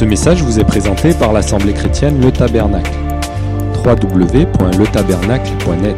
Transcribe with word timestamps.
Ce 0.00 0.06
message 0.06 0.42
vous 0.42 0.58
est 0.58 0.64
présenté 0.64 1.12
par 1.12 1.34
l'Assemblée 1.34 1.74
chrétienne 1.74 2.22
Le 2.22 2.32
Tabernacle. 2.32 2.90
www.letabernacle.net 3.84 5.96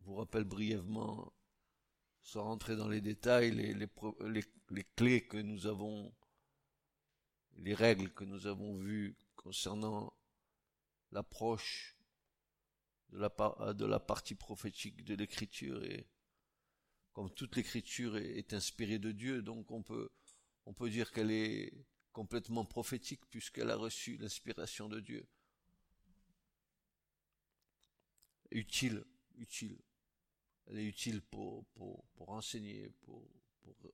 Je 0.00 0.06
vous 0.06 0.16
rappelle 0.16 0.42
brièvement, 0.42 1.32
sans 2.20 2.42
rentrer 2.42 2.74
dans 2.74 2.88
les 2.88 3.00
détails, 3.00 3.52
les, 3.52 3.74
les, 3.74 3.88
clés 4.96 5.20
que 5.20 5.36
nous 5.36 5.68
avons, 5.68 6.12
les 7.58 7.74
règles 7.74 8.10
que 8.10 8.24
nous 8.24 8.48
avons 8.48 8.74
vues 8.74 9.16
concernant 9.36 10.12
l'approche 11.12 11.96
de 13.10 13.20
la, 13.20 13.72
de 13.72 13.86
la 13.86 14.00
partie 14.00 14.34
prophétique 14.34 15.04
de 15.04 15.14
l'écriture 15.14 15.84
et 15.84 16.08
comme 17.18 17.34
toute 17.34 17.56
l'écriture 17.56 18.16
est, 18.16 18.52
inspirée 18.52 19.00
de 19.00 19.10
Dieu, 19.10 19.42
donc 19.42 19.72
on 19.72 19.82
peut, 19.82 20.08
dire 20.88 21.10
qu'elle 21.10 21.32
est 21.32 21.72
complètement 22.12 22.64
prophétique 22.64 23.26
puisqu'elle 23.28 23.72
a 23.72 23.74
reçu 23.74 24.16
l'inspiration 24.18 24.88
de 24.88 25.00
Dieu. 25.00 25.26
Utile, 28.52 29.04
utile. 29.34 29.76
Elle 30.68 30.78
est 30.78 30.84
utile 30.84 31.20
pour, 31.20 31.66
enseigner, 32.18 32.88
pour, 33.00 33.28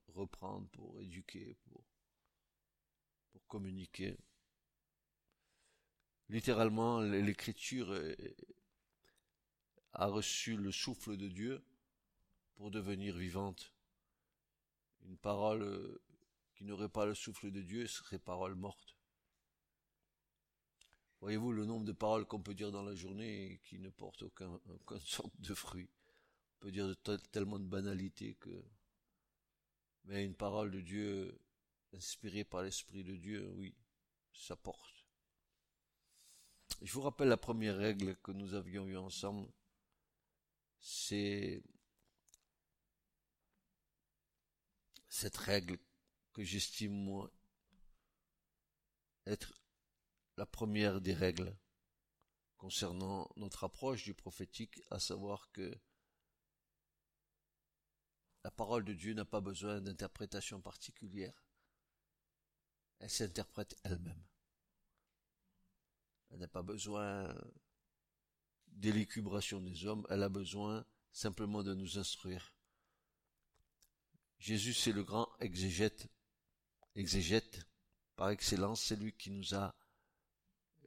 reprendre, 0.09 0.69
pour 0.69 1.01
éduquer, 1.01 1.57
pour 1.71 1.83
communiquer. 3.49 4.19
Littéralement, 6.29 7.01
l'écriture 7.01 7.99
a 9.95 10.09
reçu 10.09 10.59
le 10.59 10.71
souffle 10.71 11.17
de 11.17 11.29
Dieu 11.29 11.65
pour 12.55 12.71
devenir 12.71 13.17
vivante. 13.17 13.73
Une 15.03 15.19
parole 15.19 15.63
euh, 15.63 16.03
qui 16.55 16.65
n'aurait 16.65 16.89
pas 16.89 17.07
le 17.07 17.15
souffle 17.15 17.51
de 17.51 17.61
Dieu 17.61 17.87
serait 17.87 18.19
parole 18.19 18.55
morte. 18.55 18.97
Voyez-vous 21.21 21.53
le 21.53 21.65
nombre 21.65 21.87
de 21.87 21.93
paroles 21.93 22.27
qu'on 22.27 22.43
peut 22.43 22.55
dire 22.55 22.71
dans 22.71 22.83
la 22.83 22.95
journée 22.95 23.61
qui 23.65 23.79
ne 23.79 23.89
portent 23.89 24.23
aucun, 24.23 24.61
aucune 24.69 25.01
sorte 25.07 25.39
de 25.41 25.55
fruit. 25.55 25.91
On 26.57 26.67
peut 26.67 26.73
dire 26.73 26.95
tellement 27.33 27.59
de 27.59 27.67
banalité 27.67 28.35
que... 28.35 28.65
Mais 30.05 30.25
une 30.25 30.35
parole 30.35 30.71
de 30.71 30.81
Dieu 30.81 31.41
inspirée 31.95 32.45
par 32.45 32.63
l'Esprit 32.63 33.05
de 33.05 33.17
Dieu, 33.17 33.51
oui, 33.55 33.75
ça 34.35 34.55
porte. 34.55 35.07
Je 36.83 36.93
vous 36.93 37.01
rappelle 37.01 37.29
la 37.29 37.39
première 37.39 37.77
règle 37.77 38.17
que 38.17 38.33
nous 38.33 38.53
avions 38.53 38.87
eue 38.87 38.97
ensemble, 38.99 39.49
c'est 40.81 41.63
cette 45.15 45.37
règle 45.37 45.79
que 46.33 46.43
j'estime 46.43 46.93
moi 46.93 47.33
être 49.27 49.55
la 50.37 50.45
première 50.45 51.01
des 51.01 51.15
règles 51.15 51.57
concernant 52.57 53.31
notre 53.37 53.63
approche 53.63 54.03
du 54.03 54.13
prophétique, 54.13 54.83
à 54.91 54.99
savoir 54.99 55.53
que 55.53 55.73
la 58.43 58.51
parole 58.51 58.85
de 58.85 58.93
Dieu 58.93 59.15
n'a 59.15 59.25
pas 59.25 59.41
besoin 59.41 59.81
d'interprétation 59.81 60.61
particulière. 60.61 61.47
Elle 62.99 63.09
s'interprète 63.09 63.77
elle-même. 63.85 64.25
Elle 66.31 66.41
n'a 66.41 66.49
pas 66.49 66.63
besoin 66.63 67.33
d'élucubration 68.67 69.61
des 69.61 69.87
hommes, 69.87 70.05
elle 70.11 70.25
a 70.25 70.29
besoin 70.29 70.85
simplement 71.13 71.63
de 71.63 71.73
nous 71.73 71.99
instruire. 71.99 72.54
Jésus, 74.39 74.75
c'est 74.75 74.93
le 74.93 75.03
grand 75.03 75.29
exégète, 75.41 76.09
exégète 76.95 77.67
par 78.17 78.31
excellence, 78.31 78.83
c'est 78.83 78.97
lui 78.97 79.13
qui 79.13 79.31
nous 79.31 79.55
a 79.55 79.75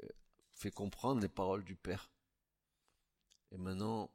euh, 0.04 0.08
fait 0.54 0.72
comprendre 0.72 1.22
les 1.22 1.30
paroles 1.30 1.64
du 1.64 1.76
Père. 1.76 2.10
Et 3.52 3.58
maintenant, 3.58 4.11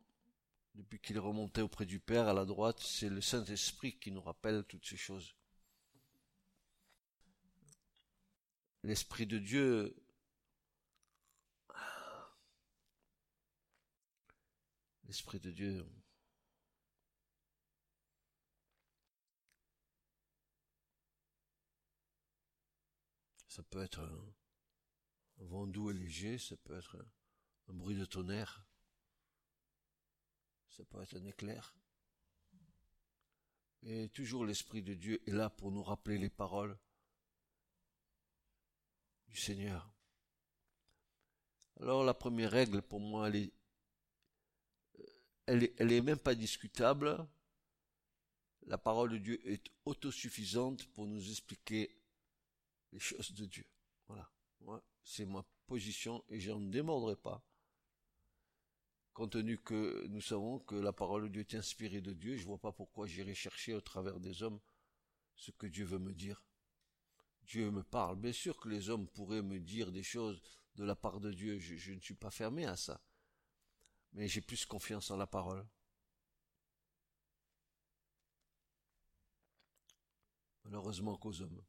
depuis 0.74 1.00
qu'il 1.00 1.16
est 1.16 1.20
remonté 1.20 1.60
auprès 1.60 1.86
du 1.86 2.00
Père 2.00 2.28
à 2.28 2.32
la 2.32 2.44
droite, 2.44 2.80
c'est 2.80 3.08
le 3.08 3.20
Saint-Esprit 3.20 3.98
qui 3.98 4.10
nous 4.10 4.22
rappelle 4.22 4.64
toutes 4.64 4.86
ces 4.86 4.96
choses. 4.96 5.34
L'Esprit 8.82 9.26
de 9.26 9.38
Dieu 9.38 9.94
l'Esprit 15.04 15.40
de 15.40 15.50
Dieu 15.50 15.84
Ça 23.52 23.62
peut 23.64 23.82
être 23.82 24.00
un, 24.00 25.44
vent 25.44 25.66
doux 25.66 25.90
et 25.90 25.92
léger, 25.92 26.38
ça 26.38 26.56
peut 26.56 26.78
être 26.78 26.96
un, 27.68 27.74
bruit 27.74 27.94
de 27.94 28.06
tonnerre, 28.06 28.64
ça 30.70 30.82
peut 30.86 31.02
être 31.02 31.18
un 31.18 31.24
éclair. 31.26 31.76
Et 33.82 34.08
toujours 34.08 34.46
l'Esprit 34.46 34.82
de 34.82 34.94
Dieu 34.94 35.22
est 35.28 35.32
là 35.32 35.50
pour 35.50 35.70
nous 35.70 35.82
rappeler 35.82 36.16
les 36.16 36.30
paroles 36.30 36.78
du 39.28 39.36
Seigneur. 39.36 39.92
Alors 41.78 42.04
la 42.04 42.14
première 42.14 42.52
règle 42.52 42.80
pour 42.80 43.00
moi, 43.00 43.28
elle 43.28 43.36
est, 43.36 43.52
elle 45.44 45.64
est, 45.64 45.74
elle 45.76 45.92
est 45.92 46.00
même 46.00 46.18
pas 46.18 46.34
discutable. 46.34 47.28
La 48.62 48.78
parole 48.78 49.10
de 49.10 49.18
Dieu 49.18 49.46
est 49.46 49.70
autosuffisante 49.84 50.86
pour 50.94 51.06
nous 51.06 51.28
expliquer 51.30 52.01
les 52.92 53.00
choses 53.00 53.32
de 53.32 53.46
Dieu. 53.46 53.66
Voilà. 54.06 54.30
Moi, 54.60 54.82
c'est 55.02 55.26
ma 55.26 55.44
position 55.66 56.24
et 56.28 56.38
je 56.38 56.50
ne 56.52 56.70
démordrai 56.70 57.16
pas. 57.16 57.44
Compte 59.12 59.32
tenu 59.32 59.58
que 59.58 60.06
nous 60.08 60.20
savons 60.20 60.58
que 60.60 60.74
la 60.74 60.92
parole 60.92 61.24
de 61.24 61.28
Dieu 61.28 61.40
est 61.40 61.54
inspirée 61.54 62.00
de 62.00 62.12
Dieu, 62.12 62.36
je 62.36 62.42
ne 62.42 62.48
vois 62.48 62.60
pas 62.60 62.72
pourquoi 62.72 63.06
j'irai 63.06 63.34
chercher 63.34 63.74
au 63.74 63.80
travers 63.80 64.20
des 64.20 64.42
hommes 64.42 64.60
ce 65.36 65.50
que 65.50 65.66
Dieu 65.66 65.84
veut 65.84 65.98
me 65.98 66.14
dire. 66.14 66.44
Dieu 67.42 67.70
me 67.70 67.82
parle. 67.82 68.16
Bien 68.16 68.32
sûr 68.32 68.58
que 68.58 68.68
les 68.68 68.88
hommes 68.88 69.08
pourraient 69.08 69.42
me 69.42 69.58
dire 69.58 69.92
des 69.92 70.02
choses 70.02 70.40
de 70.76 70.84
la 70.84 70.94
part 70.94 71.20
de 71.20 71.32
Dieu. 71.32 71.58
Je 71.58 71.92
ne 71.92 72.00
suis 72.00 72.14
pas 72.14 72.30
fermé 72.30 72.64
à 72.64 72.76
ça. 72.76 73.00
Mais 74.12 74.28
j'ai 74.28 74.40
plus 74.40 74.64
confiance 74.64 75.10
en 75.10 75.16
la 75.16 75.26
parole. 75.26 75.66
Malheureusement 80.64 81.18
qu'aux 81.18 81.42
hommes 81.42 81.62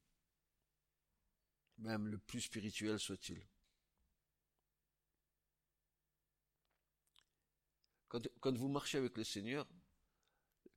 même 1.77 2.07
le 2.07 2.17
plus 2.17 2.41
spirituel 2.41 2.99
soit-il. 2.99 3.45
Quand, 8.07 8.55
vous 8.55 8.67
marchez 8.67 8.99
avec 8.99 9.17
le 9.17 9.23
Seigneur, 9.23 9.67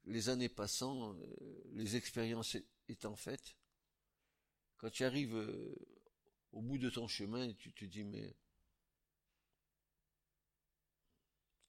les 0.05 0.31
années 0.31 0.49
passant, 0.49 1.15
euh, 1.15 1.63
les 1.73 1.97
expériences 1.97 2.57
étant 2.89 3.15
faites, 3.15 3.57
quand 4.79 4.89
tu 4.89 5.05
arrives 5.05 5.37
euh, 5.37 5.75
au 6.53 6.63
bout 6.63 6.79
de 6.79 6.89
ton 6.89 7.09
chemin, 7.09 7.53
tu 7.53 7.75
te 7.75 7.85
dis, 7.85 8.05
mais 8.05 8.35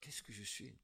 qu'est-ce 0.00 0.22
que 0.22 0.32
je 0.32 0.42
suis? 0.42 0.74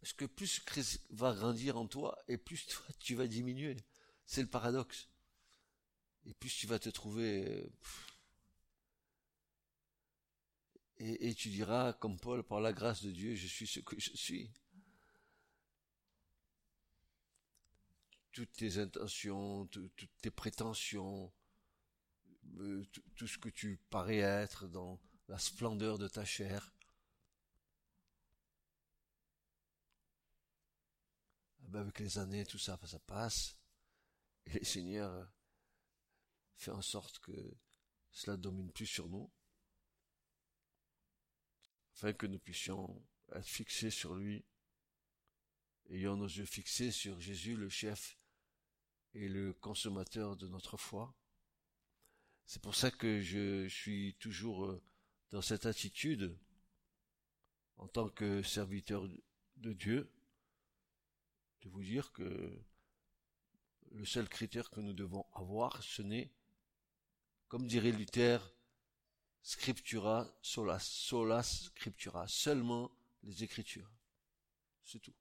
Parce 0.00 0.12
que 0.12 0.24
plus 0.24 0.58
Christ 0.60 1.06
va 1.10 1.34
grandir 1.34 1.76
en 1.76 1.86
toi, 1.86 2.18
et 2.26 2.36
plus 2.36 2.66
toi, 2.66 2.86
tu 2.98 3.14
vas 3.14 3.28
diminuer. 3.28 3.76
C'est 4.24 4.42
le 4.42 4.48
paradoxe. 4.48 5.08
Et 6.26 6.34
plus 6.34 6.54
tu 6.54 6.66
vas 6.66 6.78
te 6.78 6.88
trouver... 6.88 7.46
Euh, 7.46 7.68
et, 10.98 11.34
tu 11.34 11.50
diras, 11.50 11.92
comme 11.92 12.18
Paul, 12.18 12.42
par 12.42 12.60
la 12.60 12.72
grâce 12.72 13.02
de 13.02 13.10
Dieu, 13.10 13.34
je 13.34 13.46
suis 13.46 13.66
ce 13.66 13.80
que 13.80 14.00
je 14.00 14.16
suis. 14.16 14.50
Toutes 18.32 18.52
tes 18.52 18.78
intentions, 18.78 19.66
toutes 19.66 20.10
tes 20.22 20.30
prétentions, 20.30 21.32
euh, 22.58 22.84
tout 23.14 23.26
ce 23.26 23.36
que 23.38 23.50
tu 23.50 23.78
parais 23.90 24.18
être 24.18 24.68
dans 24.68 24.98
la 25.28 25.38
splendeur 25.38 25.98
de 25.98 26.08
ta 26.08 26.24
chair, 26.24 26.72
ah 31.62 31.66
ben, 31.68 31.80
avec 31.80 31.98
les 31.98 32.18
années, 32.18 32.46
tout 32.46 32.58
ça, 32.58 32.78
ça 32.86 32.98
passe. 33.00 33.56
Et 34.46 34.58
le 34.58 34.64
Seigneur 34.64 35.28
fait 36.56 36.70
en 36.70 36.82
sorte 36.82 37.18
que 37.20 37.32
cela 38.10 38.36
domine 38.36 38.72
plus 38.72 38.86
sur 38.86 39.08
nous, 39.08 39.30
afin 41.94 42.12
que 42.12 42.26
nous 42.26 42.38
puissions 42.38 43.02
être 43.32 43.46
fixés 43.46 43.90
sur 43.90 44.14
lui, 44.14 44.44
ayant 45.90 46.16
nos 46.16 46.26
yeux 46.26 46.44
fixés 46.44 46.90
sur 46.90 47.20
Jésus, 47.20 47.56
le 47.56 47.68
chef 47.68 48.18
et 49.14 49.28
le 49.28 49.52
consommateur 49.54 50.36
de 50.36 50.48
notre 50.48 50.76
foi. 50.76 51.14
C'est 52.44 52.62
pour 52.62 52.74
ça 52.74 52.90
que 52.90 53.20
je 53.20 53.66
suis 53.68 54.14
toujours 54.18 54.66
euh, 54.66 54.82
dans 55.30 55.42
cette 55.42 55.66
attitude 55.66 56.38
en 57.76 57.88
tant 57.88 58.08
que 58.08 58.42
serviteur 58.42 59.08
de 59.56 59.72
Dieu, 59.72 60.10
de 61.62 61.68
vous 61.68 61.82
dire 61.82 62.12
que 62.12 62.58
le 63.90 64.04
seul 64.04 64.28
critère 64.28 64.70
que 64.70 64.80
nous 64.80 64.92
devons 64.92 65.26
avoir, 65.32 65.82
ce 65.82 66.02
n'est, 66.02 66.30
comme 67.48 67.66
dirait 67.66 67.92
Luther, 67.92 68.52
scriptura 69.42 70.28
solas, 70.42 70.80
solas 70.80 71.42
scriptura, 71.42 72.26
seulement 72.28 72.90
les 73.22 73.44
Écritures. 73.44 73.90
C'est 74.84 75.00
tout. 75.00 75.14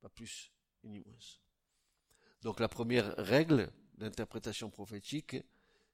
Pas 0.00 0.08
plus 0.08 0.52
ni 0.84 1.00
moins. 1.00 1.18
Donc 2.42 2.58
la 2.58 2.68
première 2.68 3.14
règle 3.16 3.72
d'interprétation 3.94 4.70
prophétique, 4.70 5.36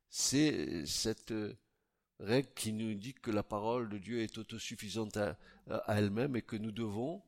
c'est 0.08 0.86
cette 0.86 1.34
règle 2.18 2.52
qui 2.54 2.72
nous 2.72 2.94
dit 2.94 3.14
que 3.14 3.30
la 3.30 3.42
parole 3.42 3.88
de 3.88 3.98
Dieu 3.98 4.22
est 4.22 4.38
autosuffisante 4.38 5.16
à, 5.16 5.36
elle-même 5.88 6.36
et 6.36 6.42
que 6.42 6.56
nous 6.56 6.72
devons 6.72 7.22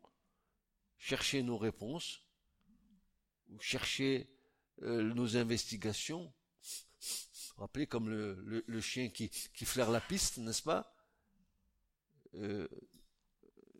chercher 0.96 1.42
nos 1.42 1.58
réponses 1.58 2.22
ou 3.48 3.60
chercher 3.60 4.28
euh, 4.82 5.02
nos 5.14 5.36
investigations. 5.36 6.32
Rappelez 7.60 7.86
comme 7.86 8.08
le, 8.08 8.80
chien 8.80 9.10
qui, 9.10 9.28
qui, 9.28 9.64
flaire 9.66 9.90
la 9.90 10.00
piste, 10.00 10.38
n'est-ce 10.38 10.62
pas? 10.62 10.96
Euh, 12.34 12.66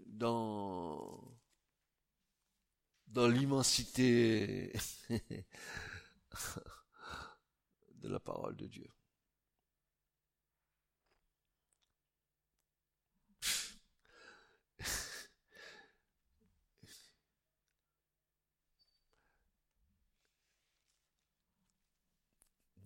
Dans 0.07 1.41
dans 3.09 3.27
l'immensité 3.27 4.73
de 7.95 8.09
la 8.09 8.21
parole 8.21 8.57
de 8.57 8.67
Dieu. 8.67 8.87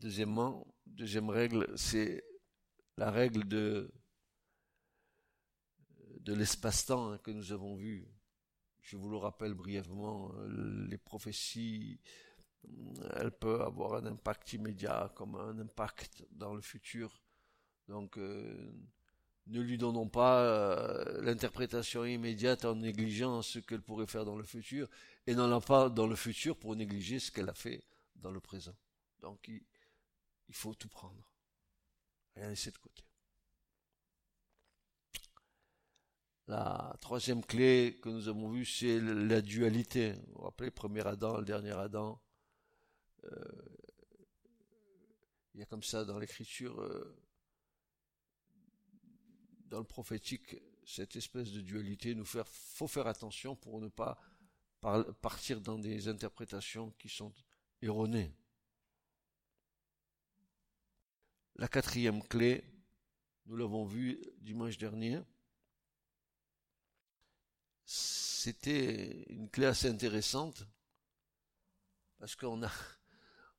Deuxièmement, 0.00 0.73
deuxième 0.94 1.28
règle, 1.28 1.66
c'est 1.76 2.24
la 2.96 3.10
règle 3.10 3.46
de, 3.48 3.92
de 6.20 6.34
l'espace-temps 6.34 7.18
que 7.18 7.30
nous 7.30 7.52
avons 7.52 7.74
vu. 7.74 8.06
Je 8.80 8.96
vous 8.96 9.08
le 9.08 9.16
rappelle 9.16 9.54
brièvement, 9.54 10.32
les 10.88 10.98
prophéties, 10.98 12.00
elles 13.16 13.32
peuvent 13.32 13.62
avoir 13.62 13.94
un 13.94 14.06
impact 14.06 14.52
immédiat 14.52 15.12
comme 15.16 15.34
un 15.36 15.58
impact 15.58 16.26
dans 16.30 16.54
le 16.54 16.60
futur. 16.60 17.22
Donc, 17.88 18.16
euh, 18.18 18.72
ne 19.46 19.60
lui 19.60 19.76
donnons 19.76 20.08
pas 20.08 20.42
euh, 20.42 21.22
l'interprétation 21.22 22.04
immédiate 22.04 22.64
en 22.64 22.76
négligeant 22.76 23.42
ce 23.42 23.58
qu'elle 23.58 23.82
pourrait 23.82 24.06
faire 24.06 24.24
dans 24.24 24.36
le 24.36 24.44
futur, 24.44 24.88
et 25.26 25.34
n'en 25.34 25.60
pas 25.60 25.90
dans 25.90 26.06
le 26.06 26.16
futur 26.16 26.56
pour 26.56 26.76
négliger 26.76 27.18
ce 27.18 27.30
qu'elle 27.30 27.48
a 27.48 27.54
fait 27.54 27.84
dans 28.16 28.30
le 28.30 28.40
présent. 28.40 28.76
Donc, 29.20 29.50
faut 30.52 30.74
tout 30.74 30.88
prendre. 30.88 31.22
Rien 32.34 32.48
laisser 32.48 32.70
de 32.70 32.78
côté. 32.78 33.02
La 36.46 36.94
troisième 37.00 37.42
clé 37.42 37.98
que 38.02 38.10
nous 38.10 38.28
avons 38.28 38.50
vue, 38.50 38.66
c'est 38.66 39.00
la 39.00 39.40
dualité. 39.40 40.12
Vous 40.12 40.32
vous 40.34 40.42
rappelez, 40.42 40.70
premier 40.70 41.06
Adam, 41.06 41.38
le 41.38 41.44
dernier 41.44 41.72
Adam. 41.72 42.20
Euh, 43.24 43.30
il 45.54 45.60
y 45.60 45.62
a 45.62 45.66
comme 45.66 45.82
ça 45.82 46.04
dans 46.04 46.18
l'écriture, 46.18 46.78
euh, 46.82 47.16
dans 49.68 49.78
le 49.78 49.84
prophétique, 49.84 50.56
cette 50.84 51.16
espèce 51.16 51.50
de 51.52 51.62
dualité. 51.62 52.14
Nous 52.14 52.26
faire, 52.26 52.46
faut 52.46 52.88
faire 52.88 53.06
attention 53.06 53.56
pour 53.56 53.80
ne 53.80 53.88
pas 53.88 54.18
partir 55.22 55.62
dans 55.62 55.78
des 55.78 56.08
interprétations 56.08 56.90
qui 56.98 57.08
sont 57.08 57.32
erronées. 57.80 58.36
La 61.56 61.68
quatrième 61.68 62.20
clé, 62.22 62.64
nous 63.46 63.56
l'avons 63.56 63.84
vu 63.84 64.20
dimanche 64.40 64.76
dernier, 64.76 65.20
c'était 67.84 69.24
une 69.28 69.48
clé 69.48 69.66
assez 69.66 69.88
intéressante 69.88 70.66
parce 72.18 72.34
qu'on 72.34 72.62
a 72.64 72.70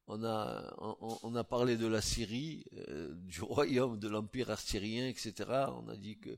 on 0.08 1.36
a 1.36 1.44
parlé 1.44 1.78
de 1.78 1.88
la 1.88 2.02
Syrie, 2.02 2.66
euh, 2.90 3.14
du 3.16 3.42
royaume 3.42 3.98
de 3.98 4.08
l'empire 4.08 4.52
assyrien, 4.52 5.08
etc. 5.08 5.34
On 5.50 5.88
a 5.88 5.96
dit 5.96 6.20
que 6.20 6.38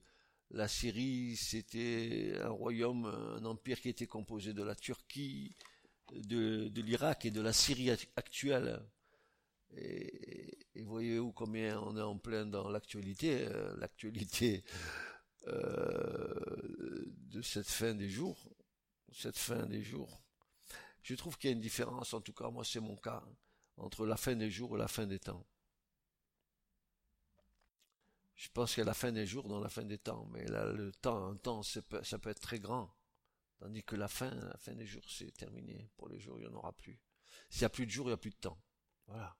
la 0.51 0.68
Syrie 0.68 1.36
c'était 1.36 2.36
un 2.42 2.50
royaume, 2.50 3.06
un 3.06 3.44
empire 3.45 3.81
qui 3.81 3.89
était 3.89 4.07
composé 4.07 4.53
de 4.53 4.63
la 4.63 4.75
Turquie, 4.75 5.56
de 6.13 6.81
l'Irak 6.81 7.25
et 7.25 7.31
de 7.31 7.42
la 7.42 7.51
Syrie 7.51 7.89
actuelle. 8.15 8.80
Et, 9.75 10.58
voyez-vous 10.84 11.34
combien 11.34 11.80
on 11.81 11.98
est 11.98 12.02
en 12.02 12.18
plein 12.18 12.46
dans 12.46 12.69
l'actualité, 12.69 13.46
euh, 13.48 13.75
l'actualité 13.78 14.64
euh, 15.48 17.04
de 17.08 17.42
cette 17.42 17.68
fin 17.68 17.94
des 17.94 18.10
jours, 18.10 18.38
cette 19.12 19.38
fin 19.38 19.66
des 19.66 19.84
jours. 19.84 20.22
Je 21.02 21.16
trouve 21.16 21.38
qu'il 21.38 21.50
y 21.50 21.54
a 21.54 21.56
une 21.56 21.62
différence, 21.62 22.14
en 22.14 22.22
tout 22.22 22.34
cas 22.34 22.50
moi 22.50 22.64
c'est 22.64 22.80
mon 22.80 22.96
cas, 22.96 23.24
entre 23.75 24.06
la 24.06 24.18
fin 24.18 24.36
des 24.36 24.50
jours 24.50 24.75
et 24.75 24.80
la 24.80 24.88
fin 24.88 25.06
des 25.06 25.19
temps. 25.19 25.46
Je 28.36 28.50
pense 28.54 28.74
qu'il 28.74 28.81
y 28.81 28.84
a 28.84 28.86
la 28.86 28.94
fin 28.94 29.12
des 29.12 29.25
jours 29.25 29.48
dans 29.48 29.60
la 29.60 29.70
fin 29.70 29.84
des 29.84 29.98
temps, 29.98 30.28
mais 30.31 30.46
là, 30.46 30.72
le 30.72 30.92
temps, 30.92 31.25
un 31.25 31.36
temps, 31.36 31.63
ça 31.63 31.81
peut, 31.81 32.04
ça 32.04 32.20
peut 32.20 32.30
être 32.30 32.40
très 32.40 32.60
grand. 32.60 32.94
Tandis 33.58 33.84
que 33.84 33.96
la 33.96 34.08
fin, 34.08 34.30
la 34.30 34.58
fin 34.58 34.75
des 34.75 34.86
jours, 34.86 35.10
c'est 35.10 35.31
terminé. 35.31 35.90
Pour 35.98 36.08
les 36.08 36.20
jours, 36.20 36.38
il 36.38 36.48
n'y 36.48 36.54
en 36.54 36.56
aura 36.56 36.72
plus. 36.72 37.00
S'il 37.50 37.62
n'y 37.62 37.66
a 37.66 37.70
plus 37.70 37.88
de 37.88 37.92
jours, 37.92 38.06
il 38.06 38.10
n'y 38.10 38.13
a 38.13 38.18
plus 38.18 38.30
de 38.30 38.36
temps. 38.36 38.62
Voilà. 39.08 39.36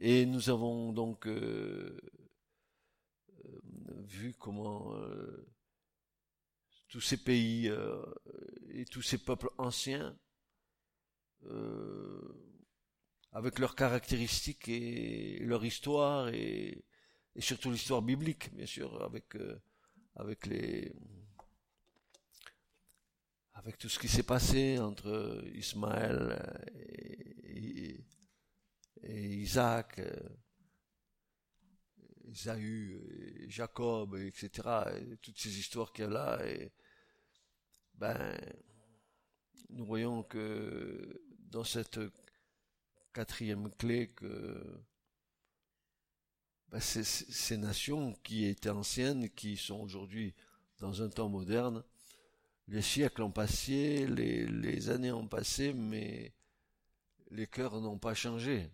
Et 0.00 0.26
nous 0.26 0.50
avons 0.50 0.92
donc 0.92 1.26
euh, 1.26 1.96
euh, 3.44 3.60
vu 4.04 4.34
comment 4.34 4.94
euh, 4.96 5.46
tous 6.88 7.00
ces 7.00 7.16
pays 7.16 7.70
et 8.70 8.84
tous 8.84 9.00
ces 9.00 9.18
peuples 9.18 9.48
anciens, 9.56 10.18
avec 13.32 13.58
leurs 13.58 13.74
caractéristiques 13.74 14.68
et 14.68 15.38
leur 15.40 15.64
histoire 15.64 16.28
et, 16.28 16.84
surtout 17.38 17.70
l'histoire 17.70 18.02
biblique, 18.02 18.54
bien 18.54 18.66
sûr, 18.66 19.02
avec 19.02 19.38
avec 20.16 20.44
les 20.46 20.92
avec 23.54 23.78
tout 23.78 23.88
ce 23.88 23.98
qui 23.98 24.08
s'est 24.08 24.22
passé 24.22 24.78
entre 24.78 25.42
Ismaël 25.54 26.38
et 27.44 28.04
Isaac, 29.08 29.98
euh, 29.98 30.28
Isaü, 32.28 33.46
Jacob, 33.48 34.16
etc. 34.16 34.50
Et 35.00 35.16
toutes 35.16 35.38
ces 35.38 35.58
histoires 35.58 35.92
qu'il 35.92 36.04
y 36.04 36.06
a 36.06 36.10
là, 36.10 36.42
ben, 37.94 38.38
nous 39.70 39.84
voyons 39.84 40.22
que 40.22 41.20
dans 41.50 41.64
cette 41.64 42.00
quatrième 43.12 43.70
clé 43.76 44.08
que 44.08 44.82
ben, 46.68 46.80
ces, 46.80 47.56
nations 47.58 48.14
qui 48.22 48.46
étaient 48.46 48.70
anciennes, 48.70 49.28
qui 49.30 49.56
sont 49.56 49.80
aujourd'hui 49.80 50.34
dans 50.78 51.02
un 51.02 51.10
temps 51.10 51.28
moderne, 51.28 51.84
les 52.68 52.82
siècles 52.82 53.22
ont 53.22 53.32
passé, 53.32 54.06
les 54.06 54.88
années 54.88 55.12
ont 55.12 55.28
passé, 55.28 55.72
mais 55.74 56.32
les 57.30 57.46
cœurs 57.46 57.80
n'ont 57.80 57.98
pas 57.98 58.14
changé 58.14 58.70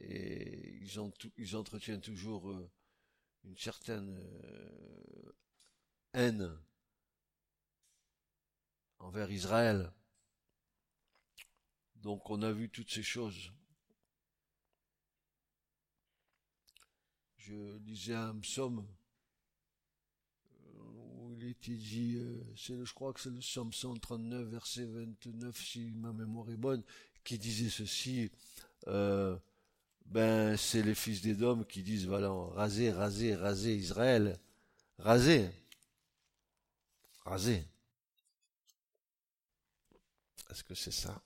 et 0.00 0.80
ils, 1.36 1.56
entretiennent 1.56 2.00
toujours 2.00 2.50
euh, 2.50 2.70
une 3.44 3.56
certaine 3.56 4.16
euh, 4.18 5.32
haine 6.12 6.58
envers 8.98 9.30
Israël. 9.30 9.92
Donc 11.96 12.28
on 12.30 12.42
a 12.42 12.52
vu 12.52 12.68
toutes 12.68 12.90
ces 12.90 13.02
choses. 13.02 13.52
Je 17.38 17.76
lisais 17.78 18.14
un 18.14 18.38
psaume 18.38 18.86
euh, 20.50 20.80
où 20.80 21.32
il 21.34 21.48
était 21.48 21.76
dit, 21.76 22.18
je 22.54 22.92
crois 22.94 23.12
que 23.12 23.20
c'est 23.20 23.30
le 23.30 23.40
psaume 23.40 23.72
139, 23.72 24.48
verset 24.48 24.86
29, 24.86 25.56
si 25.56 25.92
ma 25.92 26.12
mémoire 26.12 26.50
est 26.50 26.56
bonne, 26.56 26.82
qui 27.22 27.38
disait 27.38 27.70
ceci, 27.70 28.30
ben 30.06 30.56
c'est 30.56 30.82
les 30.82 30.94
fils 30.94 31.22
d'Édom 31.22 31.64
qui 31.64 31.82
disent 31.82 32.06
voilà, 32.06 32.30
rasez, 32.30 32.90
rasez, 32.92 33.34
rasez 33.34 33.74
Israël. 33.74 34.38
Rasez. 34.98 35.50
Rasez. 37.24 37.64
Est-ce 40.50 40.62
que 40.62 40.74
c'est 40.74 40.92
ça? 40.92 41.22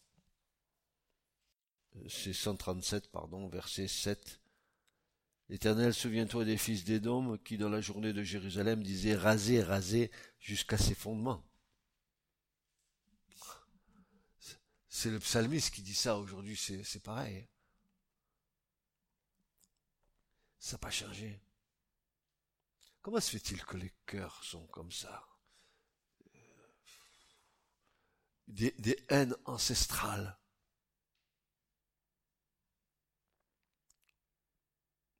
C'est 2.08 2.32
137, 2.32 3.10
pardon, 3.10 3.48
verset 3.48 3.88
7. 3.88 4.40
L'Éternel, 5.48 5.92
souviens-toi 5.92 6.44
des 6.44 6.56
fils 6.56 6.84
d'Édom 6.84 7.38
qui, 7.38 7.58
dans 7.58 7.68
la 7.68 7.80
journée 7.80 8.12
de 8.12 8.22
Jérusalem, 8.22 8.82
disaient 8.82 9.16
rasez, 9.16 9.62
rasez 9.62 10.10
jusqu'à 10.38 10.78
ses 10.78 10.94
fondements. 10.94 11.42
C'est 14.88 15.10
le 15.10 15.18
psalmiste 15.18 15.74
qui 15.74 15.82
dit 15.82 15.94
ça 15.94 16.18
aujourd'hui, 16.18 16.56
c'est 16.56 17.02
pareil. 17.02 17.46
Ça 20.58 20.72
n'a 20.72 20.78
pas 20.78 20.90
changé. 20.90 21.40
Comment 23.00 23.20
se 23.20 23.30
fait-il 23.30 23.64
que 23.64 23.76
les 23.76 23.94
cœurs 24.06 24.42
sont 24.44 24.66
comme 24.66 24.90
ça? 24.92 25.26
Des, 28.46 28.72
des 28.72 29.04
haines 29.08 29.36
ancestrales. 29.44 30.38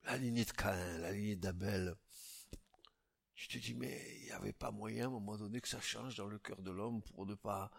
La 0.03 0.17
lignée 0.17 0.45
de 0.45 0.53
Cain, 0.53 0.99
la 0.99 1.13
lignée 1.13 1.37
d'Abel. 1.37 1.95
Tu 3.35 3.47
te 3.49 3.59
dis, 3.59 3.75
mais 3.75 4.19
il 4.21 4.25
n'y 4.25 4.33
avait 4.33 4.53
pas 4.53 4.71
moyen 4.71 5.05
à 5.05 5.07
un 5.09 5.11
moment 5.11 5.37
donné 5.37 5.61
que 5.61 5.69
ça 5.69 5.81
change 5.81 6.17
dans 6.17 6.27
le 6.27 6.39
cœur 6.39 6.61
de 6.63 6.71
l'homme 6.71 7.03
pour 7.03 7.27
ne 7.27 7.35
pas 7.35 7.71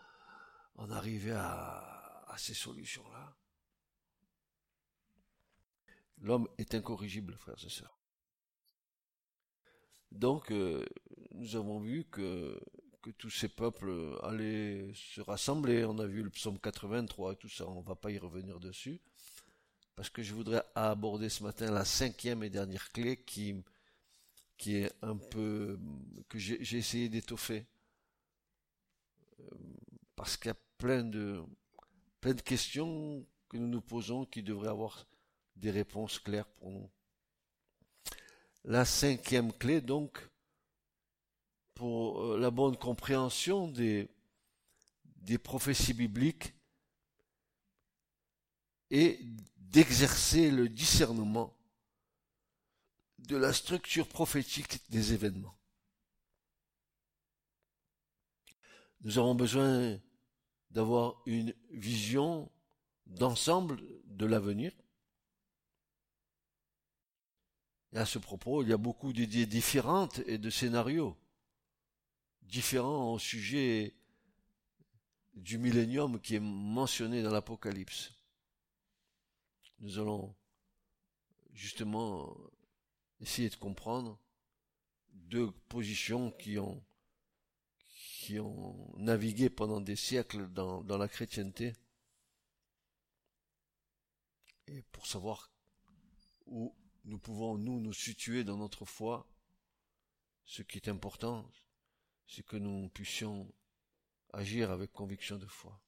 en 0.75 0.89
arriver 0.91 1.33
à, 1.33 2.23
à 2.27 2.37
ces 2.37 2.53
solutions-là. 2.53 3.35
L'homme 6.21 6.47
est 6.57 6.75
incorrigible, 6.75 7.35
frères 7.37 7.63
et 7.63 7.69
sœurs. 7.69 7.97
Donc, 10.11 10.51
euh, 10.51 10.85
nous 11.31 11.55
avons 11.55 11.79
vu 11.79 12.05
que 12.05 12.59
que 13.01 13.11
tous 13.11 13.29
ces 13.29 13.49
peuples 13.49 14.17
allaient 14.23 14.91
se 14.93 15.21
rassembler. 15.21 15.85
On 15.85 15.99
a 15.99 16.05
vu 16.05 16.23
le 16.23 16.29
psaume 16.29 16.59
83 16.59 17.33
et 17.33 17.35
tout 17.37 17.49
ça, 17.49 17.67
on 17.67 17.81
va 17.81 17.95
pas 17.95 18.11
y 18.11 18.17
revenir 18.17 18.59
dessus. 18.59 18.99
Parce 19.95 20.09
que 20.09 20.21
je 20.21 20.33
voudrais 20.33 20.63
aborder 20.75 21.29
ce 21.29 21.43
matin 21.43 21.71
la 21.71 21.85
cinquième 21.85 22.43
et 22.43 22.49
dernière 22.49 22.91
clé 22.91 23.17
qui, 23.17 23.55
qui 24.57 24.77
est 24.77 24.91
un 25.01 25.17
peu, 25.17 25.79
que 26.29 26.37
j'ai 26.37 26.77
essayé 26.77 27.09
d'étoffer. 27.09 27.65
Euh, 29.39 29.43
parce 30.15 30.37
qu'il 30.37 30.47
y 30.47 30.51
a 30.51 30.57
plein 30.77 31.03
de, 31.03 31.41
plein 32.21 32.33
de 32.33 32.41
questions 32.41 33.25
que 33.49 33.57
nous 33.57 33.67
nous 33.67 33.81
posons 33.81 34.25
qui 34.25 34.43
devraient 34.43 34.69
avoir 34.69 35.05
des 35.59 35.71
réponses 35.71 36.19
claires 36.19 36.47
pour 36.47 36.71
nous. 36.71 36.89
La 38.63 38.85
cinquième 38.85 39.53
clé, 39.53 39.81
donc, 39.81 40.29
pour 41.73 42.21
euh, 42.21 42.37
la 42.37 42.51
bonne 42.51 42.75
compréhension 42.75 43.67
des, 43.67 44.09
prophéties 45.43 45.93
bibliques 45.93 46.53
et 48.89 49.19
d'exercer 49.55 50.51
le 50.51 50.67
discernement 50.67 51.55
de 53.19 53.37
la 53.37 53.53
structure 53.53 54.07
prophétique 54.07 54.81
des 54.89 55.13
événements. 55.13 55.55
Nous 59.01 59.17
avons 59.17 59.35
besoin 59.35 59.99
d'avoir 60.71 61.21
une 61.25 61.53
vision 61.69 62.51
d'ensemble 63.05 63.79
de 64.05 64.25
l'avenir. 64.25 64.73
Et 67.93 67.97
à 67.97 68.05
ce 68.05 68.19
propos, 68.19 68.63
il 68.63 68.69
y 68.69 68.73
a 68.73 68.77
beaucoup 68.77 69.13
d'idées 69.13 69.45
différentes 69.45 70.19
et 70.27 70.37
de 70.37 70.49
scénarios 70.49 71.17
différent 72.43 73.13
au 73.13 73.19
sujet 73.19 73.93
du 75.33 75.57
millénium 75.57 76.19
qui 76.19 76.35
est 76.35 76.39
mentionné 76.39 77.21
dans 77.21 77.31
l'Apocalypse. 77.31 78.11
Nous 79.79 79.97
allons 79.99 80.35
justement 81.53 82.35
essayer 83.21 83.49
de 83.49 83.55
comprendre 83.55 84.19
deux 85.13 85.51
positions 85.69 86.31
qui 86.31 86.57
ont, 86.57 86.83
qui 87.87 88.39
ont 88.39 88.93
navigué 88.97 89.49
pendant 89.49 89.79
des 89.79 89.95
siècles 89.95 90.47
dans, 90.49 90.83
dans 90.83 90.97
la 90.97 91.07
chrétienté 91.07 91.73
et 94.67 94.81
pour 94.91 95.05
savoir 95.05 95.51
où 96.45 96.73
nous 97.09 97.17
pouvons 97.17 97.57
nous 97.57 97.79
nous 97.79 97.93
situer 97.93 98.43
dans 98.43 98.57
notre 98.57 98.85
foi, 98.85 99.27
ce 100.45 100.61
qui 100.61 100.77
est 100.77 100.87
important, 100.87 101.49
c'est 102.27 102.45
que 102.45 102.55
nous 102.55 102.89
puissions 102.89 103.51
agir 104.31 104.71
avec 104.71 104.93
conviction 104.93 105.37
de 105.37 105.47
foi. 105.47 105.81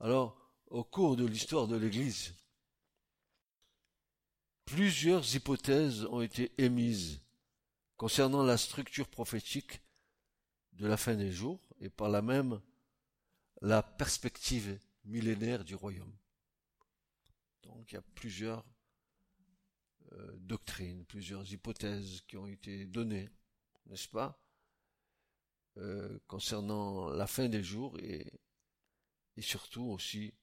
Alors, 0.00 0.36
au 0.68 0.82
cours 0.82 1.16
de 1.16 1.26
l'histoire 1.26 1.68
de 1.68 1.76
l'Église, 1.76 2.34
plusieurs 4.64 5.34
hypothèses 5.34 6.04
ont 6.06 6.22
été 6.22 6.52
émises 6.56 7.20
concernant 7.96 8.42
la 8.42 8.56
structure 8.56 9.08
prophétique 9.08 9.80
de 10.72 10.86
la 10.86 10.96
fin 10.96 11.16
des 11.16 11.30
jours 11.30 11.60
et 11.80 11.90
par 11.90 12.08
là 12.08 12.22
même 12.22 12.60
la 13.60 13.82
perspective 13.82 14.78
millénaire 15.04 15.64
du 15.64 15.74
royaume. 15.74 16.16
Donc 17.62 17.92
il 17.92 17.96
y 17.96 17.98
a 17.98 18.02
plusieurs 18.14 18.64
euh, 20.12 20.36
doctrines, 20.38 21.04
plusieurs 21.04 21.50
hypothèses 21.52 22.22
qui 22.26 22.36
ont 22.36 22.46
été 22.46 22.86
données, 22.86 23.28
n'est-ce 23.86 24.08
pas 24.08 24.40
euh, 25.76 26.18
concernant 26.26 27.10
la 27.10 27.26
fin 27.26 27.48
des 27.48 27.62
jours 27.62 27.96
et, 27.98 28.40
et 29.36 29.42
surtout 29.42 29.84
aussi 29.84 30.34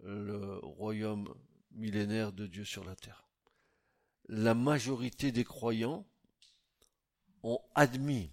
le 0.00 0.58
royaume 0.58 1.34
millénaire 1.72 2.32
de 2.32 2.46
Dieu 2.46 2.64
sur 2.64 2.84
la 2.84 2.94
terre. 2.94 3.28
La 4.28 4.54
majorité 4.54 5.32
des 5.32 5.44
croyants 5.44 6.06
ont 7.42 7.60
admis 7.74 8.30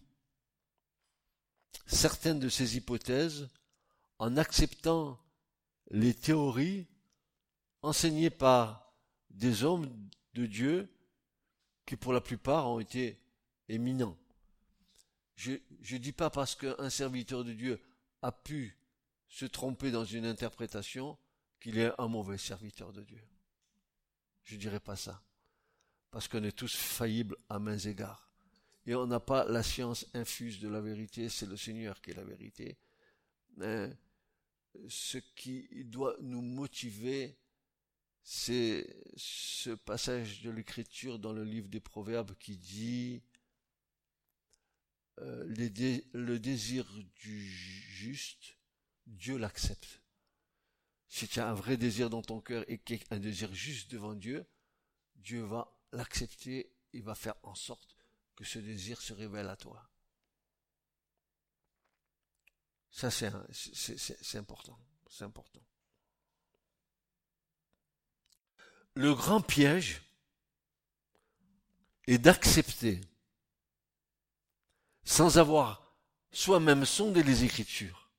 certaines 1.85 2.39
de 2.39 2.49
ces 2.49 2.77
hypothèses 2.77 3.49
en 4.19 4.37
acceptant 4.37 5.19
les 5.89 6.13
théories 6.13 6.87
enseignées 7.81 8.29
par 8.29 8.93
des 9.31 9.63
hommes 9.63 9.91
de 10.33 10.45
Dieu 10.45 10.89
qui 11.85 11.95
pour 11.95 12.13
la 12.13 12.21
plupart 12.21 12.69
ont 12.69 12.79
été 12.79 13.19
éminents. 13.67 14.17
Je 15.35 15.57
ne 15.91 15.97
dis 15.97 16.11
pas 16.11 16.29
parce 16.29 16.55
qu'un 16.55 16.89
serviteur 16.89 17.43
de 17.43 17.53
Dieu 17.53 17.81
a 18.21 18.31
pu 18.31 18.77
se 19.27 19.45
tromper 19.45 19.91
dans 19.91 20.05
une 20.05 20.25
interprétation 20.25 21.17
qu'il 21.59 21.79
est 21.79 21.91
un 21.97 22.07
mauvais 22.07 22.38
serviteur 22.38 22.91
de 22.93 23.03
Dieu. 23.03 23.21
Je 24.43 24.55
dirais 24.57 24.79
pas 24.79 24.95
ça. 24.95 25.23
Parce 26.11 26.27
qu'on 26.27 26.43
est 26.43 26.55
tous 26.55 26.75
faillibles 26.75 27.38
à 27.50 27.57
mains 27.57 27.77
égards. 27.77 28.29
Et 28.85 28.95
on 28.95 29.07
n'a 29.07 29.19
pas 29.19 29.45
la 29.45 29.63
science 29.63 30.05
infuse 30.13 30.59
de 30.59 30.67
la 30.67 30.81
vérité, 30.81 31.29
c'est 31.29 31.45
le 31.45 31.55
Seigneur 31.55 32.01
qui 32.01 32.11
est 32.11 32.15
la 32.15 32.23
vérité. 32.23 32.77
Mais 33.57 33.89
ce 34.88 35.17
qui 35.17 35.85
doit 35.85 36.15
nous 36.21 36.41
motiver, 36.41 37.38
c'est 38.23 38.87
ce 39.15 39.71
passage 39.71 40.41
de 40.41 40.51
l'écriture 40.51 41.19
dans 41.19 41.33
le 41.33 41.43
livre 41.43 41.67
des 41.67 41.79
Proverbes 41.79 42.35
qui 42.37 42.57
dit 42.57 43.21
euh, 45.19 45.43
le 46.13 46.39
désir 46.39 46.85
du 47.15 47.49
juste, 47.49 48.57
Dieu 49.05 49.37
l'accepte. 49.37 50.01
Si 51.07 51.27
tu 51.27 51.39
as 51.39 51.49
un 51.49 51.53
vrai 51.53 51.77
désir 51.77 52.09
dans 52.09 52.21
ton 52.21 52.39
cœur 52.39 52.63
et 52.69 52.81
un 53.09 53.19
désir 53.19 53.53
juste 53.53 53.91
devant 53.91 54.13
Dieu, 54.13 54.45
Dieu 55.15 55.41
va 55.41 55.77
l'accepter, 55.91 56.71
il 56.93 57.03
va 57.03 57.15
faire 57.15 57.35
en 57.43 57.55
sorte 57.55 57.97
que 58.35 58.45
ce 58.45 58.59
désir 58.59 59.01
se 59.01 59.13
révèle 59.13 59.49
à 59.49 59.57
toi. 59.57 59.89
Ça, 62.91 63.09
c'est 63.11 64.37
important. 64.37 64.79
C'est 65.09 65.23
important. 65.23 65.61
Le 68.95 69.13
grand 69.13 69.41
piège 69.41 70.01
est 72.07 72.17
d'accepter 72.17 73.00
sans 75.03 75.38
avoir 75.38 75.95
soi-même 76.31 76.86
sondé 76.86 77.24
les 77.24 77.43
Écritures. 77.43 78.10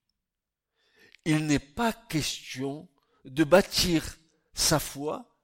Il 1.24 1.46
n'est 1.46 1.58
pas 1.58 1.92
question 1.92 2.88
de 3.24 3.44
bâtir 3.44 4.18
sa 4.54 4.78
foi 4.78 5.36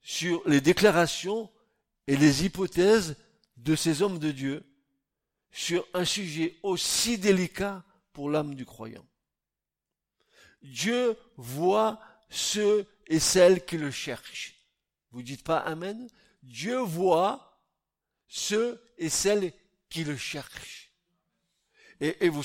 sur 0.00 0.46
les 0.48 0.60
déclarations 0.60 1.50
et 2.06 2.16
les 2.16 2.44
hypothèses 2.44 3.16
de 3.56 3.76
ces 3.76 4.02
hommes 4.02 4.18
de 4.18 4.30
Dieu 4.30 4.64
sur 5.50 5.86
un 5.94 6.04
sujet 6.04 6.58
aussi 6.62 7.18
délicat 7.18 7.84
pour 8.12 8.30
l'âme 8.30 8.54
du 8.54 8.64
croyant. 8.64 9.06
Dieu 10.62 11.16
voit 11.36 12.00
ceux 12.30 12.86
et 13.12 13.20
celles 13.20 13.62
qui 13.66 13.76
le 13.76 13.90
cherchent. 13.90 14.54
Vous 15.10 15.22
dites 15.22 15.44
pas 15.44 15.58
Amen? 15.58 16.08
Dieu 16.42 16.78
voit 16.78 17.60
ceux 18.26 18.82
et 18.96 19.10
celles 19.10 19.52
qui 19.90 20.02
le 20.02 20.16
cherche. 20.16 20.90
Et, 22.00 22.30
vous, 22.30 22.42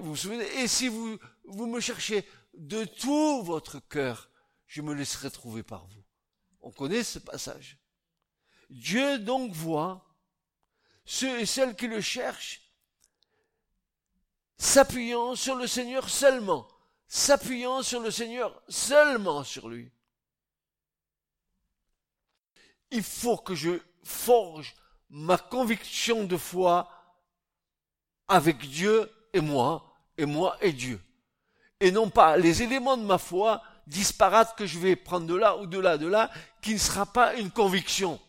vous 0.00 0.16
souvenez, 0.16 0.44
et 0.60 0.66
si 0.66 0.88
vous, 0.88 1.16
vous 1.44 1.66
me 1.66 1.78
cherchez 1.78 2.28
de 2.54 2.84
tout 2.84 3.44
votre 3.44 3.78
cœur, 3.78 4.28
je 4.66 4.82
me 4.82 4.92
laisserai 4.92 5.30
trouver 5.30 5.62
par 5.62 5.86
vous. 5.86 6.02
On 6.62 6.72
connaît 6.72 7.04
ce 7.04 7.20
passage. 7.20 7.78
Dieu 8.70 9.20
donc 9.20 9.52
voit 9.52 10.04
ceux 11.04 11.38
et 11.38 11.46
celles 11.46 11.76
qui 11.76 11.86
le 11.86 12.00
cherchent, 12.00 12.72
s'appuyant 14.56 15.36
sur 15.36 15.54
le 15.54 15.68
Seigneur 15.68 16.08
seulement, 16.08 16.66
s'appuyant 17.06 17.84
sur 17.84 18.00
le 18.00 18.10
Seigneur, 18.10 18.60
seulement 18.68 19.44
sur 19.44 19.68
lui. 19.68 19.92
Il 22.90 23.02
faut 23.02 23.36
que 23.36 23.54
je 23.54 23.80
forge 24.02 24.74
ma 25.10 25.38
conviction 25.38 26.24
de 26.24 26.36
foi 26.36 26.90
avec 28.28 28.58
Dieu 28.58 29.10
et 29.32 29.40
moi, 29.40 29.94
et 30.16 30.26
moi 30.26 30.56
et 30.60 30.72
Dieu. 30.72 31.00
Et 31.80 31.90
non 31.90 32.10
pas 32.10 32.36
les 32.36 32.62
éléments 32.62 32.96
de 32.96 33.04
ma 33.04 33.18
foi 33.18 33.62
disparates 33.86 34.56
que 34.56 34.66
je 34.66 34.78
vais 34.78 34.96
prendre 34.96 35.26
de 35.26 35.34
là 35.34 35.56
ou 35.56 35.66
de 35.66 35.78
là, 35.78 35.98
de 35.98 36.06
là, 36.06 36.30
qui 36.62 36.74
ne 36.74 36.78
sera 36.78 37.06
pas 37.06 37.34
une 37.36 37.50
conviction. 37.50 38.20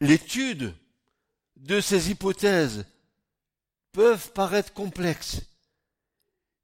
L'étude 0.00 0.74
de 1.60 1.80
ces 1.80 2.10
hypothèses 2.10 2.84
peuvent 3.92 4.32
paraître 4.32 4.72
complexes. 4.72 5.42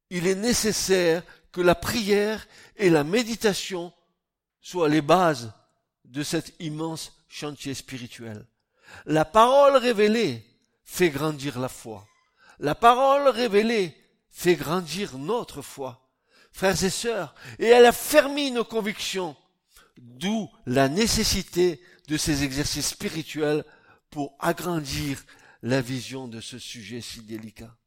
Il 0.09 0.27
est 0.27 0.35
nécessaire 0.35 1.23
que 1.51 1.61
la 1.61 1.75
prière 1.75 2.47
et 2.75 2.89
la 2.89 3.03
méditation 3.03 3.93
soient 4.61 4.89
les 4.89 5.01
bases 5.01 5.51
de 6.05 6.23
cet 6.23 6.53
immense 6.59 7.13
chantier 7.27 7.73
spirituel. 7.73 8.45
La 9.05 9.25
parole 9.25 9.75
révélée 9.75 10.43
fait 10.83 11.09
grandir 11.09 11.59
la 11.59 11.69
foi. 11.69 12.07
La 12.59 12.75
parole 12.75 13.27
révélée 13.27 13.95
fait 14.29 14.55
grandir 14.55 15.17
notre 15.17 15.61
foi. 15.61 16.09
Frères 16.51 16.83
et 16.83 16.89
sœurs, 16.89 17.35
et 17.59 17.67
elle 17.67 17.85
a 17.85 17.91
fermi 17.91 18.49
nos 18.49 18.63
convictions, 18.63 19.35
d'où 19.97 20.49
la 20.65 20.89
nécessité 20.89 21.81
de 22.07 22.17
ces 22.17 22.43
exercices 22.43 22.89
spirituels 22.89 23.63
pour 24.17 24.35
agrandir 24.39 25.23
la 25.61 25.79
vision 25.79 26.27
de 26.27 26.41
ce 26.41 26.57
sujet 26.57 27.01
si 27.01 27.21
délicat. 27.21 27.77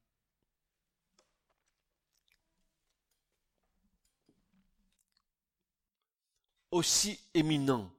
Aussi 6.70 7.18
éminent 7.34 7.92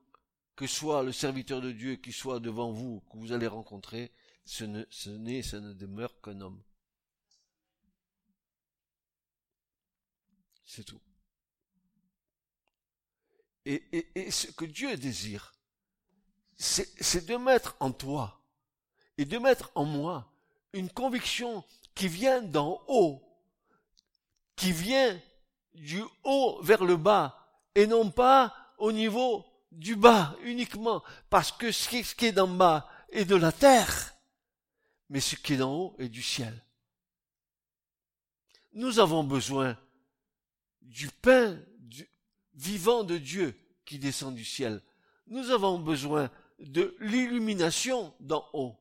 que 0.55 0.65
soit 0.65 1.03
le 1.03 1.11
serviteur 1.11 1.59
de 1.59 1.73
Dieu 1.73 1.97
qui 1.97 2.13
soit 2.13 2.39
devant 2.39 2.71
vous, 2.71 3.01
que 3.11 3.17
vous 3.17 3.33
allez 3.33 3.47
rencontrer, 3.47 4.13
ce 4.45 4.63
n'est, 4.63 4.88
ce, 5.41 5.57
ne 5.57 5.73
demeure 5.73 6.21
qu'un 6.21 6.39
homme. 6.39 6.63
C'est 10.63 10.85
tout. 10.85 11.01
Et, 13.65 13.83
et, 14.15 14.31
ce 14.31 14.50
que 14.53 14.63
Dieu 14.63 14.95
désire, 14.95 15.51
c'est 16.61 17.25
de 17.25 17.37
mettre 17.37 17.75
en 17.79 17.91
toi 17.91 18.39
et 19.17 19.25
de 19.25 19.37
mettre 19.39 19.71
en 19.73 19.83
moi 19.83 20.31
une 20.73 20.89
conviction 20.89 21.63
qui 21.95 22.07
vient 22.07 22.41
d'en 22.41 22.81
haut, 22.87 23.21
qui 24.55 24.71
vient 24.71 25.19
du 25.73 26.03
haut 26.23 26.61
vers 26.61 26.83
le 26.83 26.97
bas, 26.97 27.37
et 27.73 27.87
non 27.87 28.11
pas 28.11 28.55
au 28.77 28.91
niveau 28.91 29.45
du 29.71 29.95
bas 29.95 30.35
uniquement, 30.43 31.03
parce 31.29 31.51
que 31.51 31.71
ce 31.71 31.89
qui 32.15 32.27
est 32.27 32.31
d'en 32.31 32.47
bas 32.47 32.87
est 33.09 33.25
de 33.25 33.35
la 33.35 33.51
terre, 33.51 34.13
mais 35.09 35.19
ce 35.19 35.35
qui 35.35 35.53
est 35.53 35.57
d'en 35.57 35.73
haut 35.73 35.95
est 35.97 36.09
du 36.09 36.21
ciel. 36.21 36.63
Nous 38.73 38.99
avons 38.99 39.23
besoin 39.23 39.77
du 40.81 41.09
pain 41.09 41.59
vivant 42.53 43.03
de 43.03 43.17
Dieu 43.17 43.59
qui 43.83 43.97
descend 43.97 44.35
du 44.35 44.45
ciel. 44.45 44.81
Nous 45.27 45.49
avons 45.49 45.79
besoin 45.79 46.29
de 46.61 46.95
l'illumination 47.00 48.13
d'en 48.19 48.45
haut. 48.53 48.75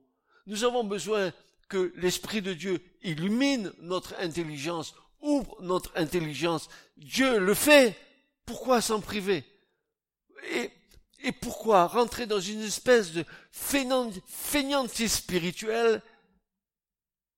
Nous 0.46 0.64
avons 0.64 0.84
besoin 0.84 1.32
que 1.68 1.92
l'Esprit 1.96 2.42
de 2.42 2.52
Dieu 2.52 2.82
illumine 3.02 3.72
notre 3.78 4.14
intelligence, 4.18 4.94
ouvre 5.20 5.56
notre 5.62 5.92
intelligence. 5.96 6.68
Dieu 6.96 7.38
le 7.38 7.54
fait. 7.54 7.96
Pourquoi 8.44 8.80
s'en 8.80 9.00
priver? 9.00 9.44
Et, 10.52 10.70
pourquoi 11.40 11.86
rentrer 11.86 12.26
dans 12.26 12.40
une 12.40 12.62
espèce 12.62 13.12
de 13.12 13.24
fainéantise 13.52 15.12
spirituelle? 15.12 16.02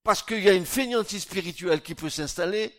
Parce 0.05 0.22
qu'il 0.22 0.42
y 0.42 0.48
a 0.48 0.55
une 0.55 0.66
fainéantise 0.66 1.22
spirituelle 1.22 1.83
qui 1.83 1.94
peut 1.94 2.11
s'installer 2.11 2.72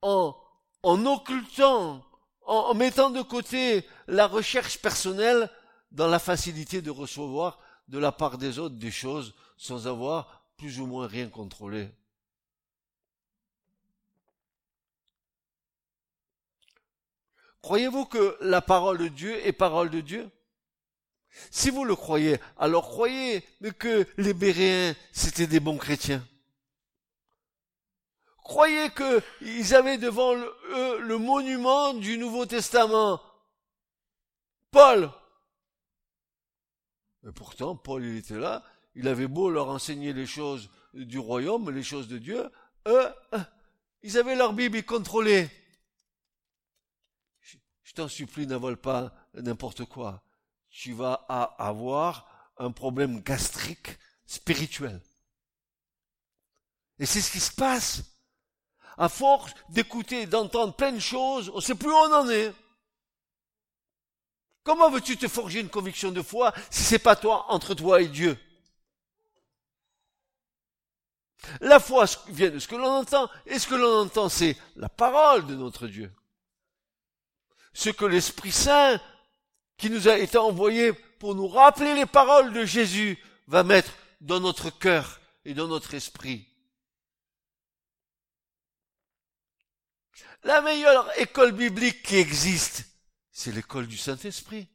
en, 0.00 0.34
en 0.82 1.06
occultant, 1.06 2.04
en 2.46 2.74
mettant 2.74 3.10
de 3.10 3.22
côté 3.22 3.86
la 4.06 4.26
recherche 4.26 4.78
personnelle 4.78 5.50
dans 5.92 6.08
la 6.08 6.18
facilité 6.18 6.82
de 6.82 6.90
recevoir 6.90 7.58
de 7.88 7.98
la 7.98 8.12
part 8.12 8.38
des 8.38 8.58
autres 8.58 8.76
des 8.76 8.90
choses 8.90 9.34
sans 9.56 9.86
avoir 9.86 10.44
plus 10.56 10.80
ou 10.80 10.86
moins 10.86 11.06
rien 11.06 11.28
contrôlé. 11.28 11.90
Croyez-vous 17.60 18.06
que 18.06 18.36
la 18.40 18.60
parole 18.60 18.98
de 18.98 19.08
Dieu 19.08 19.46
est 19.46 19.52
parole 19.52 19.90
de 19.90 20.00
Dieu? 20.00 20.28
Si 21.50 21.70
vous 21.70 21.84
le 21.84 21.94
croyez, 21.94 22.38
alors 22.58 22.88
croyez 22.88 23.42
que 23.78 24.06
les 24.16 24.34
Béréens, 24.34 24.94
c'était 25.12 25.46
des 25.46 25.60
bons 25.60 25.78
chrétiens. 25.78 26.26
Croyez 28.38 28.90
qu'ils 28.90 29.74
avaient 29.74 29.98
devant 29.98 30.34
eux 30.34 30.98
le 31.00 31.18
monument 31.18 31.94
du 31.94 32.18
Nouveau 32.18 32.44
Testament. 32.44 33.20
Paul, 34.72 35.10
et 37.26 37.32
pourtant, 37.32 37.76
Paul, 37.76 38.04
il 38.04 38.16
était 38.16 38.38
là, 38.38 38.64
il 38.94 39.08
avait 39.08 39.28
beau 39.28 39.50
leur 39.50 39.68
enseigner 39.68 40.12
les 40.12 40.26
choses 40.26 40.70
du 40.92 41.18
royaume, 41.18 41.70
les 41.70 41.82
choses 41.82 42.08
de 42.08 42.18
Dieu, 42.18 42.50
eux, 42.86 43.08
ils 44.02 44.18
avaient 44.18 44.34
leur 44.34 44.52
Bible 44.52 44.82
contrôlée. 44.82 45.48
Je, 47.40 47.56
je 47.82 47.94
t'en 47.94 48.08
supplie, 48.08 48.46
n'avale 48.46 48.76
pas 48.76 49.14
n'importe 49.34 49.84
quoi. 49.84 50.22
Tu 50.70 50.92
vas 50.92 51.14
avoir 51.58 52.52
un 52.58 52.72
problème 52.72 53.20
gastrique 53.20 53.98
spirituel. 54.26 55.00
Et 56.98 57.06
c'est 57.06 57.20
ce 57.20 57.30
qui 57.30 57.40
se 57.40 57.54
passe. 57.54 58.02
À 58.98 59.08
force 59.08 59.52
d'écouter, 59.70 60.26
d'entendre 60.26 60.76
plein 60.76 60.92
de 60.92 60.98
choses, 60.98 61.50
on 61.50 61.56
ne 61.56 61.60
sait 61.60 61.74
plus 61.74 61.88
où 61.88 61.94
on 61.94 62.12
en 62.12 62.28
est. 62.28 62.52
Comment 64.64 64.90
veux-tu 64.90 65.16
te 65.16 65.28
forger 65.28 65.60
une 65.60 65.68
conviction 65.68 66.12
de 66.12 66.22
foi 66.22 66.52
si 66.70 66.82
c'est 66.82 66.98
pas 66.98 67.16
toi, 67.16 67.46
entre 67.48 67.74
toi 67.74 68.00
et 68.00 68.08
Dieu? 68.08 68.38
La 71.60 71.80
foi 71.80 72.04
vient 72.28 72.50
de 72.50 72.58
ce 72.60 72.68
que 72.68 72.76
l'on 72.76 72.90
entend, 72.90 73.28
et 73.46 73.58
ce 73.58 73.66
que 73.66 73.74
l'on 73.74 74.02
entend, 74.02 74.28
c'est 74.28 74.56
la 74.76 74.88
parole 74.88 75.46
de 75.46 75.56
notre 75.56 75.88
Dieu. 75.88 76.12
Ce 77.72 77.90
que 77.90 78.04
l'Esprit 78.04 78.52
Saint, 78.52 79.00
qui 79.76 79.90
nous 79.90 80.06
a 80.06 80.18
été 80.18 80.38
envoyé 80.38 80.92
pour 80.92 81.34
nous 81.34 81.48
rappeler 81.48 81.94
les 81.94 82.06
paroles 82.06 82.52
de 82.52 82.64
Jésus, 82.64 83.18
va 83.48 83.64
mettre 83.64 83.92
dans 84.20 84.38
notre 84.38 84.70
cœur 84.70 85.20
et 85.44 85.54
dans 85.54 85.66
notre 85.66 85.94
esprit. 85.94 86.46
La 90.44 90.60
meilleure 90.60 91.08
école 91.18 91.52
biblique 91.52 92.02
qui 92.02 92.16
existe, 92.16 92.91
c'est 93.32 93.52
l'école 93.52 93.86
du 93.86 93.96
Saint-Esprit. 93.96 94.68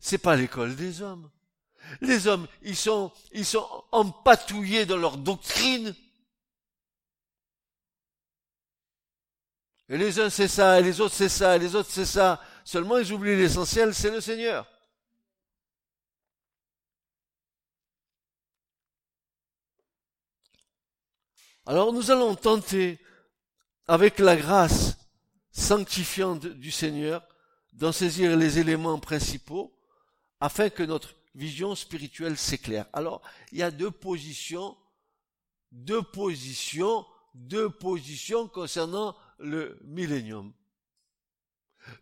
C'est 0.00 0.18
pas 0.18 0.36
l'école 0.36 0.74
des 0.76 1.00
hommes. 1.00 1.30
Les 2.00 2.26
hommes, 2.26 2.48
ils 2.62 2.76
sont, 2.76 3.12
ils 3.32 3.46
sont 3.46 3.66
empatouillés 3.92 4.86
dans 4.86 4.96
leur 4.96 5.16
doctrine. 5.16 5.94
Et 9.88 9.96
les 9.96 10.18
uns 10.18 10.30
c'est 10.30 10.48
ça, 10.48 10.80
et 10.80 10.82
les 10.82 11.00
autres 11.00 11.14
c'est 11.14 11.28
ça, 11.28 11.54
et 11.54 11.60
les 11.60 11.76
autres 11.76 11.90
c'est 11.90 12.04
ça. 12.04 12.42
Seulement 12.64 12.98
ils 12.98 13.12
oublient 13.12 13.36
l'essentiel, 13.36 13.94
c'est 13.94 14.10
le 14.10 14.20
Seigneur. 14.20 14.66
Alors 21.66 21.92
nous 21.92 22.10
allons 22.10 22.34
tenter, 22.34 22.98
avec 23.86 24.18
la 24.18 24.36
grâce 24.36 24.95
sanctifiante 25.56 26.46
du 26.46 26.70
Seigneur, 26.70 27.26
d'en 27.72 27.92
saisir 27.92 28.36
les 28.36 28.58
éléments 28.58 28.98
principaux 28.98 29.74
afin 30.38 30.68
que 30.68 30.82
notre 30.82 31.14
vision 31.34 31.74
spirituelle 31.74 32.36
s'éclaire. 32.36 32.86
Alors, 32.92 33.22
il 33.52 33.58
y 33.58 33.62
a 33.62 33.70
deux 33.70 33.90
positions, 33.90 34.76
deux 35.72 36.02
positions, 36.02 37.06
deux 37.34 37.70
positions 37.70 38.48
concernant 38.48 39.16
le 39.38 39.78
millénium. 39.84 40.52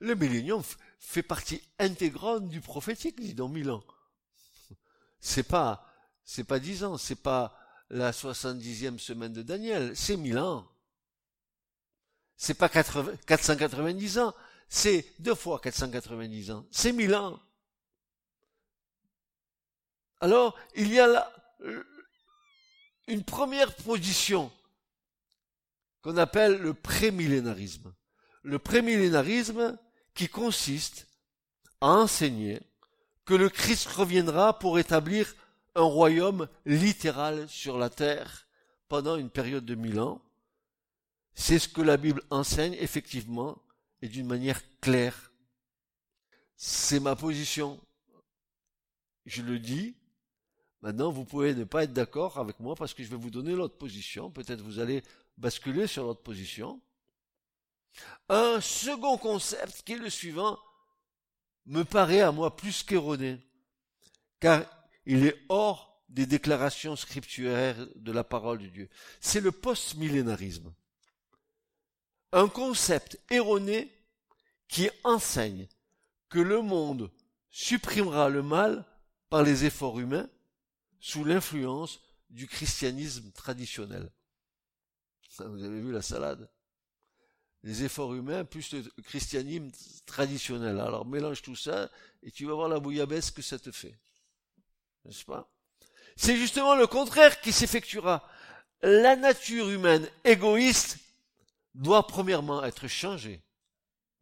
Le 0.00 0.14
millénium 0.14 0.62
fait 0.98 1.22
partie 1.22 1.62
intégrante 1.78 2.48
du 2.48 2.60
prophétique, 2.60 3.20
dit 3.20 3.34
dans 3.34 3.48
mille 3.48 3.70
ans. 3.70 3.84
C'est 5.20 5.42
pas, 5.48 5.86
c'est 6.24 6.44
pas 6.44 6.58
dix 6.58 6.82
ans, 6.84 6.98
c'est 6.98 7.22
pas 7.22 7.56
la 7.90 8.12
soixante-dixième 8.12 8.98
semaine 8.98 9.32
de 9.32 9.42
Daniel, 9.42 9.96
c'est 9.96 10.16
mille 10.16 10.38
ans. 10.38 10.68
C'est 12.36 12.54
pas 12.54 12.68
490 12.68 14.18
ans, 14.18 14.34
c'est 14.68 15.06
deux 15.18 15.34
fois 15.34 15.60
490 15.60 16.50
ans, 16.50 16.66
c'est 16.70 16.92
1000 16.92 17.14
ans. 17.14 17.40
Alors, 20.20 20.56
il 20.74 20.92
y 20.92 20.98
a 21.00 21.06
là 21.06 21.32
une 23.06 23.24
première 23.24 23.74
position 23.74 24.50
qu'on 26.02 26.16
appelle 26.16 26.58
le 26.58 26.74
prémillénarisme. 26.74 27.94
Le 28.42 28.58
prémillénarisme 28.58 29.78
qui 30.14 30.28
consiste 30.28 31.08
à 31.80 31.88
enseigner 31.88 32.60
que 33.24 33.34
le 33.34 33.48
Christ 33.48 33.86
reviendra 33.88 34.58
pour 34.58 34.78
établir 34.78 35.34
un 35.74 35.82
royaume 35.82 36.48
littéral 36.66 37.48
sur 37.48 37.78
la 37.78 37.90
terre 37.90 38.46
pendant 38.88 39.16
une 39.16 39.30
période 39.30 39.64
de 39.64 39.74
mille 39.74 39.98
ans. 39.98 40.22
C'est 41.34 41.58
ce 41.58 41.68
que 41.68 41.82
la 41.82 41.96
Bible 41.96 42.22
enseigne 42.30 42.74
effectivement 42.74 43.60
et 44.02 44.08
d'une 44.08 44.26
manière 44.26 44.60
claire. 44.80 45.32
C'est 46.56 47.00
ma 47.00 47.16
position. 47.16 47.80
Je 49.26 49.42
le 49.42 49.58
dis. 49.58 49.96
Maintenant, 50.82 51.10
vous 51.10 51.24
pouvez 51.24 51.54
ne 51.54 51.64
pas 51.64 51.84
être 51.84 51.92
d'accord 51.92 52.38
avec 52.38 52.60
moi 52.60 52.74
parce 52.74 52.92
que 52.92 53.02
je 53.02 53.08
vais 53.08 53.16
vous 53.16 53.30
donner 53.30 53.52
l'autre 53.52 53.78
position. 53.78 54.30
Peut-être 54.30 54.60
vous 54.60 54.78
allez 54.78 55.02
basculer 55.38 55.86
sur 55.86 56.04
l'autre 56.04 56.22
position. 56.22 56.80
Un 58.28 58.60
second 58.60 59.16
concept 59.16 59.82
qui 59.82 59.94
est 59.94 59.98
le 59.98 60.10
suivant 60.10 60.58
me 61.66 61.84
paraît 61.84 62.20
à 62.20 62.32
moi 62.32 62.54
plus 62.54 62.82
qu'erroné, 62.82 63.40
car 64.40 64.64
il 65.06 65.24
est 65.24 65.36
hors 65.48 66.02
des 66.08 66.26
déclarations 66.26 66.96
scripturaires 66.96 67.86
de 67.96 68.12
la 68.12 68.24
parole 68.24 68.58
de 68.58 68.66
Dieu. 68.66 68.88
C'est 69.20 69.40
le 69.40 69.52
post-millénarisme. 69.52 70.72
Un 72.34 72.48
concept 72.48 73.16
erroné 73.30 73.96
qui 74.66 74.90
enseigne 75.04 75.68
que 76.28 76.40
le 76.40 76.62
monde 76.62 77.12
supprimera 77.48 78.28
le 78.28 78.42
mal 78.42 78.84
par 79.30 79.44
les 79.44 79.66
efforts 79.66 80.00
humains 80.00 80.28
sous 80.98 81.22
l'influence 81.22 82.00
du 82.30 82.48
christianisme 82.48 83.30
traditionnel. 83.30 84.10
Vous 85.38 85.62
avez 85.62 85.80
vu 85.80 85.92
la 85.92 86.02
salade 86.02 86.50
Les 87.62 87.84
efforts 87.84 88.16
humains 88.16 88.44
plus 88.44 88.72
le 88.72 88.82
christianisme 89.04 89.70
traditionnel. 90.04 90.80
Alors 90.80 91.06
mélange 91.06 91.40
tout 91.40 91.54
ça 91.54 91.88
et 92.24 92.32
tu 92.32 92.46
vas 92.46 92.54
voir 92.54 92.68
la 92.68 92.80
bouillabaisse 92.80 93.30
que 93.30 93.42
ça 93.42 93.60
te 93.60 93.70
fait. 93.70 93.96
N'est-ce 95.04 95.24
pas? 95.24 95.48
C'est 96.16 96.36
justement 96.36 96.74
le 96.74 96.88
contraire 96.88 97.40
qui 97.40 97.52
s'effectuera. 97.52 98.28
La 98.82 99.14
nature 99.14 99.70
humaine 99.70 100.10
égoïste 100.24 100.98
doit 101.74 102.06
premièrement 102.06 102.64
être 102.64 102.88
changée. 102.88 103.42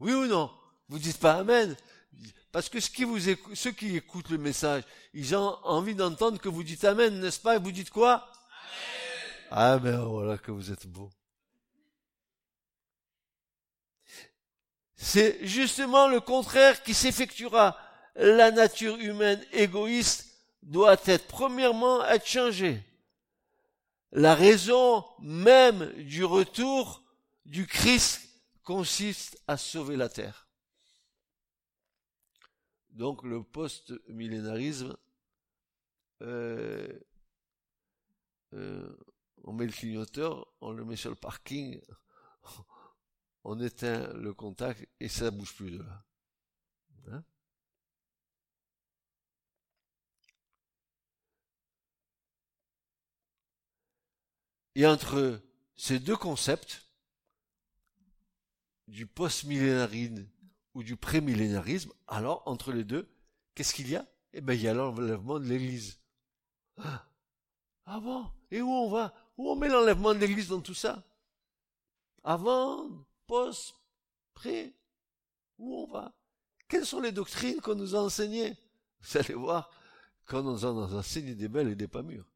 Oui 0.01 0.12
ou 0.12 0.27
non? 0.27 0.51
Vous 0.88 0.99
dites 0.99 1.19
pas 1.19 1.35
Amen. 1.35 1.77
Parce 2.51 2.69
que 2.69 2.81
ceux 2.81 2.93
qui, 2.93 3.05
vous 3.05 3.19
ceux 3.55 3.73
qui 3.73 3.97
écoutent 3.97 4.29
le 4.29 4.38
message, 4.38 4.83
ils 5.15 5.35
ont 5.35 5.57
envie 5.65 5.95
d'entendre 5.95 6.38
que 6.38 6.49
vous 6.49 6.62
dites 6.62 6.85
Amen, 6.85 7.21
n'est-ce 7.21 7.41
pas? 7.41 7.57
Et 7.57 7.59
vous 7.59 7.73
dites 7.73 7.91
quoi? 7.91 8.31
Ah 9.51 9.79
ben 9.79 10.03
voilà 10.05 10.38
que 10.38 10.51
vous 10.51 10.71
êtes 10.71 10.87
beau. 10.87 11.11
C'est 14.97 15.45
justement 15.47 16.09
le 16.09 16.21
contraire 16.21 16.83
qui 16.83 16.95
s'effectuera. 16.95 17.77
La 18.15 18.51
nature 18.51 18.97
humaine 18.97 19.45
égoïste 19.53 20.29
doit 20.62 20.97
être 21.07 21.27
premièrement 21.27 22.05
être 22.07 22.27
changée. 22.27 22.83
La 24.12 24.35
raison 24.35 25.05
même 25.21 25.91
du 26.03 26.25
retour 26.25 27.02
du 27.44 27.66
Christ 27.66 28.28
consiste 28.62 29.42
à 29.46 29.57
sauver 29.57 29.96
la 29.96 30.09
terre. 30.09 30.48
Donc 32.90 33.22
le 33.22 33.42
post-millénarisme 33.42 34.96
euh, 36.22 37.00
euh, 38.55 38.96
on 39.44 39.52
met 39.52 39.66
le 39.66 39.72
clignoteur, 39.72 40.46
on 40.61 40.72
le 40.72 40.85
met 40.85 40.96
sur 40.96 41.11
le 41.11 41.16
parking, 41.16 41.81
on 43.44 43.59
éteint 43.61 44.12
le 44.14 44.33
contact 44.33 44.88
et 45.00 45.09
ça 45.09 45.31
bouge 45.31 45.55
plus 45.55 45.70
de 45.72 45.78
là. 45.83 46.05
Hein? 47.09 47.24
Et 54.74 54.87
entre 54.87 55.40
ces 55.76 55.98
deux 55.98 56.16
concepts, 56.16 56.83
du 58.88 59.07
post-millénarisme 59.07 60.27
ou 60.75 60.83
du 60.83 60.97
pré-millénarisme, 60.97 61.92
alors 62.07 62.42
entre 62.47 62.73
les 62.73 62.85
deux, 62.85 63.09
qu'est-ce 63.55 63.75
qu'il 63.75 63.88
y 63.88 63.97
a? 63.97 64.07
Eh 64.33 64.40
bien, 64.40 64.55
il 64.55 64.62
y 64.62 64.68
a 64.68 64.75
l'enlèvement 64.75 65.38
de 65.38 65.45
l'Église. 65.45 66.01
Ah 67.85 68.01
bon? 68.01 68.31
Et 68.51 68.62
où 68.62 68.68
on 68.71 68.90
va? 68.90 69.14
Où 69.37 69.51
on 69.51 69.57
met 69.57 69.68
l'enlèvement 69.68 70.14
de 70.14 70.18
l'Église 70.18 70.49
dans 70.49 70.61
tout 70.61 70.75
ça? 70.75 71.05
Avant, 72.25 72.88
post, 73.27 73.75
pré 74.35 74.75
Où 75.59 75.77
on 75.83 75.87
va? 75.87 76.14
Quelles 76.68 76.87
sont 76.87 77.01
les 77.01 77.12
doctrines 77.12 77.61
qu'on 77.61 77.75
nous 77.75 77.95
a 77.95 78.01
enseignées? 78.01 78.57
Vous 79.01 79.18
allez 79.18 79.35
voir 79.35 79.71
qu'on 80.27 80.42
nous 80.42 80.64
en 80.64 80.79
a 80.79 80.95
enseigné 80.95 81.35
des 81.35 81.49
belles 81.49 81.68
et 81.68 81.77
des 81.77 81.88
pas 81.88 82.03
mûres. 82.03 82.32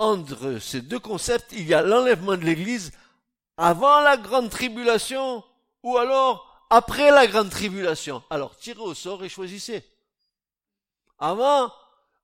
Entre 0.00 0.58
ces 0.60 0.80
deux 0.80 0.98
concepts, 0.98 1.52
il 1.52 1.68
y 1.68 1.74
a 1.74 1.82
l'enlèvement 1.82 2.38
de 2.38 2.44
l'Église 2.46 2.90
avant 3.58 4.00
la 4.00 4.16
grande 4.16 4.48
tribulation 4.48 5.44
ou 5.82 5.98
alors 5.98 6.66
après 6.70 7.10
la 7.10 7.26
grande 7.26 7.50
tribulation. 7.50 8.22
Alors 8.30 8.56
tirez 8.56 8.80
au 8.80 8.94
sort 8.94 9.22
et 9.22 9.28
choisissez. 9.28 9.84
Avant, 11.18 11.70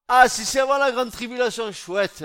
ah, 0.09 0.27
si 0.27 0.47
c'est 0.47 0.61
avant 0.61 0.79
la 0.79 0.91
grande 0.91 1.11
tribulation, 1.11 1.71
chouette. 1.71 2.25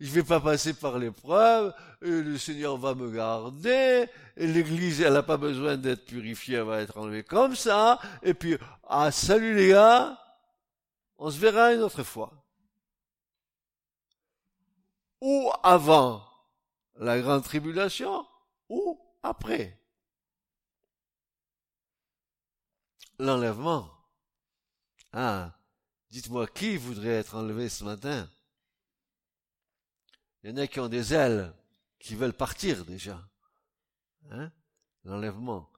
Je 0.00 0.10
vais 0.10 0.24
pas 0.24 0.40
passer 0.40 0.74
par 0.74 0.98
l'épreuve, 0.98 1.72
le 2.00 2.36
Seigneur 2.36 2.76
va 2.76 2.96
me 2.96 3.08
garder, 3.08 4.08
l'église, 4.36 5.00
elle 5.00 5.12
n'a 5.12 5.22
pas 5.22 5.36
besoin 5.36 5.76
d'être 5.76 6.06
purifiée, 6.06 6.56
elle 6.56 6.64
va 6.64 6.80
être 6.80 6.98
enlevée 6.98 7.22
comme 7.22 7.54
ça, 7.54 8.00
et 8.24 8.34
puis, 8.34 8.58
ah, 8.88 9.12
salut 9.12 9.54
les 9.54 9.68
gars, 9.68 10.18
on 11.18 11.30
se 11.30 11.38
verra 11.38 11.72
une 11.72 11.82
autre 11.82 12.02
fois. 12.02 12.37
Ou 15.20 15.50
avant 15.62 16.24
la 16.96 17.20
grande 17.20 17.44
tribulation, 17.44 18.26
ou 18.68 19.00
après. 19.22 19.80
L'enlèvement. 23.18 23.90
Ah, 25.12 25.58
Dites-moi, 26.10 26.46
qui 26.46 26.76
voudrait 26.76 27.08
être 27.16 27.34
enlevé 27.34 27.68
ce 27.68 27.84
matin? 27.84 28.30
Il 30.42 30.50
y 30.50 30.52
en 30.52 30.56
a 30.56 30.66
qui 30.66 30.80
ont 30.80 30.88
des 30.88 31.12
ailes, 31.12 31.54
qui 31.98 32.14
veulent 32.14 32.32
partir 32.32 32.84
déjà. 32.86 33.28
Hein? 34.30 34.50
L'enlèvement, 35.04 35.70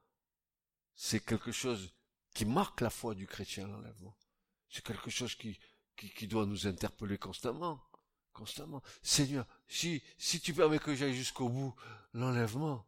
c'est 0.95 1.19
quelque 1.19 1.51
chose 1.51 1.93
qui 2.33 2.45
marque 2.45 2.79
la 2.81 2.89
foi 2.89 3.13
du 3.13 3.27
chrétien, 3.27 3.67
l'enlèvement. 3.67 4.17
C'est 4.69 4.85
quelque 4.85 5.09
chose 5.09 5.35
qui, 5.35 5.59
qui, 5.97 6.13
qui, 6.13 6.27
doit 6.27 6.45
nous 6.45 6.65
interpeller 6.65 7.17
constamment. 7.17 7.83
Constamment. 8.33 8.81
Seigneur, 9.01 9.45
si, 9.67 10.03
si 10.17 10.39
tu 10.39 10.53
permets 10.53 10.79
que 10.79 10.95
j'aille 10.95 11.15
jusqu'au 11.15 11.49
bout, 11.49 11.75
l'enlèvement, 12.13 12.85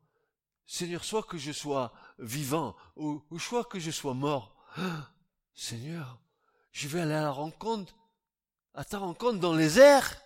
Seigneur, 0.65 1.03
soit 1.03 1.23
que 1.23 1.37
je 1.37 1.51
sois 1.51 1.93
vivant, 2.17 2.75
ou, 2.95 3.23
ou 3.29 3.39
soit 3.39 3.65
que 3.65 3.79
je 3.79 3.91
sois 3.91 4.13
mort. 4.13 4.55
Seigneur, 5.53 6.19
je 6.71 6.87
vais 6.87 7.01
aller 7.01 7.13
à 7.13 7.21
la 7.21 7.31
rencontre, 7.31 7.93
à 8.73 8.83
ta 8.83 8.97
rencontre 8.97 9.39
dans 9.39 9.53
les 9.53 9.79
airs. 9.79 10.19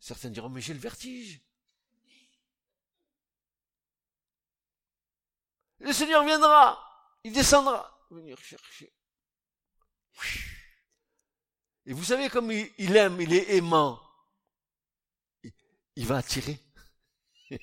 certains 0.00 0.30
diront, 0.30 0.48
mais 0.48 0.60
j'ai 0.60 0.74
le 0.74 0.80
vertige. 0.80 1.40
Le 5.78 5.92
Seigneur 5.92 6.24
viendra, 6.24 6.80
il 7.24 7.32
descendra, 7.32 8.06
venir 8.10 8.38
chercher. 8.38 8.92
Et 11.86 11.92
vous 11.92 12.04
savez 12.04 12.28
comme 12.28 12.50
il 12.50 12.96
aime, 12.96 13.20
il 13.20 13.32
est 13.32 13.56
aimant. 13.56 14.00
Il 15.96 16.06
va 16.06 16.16
attirer. 16.18 16.58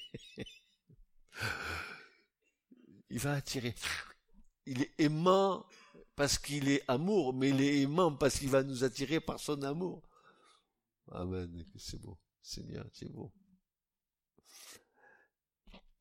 il 3.09 3.19
va 3.19 3.33
attirer 3.33 3.75
il 4.65 4.83
est 4.83 4.93
aimant 4.99 5.65
parce 6.15 6.37
qu'il 6.37 6.69
est 6.69 6.83
amour, 6.87 7.33
mais 7.33 7.49
il 7.49 7.61
est 7.61 7.81
aimant 7.81 8.15
parce 8.15 8.39
qu'il 8.39 8.49
va 8.49 8.63
nous 8.63 8.83
attirer 8.83 9.19
par 9.19 9.39
son 9.39 9.61
amour. 9.63 10.01
Amen, 11.11 11.65
c'est 11.77 11.99
beau. 11.99 12.17
Seigneur, 12.41 12.85
c'est 12.93 13.11
beau. 13.11 13.31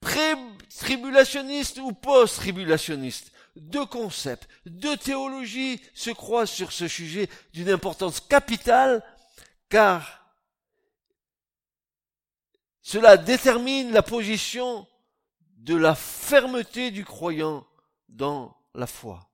Pré-tribulationniste 0.01 1.79
ou 1.79 1.93
post-tribulationniste, 1.93 3.33
deux 3.61 3.87
concepts, 3.87 4.49
deux 4.67 4.97
théologies 4.97 5.81
se 5.95 6.11
croisent 6.11 6.51
sur 6.53 6.73
ce 6.73 6.89
sujet 6.89 7.29
d'une 7.53 7.71
importance 7.71 8.21
capitale, 8.21 9.03
car 9.69 10.21
Cela 12.83 13.17
détermine 13.17 13.93
la 13.93 14.03
position 14.03 14.89
de 15.59 15.77
la 15.77 15.95
fermeté 15.95 16.91
du 16.91 17.05
croyant 17.05 17.65
dans 18.09 18.57
la 18.75 18.89
foi. 18.89 19.31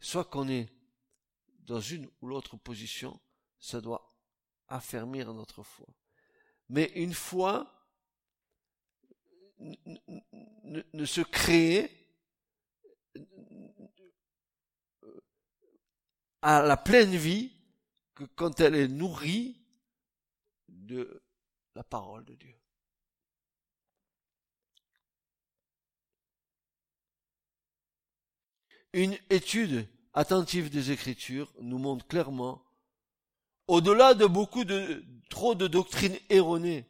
Soit 0.00 0.24
qu'on 0.24 0.48
est 0.48 0.72
dans 1.58 1.80
une 1.80 2.08
ou 2.22 2.28
l'autre 2.28 2.56
position, 2.56 3.20
ça 3.58 3.82
doit 3.82 4.16
affermir 4.68 5.34
notre 5.34 5.62
foi. 5.62 5.86
Mais 6.70 6.90
une 6.94 7.12
foi 7.12 7.70
ne, 10.66 11.04
se 11.04 11.20
crée 11.20 11.90
à 16.42 16.62
la 16.62 16.76
pleine 16.76 17.16
vie 17.16 17.52
que 18.14 18.24
quand 18.24 18.60
elle 18.60 18.74
est 18.74 18.88
nourrie 18.88 19.56
de 20.68 21.22
la 21.74 21.84
parole 21.84 22.24
de 22.24 22.34
Dieu. 22.34 22.54
Une 28.92 29.18
étude 29.28 29.86
attentive 30.14 30.70
des 30.70 30.90
Écritures 30.90 31.52
nous 31.60 31.78
montre 31.78 32.06
clairement, 32.06 32.62
au-delà 33.66 34.14
de 34.14 34.24
beaucoup 34.24 34.64
de 34.64 35.04
trop 35.28 35.54
de 35.54 35.66
doctrines 35.66 36.18
erronées, 36.30 36.86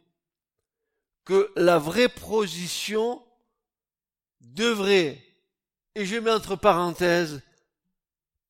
que 1.25 1.51
la 1.57 1.77
vraie 1.77 2.07
position 2.07 3.26
devrait, 4.41 5.23
et 5.95 6.05
je 6.05 6.15
mets 6.17 6.31
entre 6.31 6.55
parenthèses, 6.55 7.41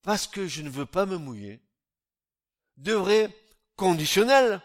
parce 0.02 0.28
que 0.28 0.47
je 0.47 0.62
ne 0.62 0.69
veux 0.69 0.86
pas 0.86 1.06
me 1.06 1.17
mouiller, 1.17 1.62
devrait, 2.78 3.36
conditionnel, 3.76 4.62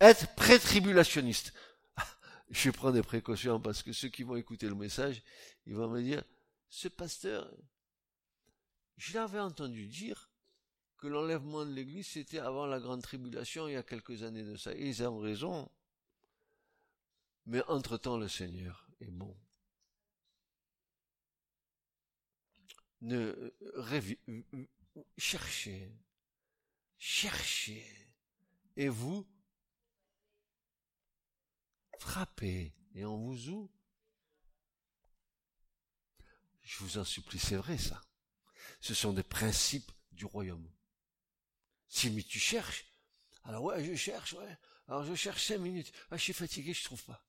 être 0.00 0.34
pré-tribulationniste. 0.34 1.52
Je 2.50 2.70
prends 2.70 2.90
des 2.90 3.02
précautions 3.02 3.60
parce 3.60 3.82
que 3.82 3.92
ceux 3.92 4.08
qui 4.08 4.22
vont 4.22 4.36
écouter 4.36 4.66
le 4.66 4.74
message, 4.74 5.22
ils 5.66 5.74
vont 5.74 5.88
me 5.88 6.02
dire, 6.02 6.24
ce 6.68 6.88
pasteur, 6.88 7.52
je 8.96 9.14
l'avais 9.14 9.40
entendu 9.40 9.86
dire 9.86 10.30
que 10.98 11.06
l'enlèvement 11.06 11.64
de 11.64 11.72
l'Église, 11.72 12.06
c'était 12.08 12.38
avant 12.38 12.66
la 12.66 12.78
grande 12.78 13.02
tribulation, 13.02 13.66
il 13.66 13.72
y 13.72 13.76
a 13.76 13.82
quelques 13.82 14.22
années 14.22 14.42
de 14.42 14.56
ça. 14.56 14.74
Et 14.74 14.88
ils 14.88 15.02
ont 15.02 15.18
raison. 15.18 15.70
Mais 17.46 17.62
entre-temps, 17.68 18.18
le 18.18 18.28
Seigneur 18.28 18.86
est 19.00 19.10
bon. 19.10 19.34
Ne 23.02 23.54
cherchez, 25.16 25.90
cherchez, 26.98 27.86
et 28.76 28.88
vous 28.88 29.26
frappez, 31.98 32.74
et 32.94 33.04
on 33.04 33.18
vous 33.18 33.48
ouvre. 33.48 33.72
Je 36.62 36.78
vous 36.78 36.98
en 36.98 37.04
supplie, 37.04 37.38
c'est 37.38 37.56
vrai 37.56 37.78
ça. 37.78 38.00
Ce 38.80 38.94
sont 38.94 39.12
des 39.12 39.22
principes 39.22 39.90
du 40.12 40.24
royaume. 40.24 40.70
Si 41.88 42.10
mais 42.10 42.22
tu 42.22 42.38
cherches, 42.38 42.86
alors 43.44 43.64
ouais, 43.64 43.84
je 43.84 43.94
cherche, 43.94 44.34
ouais. 44.34 44.58
Alors 44.86 45.04
je 45.04 45.14
cherche 45.14 45.46
cinq 45.46 45.58
minutes. 45.58 45.92
Ah, 46.10 46.16
je 46.16 46.22
suis 46.22 46.32
fatigué, 46.32 46.72
je 46.72 46.84
trouve 46.84 47.02
pas. 47.04 47.24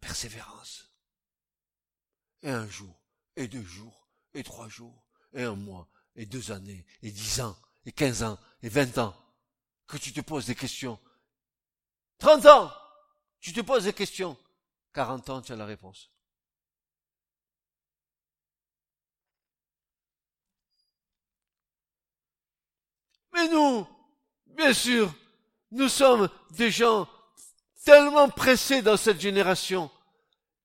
Persévérance. 0.00 0.92
Et 2.42 2.50
un 2.50 2.68
jour, 2.68 3.01
et 3.36 3.48
deux 3.48 3.62
jours, 3.62 4.08
et 4.34 4.42
trois 4.42 4.68
jours, 4.68 5.06
et 5.34 5.42
un 5.42 5.54
mois, 5.54 5.88
et 6.16 6.26
deux 6.26 6.52
années, 6.52 6.84
et 7.02 7.10
dix 7.10 7.40
ans, 7.40 7.56
et 7.84 7.92
quinze 7.92 8.22
ans, 8.22 8.38
et 8.62 8.68
vingt 8.68 8.98
ans, 8.98 9.14
que 9.86 9.96
tu 9.96 10.12
te 10.12 10.20
poses 10.20 10.46
des 10.46 10.54
questions. 10.54 10.98
Trente 12.18 12.46
ans, 12.46 12.72
tu 13.40 13.52
te 13.52 13.60
poses 13.60 13.84
des 13.84 13.92
questions. 13.92 14.36
Quarante 14.92 15.28
ans, 15.30 15.42
tu 15.42 15.52
as 15.52 15.56
la 15.56 15.66
réponse. 15.66 16.10
Mais 23.32 23.48
nous, 23.48 23.86
bien 24.46 24.72
sûr, 24.74 25.12
nous 25.70 25.88
sommes 25.88 26.28
des 26.50 26.70
gens 26.70 27.08
tellement 27.84 28.28
pressés 28.28 28.82
dans 28.82 28.96
cette 28.96 29.20
génération. 29.20 29.90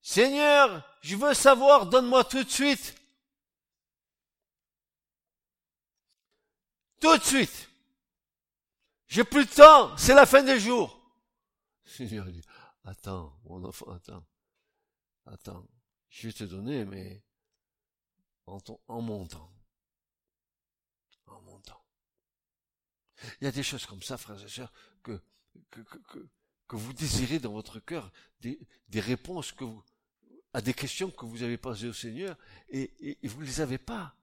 Seigneur, 0.01 0.86
je 1.01 1.15
veux 1.15 1.33
savoir, 1.33 1.85
donne-moi 1.85 2.23
tout 2.23 2.43
de 2.43 2.49
suite. 2.49 2.95
Tout 6.99 7.17
de 7.17 7.23
suite. 7.23 7.69
J'ai 9.07 9.23
plus 9.23 9.45
de 9.45 9.51
temps, 9.51 9.95
c'est 9.97 10.13
la 10.13 10.25
fin 10.25 10.43
des 10.43 10.59
jours. 10.59 10.99
Seigneur 11.85 12.25
dit, 12.25 12.41
attends, 12.83 13.39
mon 13.45 13.63
enfant, 13.63 13.89
attends. 13.91 14.25
Attends, 15.25 15.67
je 16.09 16.27
vais 16.27 16.33
te 16.33 16.43
donner, 16.43 16.85
mais 16.85 17.23
en, 18.45 18.59
ton, 18.59 18.79
en 18.87 19.01
mon 19.01 19.25
temps. 19.25 19.53
En 21.27 21.41
mon 21.41 21.59
temps. 21.59 21.83
Il 23.41 23.45
y 23.45 23.47
a 23.47 23.51
des 23.51 23.63
choses 23.63 23.85
comme 23.85 24.01
ça, 24.01 24.17
frères 24.17 24.43
et 24.43 24.49
sœurs, 24.49 24.71
que, 25.03 25.21
que, 25.69 25.81
que, 25.81 26.29
que 26.67 26.75
vous 26.75 26.93
désirez 26.93 27.39
dans 27.39 27.51
votre 27.51 27.79
cœur, 27.79 28.11
des, 28.41 28.59
des 28.89 28.99
réponses 28.99 29.51
que 29.51 29.63
vous, 29.63 29.83
à 30.53 30.61
des 30.61 30.73
questions 30.73 31.11
que 31.11 31.25
vous 31.25 31.43
avez 31.43 31.57
posées 31.57 31.87
au 31.87 31.93
Seigneur, 31.93 32.37
et, 32.69 33.17
vous 33.23 33.41
ne 33.41 33.45
les 33.45 33.61
avez 33.61 33.77
pas. 33.77 34.15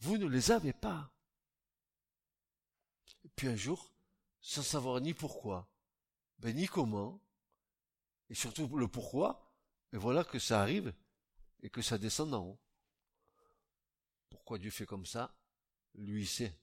Vous 0.00 0.18
ne 0.18 0.26
les 0.26 0.50
avez 0.50 0.72
pas. 0.72 1.12
Et 3.24 3.28
puis 3.30 3.48
un 3.48 3.56
jour, 3.56 3.92
sans 4.40 4.62
savoir 4.62 5.00
ni 5.00 5.14
pourquoi, 5.14 5.68
ben 6.38 6.54
ni 6.54 6.66
comment, 6.66 7.20
et 8.28 8.34
surtout 8.34 8.68
le 8.76 8.88
pourquoi, 8.88 9.52
et 9.92 9.96
voilà 9.96 10.24
que 10.24 10.38
ça 10.38 10.60
arrive 10.60 10.92
et 11.62 11.70
que 11.70 11.82
ça 11.82 11.98
descend 11.98 12.34
en 12.34 12.44
haut. 12.44 12.60
Pourquoi 14.28 14.58
Dieu 14.58 14.70
fait 14.70 14.86
comme 14.86 15.06
ça? 15.06 15.34
Lui 15.94 16.26
sait. 16.26 16.56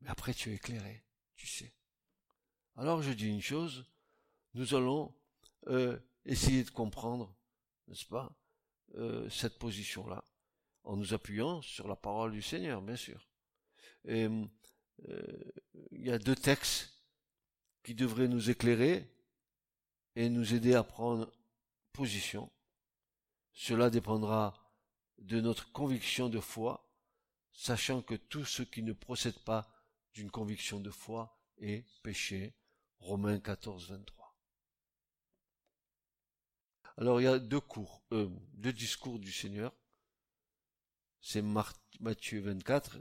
Mais 0.00 0.10
après 0.10 0.34
tu 0.34 0.50
es 0.50 0.54
éclairé, 0.56 1.04
tu 1.34 1.46
sais. 1.46 1.72
Alors 2.76 3.02
je 3.02 3.12
dis 3.12 3.28
une 3.28 3.40
chose, 3.40 3.86
nous 4.54 4.74
allons 4.74 5.14
euh, 5.68 5.98
essayer 6.26 6.64
de 6.64 6.70
comprendre, 6.70 7.34
n'est-ce 7.88 8.04
pas, 8.04 8.36
euh, 8.96 9.28
cette 9.30 9.58
position-là, 9.58 10.24
en 10.84 10.96
nous 10.96 11.14
appuyant 11.14 11.62
sur 11.62 11.88
la 11.88 11.96
parole 11.96 12.32
du 12.32 12.42
Seigneur, 12.42 12.82
bien 12.82 12.96
sûr. 12.96 13.28
Euh, 14.08 14.46
il 15.90 16.06
y 16.06 16.10
a 16.10 16.18
deux 16.18 16.36
textes 16.36 16.92
qui 17.82 17.94
devraient 17.94 18.28
nous 18.28 18.50
éclairer 18.50 19.08
et 20.14 20.28
nous 20.28 20.54
aider 20.54 20.74
à 20.74 20.82
prendre 20.82 21.30
position. 21.92 22.50
Cela 23.52 23.90
dépendra 23.90 24.72
de 25.18 25.40
notre 25.40 25.70
conviction 25.72 26.28
de 26.28 26.40
foi, 26.40 26.88
sachant 27.52 28.02
que 28.02 28.14
tout 28.14 28.44
ce 28.44 28.62
qui 28.62 28.82
ne 28.82 28.92
procède 28.92 29.38
pas 29.40 29.68
d'une 30.14 30.30
conviction 30.30 30.80
de 30.80 30.90
foi 30.90 31.38
est 31.58 31.84
péché. 32.02 32.54
Romains 32.98 33.38
14, 33.38 33.90
23. 33.90 34.15
Alors 36.98 37.20
il 37.20 37.24
y 37.24 37.28
a 37.28 37.38
deux 37.38 37.60
cours, 37.60 38.02
euh, 38.12 38.28
deux 38.54 38.72
discours 38.72 39.18
du 39.18 39.30
Seigneur. 39.30 39.72
C'est 41.20 41.42
Matthieu 41.42 42.40
24 42.40 42.98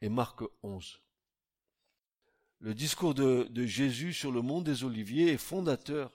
et 0.00 0.08
Marc 0.08 0.42
11. 0.62 1.00
Le 2.60 2.74
discours 2.74 3.14
de, 3.14 3.48
Jésus 3.66 4.12
sur 4.12 4.32
le 4.32 4.42
mont 4.42 4.60
des 4.60 4.82
Oliviers 4.82 5.32
est 5.32 5.38
fondateur 5.38 6.12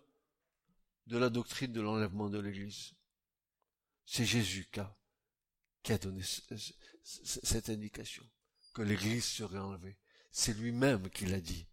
de 1.08 1.17
la 1.17 1.29
doctrine 1.29 1.71
de 1.71 1.82
l'enlèvement 1.82 2.29
de 2.29 2.39
l'Église. 2.39 2.93
C'est 4.06 4.25
Jésus 4.25 4.69
qui 5.82 5.91
a 5.93 5.97
donné 5.97 6.21
cette 7.03 7.69
indication, 7.69 8.23
que 8.73 8.82
l'Église 8.82 9.25
serait 9.25 9.60
enlevée. 9.60 9.97
C'est 10.32 10.53
lui-même 10.53 11.10
qui 11.10 11.25
l'a 11.25 11.39
dit. 11.39 11.65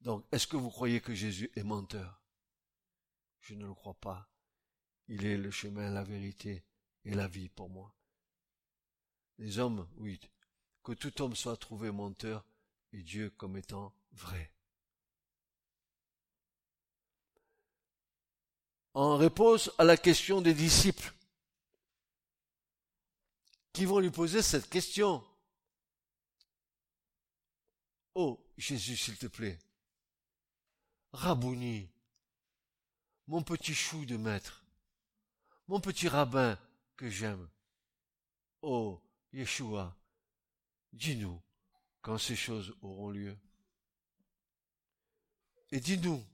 Donc, 0.00 0.26
est-ce 0.32 0.46
que 0.46 0.56
vous 0.56 0.70
croyez 0.70 1.00
que 1.00 1.14
Jésus 1.14 1.50
est 1.54 1.62
menteur? 1.62 2.25
Je 3.46 3.54
ne 3.54 3.64
le 3.64 3.74
crois 3.74 3.94
pas. 3.94 4.28
Il 5.06 5.24
est 5.24 5.36
le 5.36 5.52
chemin, 5.52 5.88
la 5.90 6.02
vérité 6.02 6.64
et 7.04 7.14
la 7.14 7.28
vie 7.28 7.48
pour 7.48 7.70
moi. 7.70 7.94
Les 9.38 9.60
hommes, 9.60 9.88
oui, 9.98 10.20
que 10.82 10.90
tout 10.90 11.22
homme 11.22 11.36
soit 11.36 11.56
trouvé 11.56 11.92
menteur, 11.92 12.44
et 12.92 13.04
Dieu 13.04 13.30
comme 13.30 13.56
étant 13.56 13.94
vrai. 14.10 14.52
En 18.94 19.16
réponse 19.16 19.70
à 19.78 19.84
la 19.84 19.96
question 19.96 20.42
des 20.42 20.54
disciples, 20.54 21.14
qui 23.72 23.84
vont 23.84 24.00
lui 24.00 24.10
poser 24.10 24.42
cette 24.42 24.68
question. 24.68 25.24
Oh, 28.16 28.44
Jésus, 28.56 28.96
s'il 28.96 29.16
te 29.16 29.28
plaît, 29.28 29.60
Rabouni, 31.12 31.88
mon 33.26 33.42
petit 33.42 33.74
chou 33.74 34.04
de 34.04 34.16
maître, 34.16 34.64
mon 35.68 35.80
petit 35.80 36.08
rabbin 36.08 36.58
que 36.96 37.10
j'aime. 37.10 37.48
Oh, 38.62 39.00
Yeshua, 39.32 39.96
dis-nous, 40.92 41.40
quand 42.02 42.18
ces 42.18 42.36
choses 42.36 42.74
auront 42.82 43.10
lieu. 43.10 43.36
Et 45.72 45.80
dis-nous, 45.80 46.24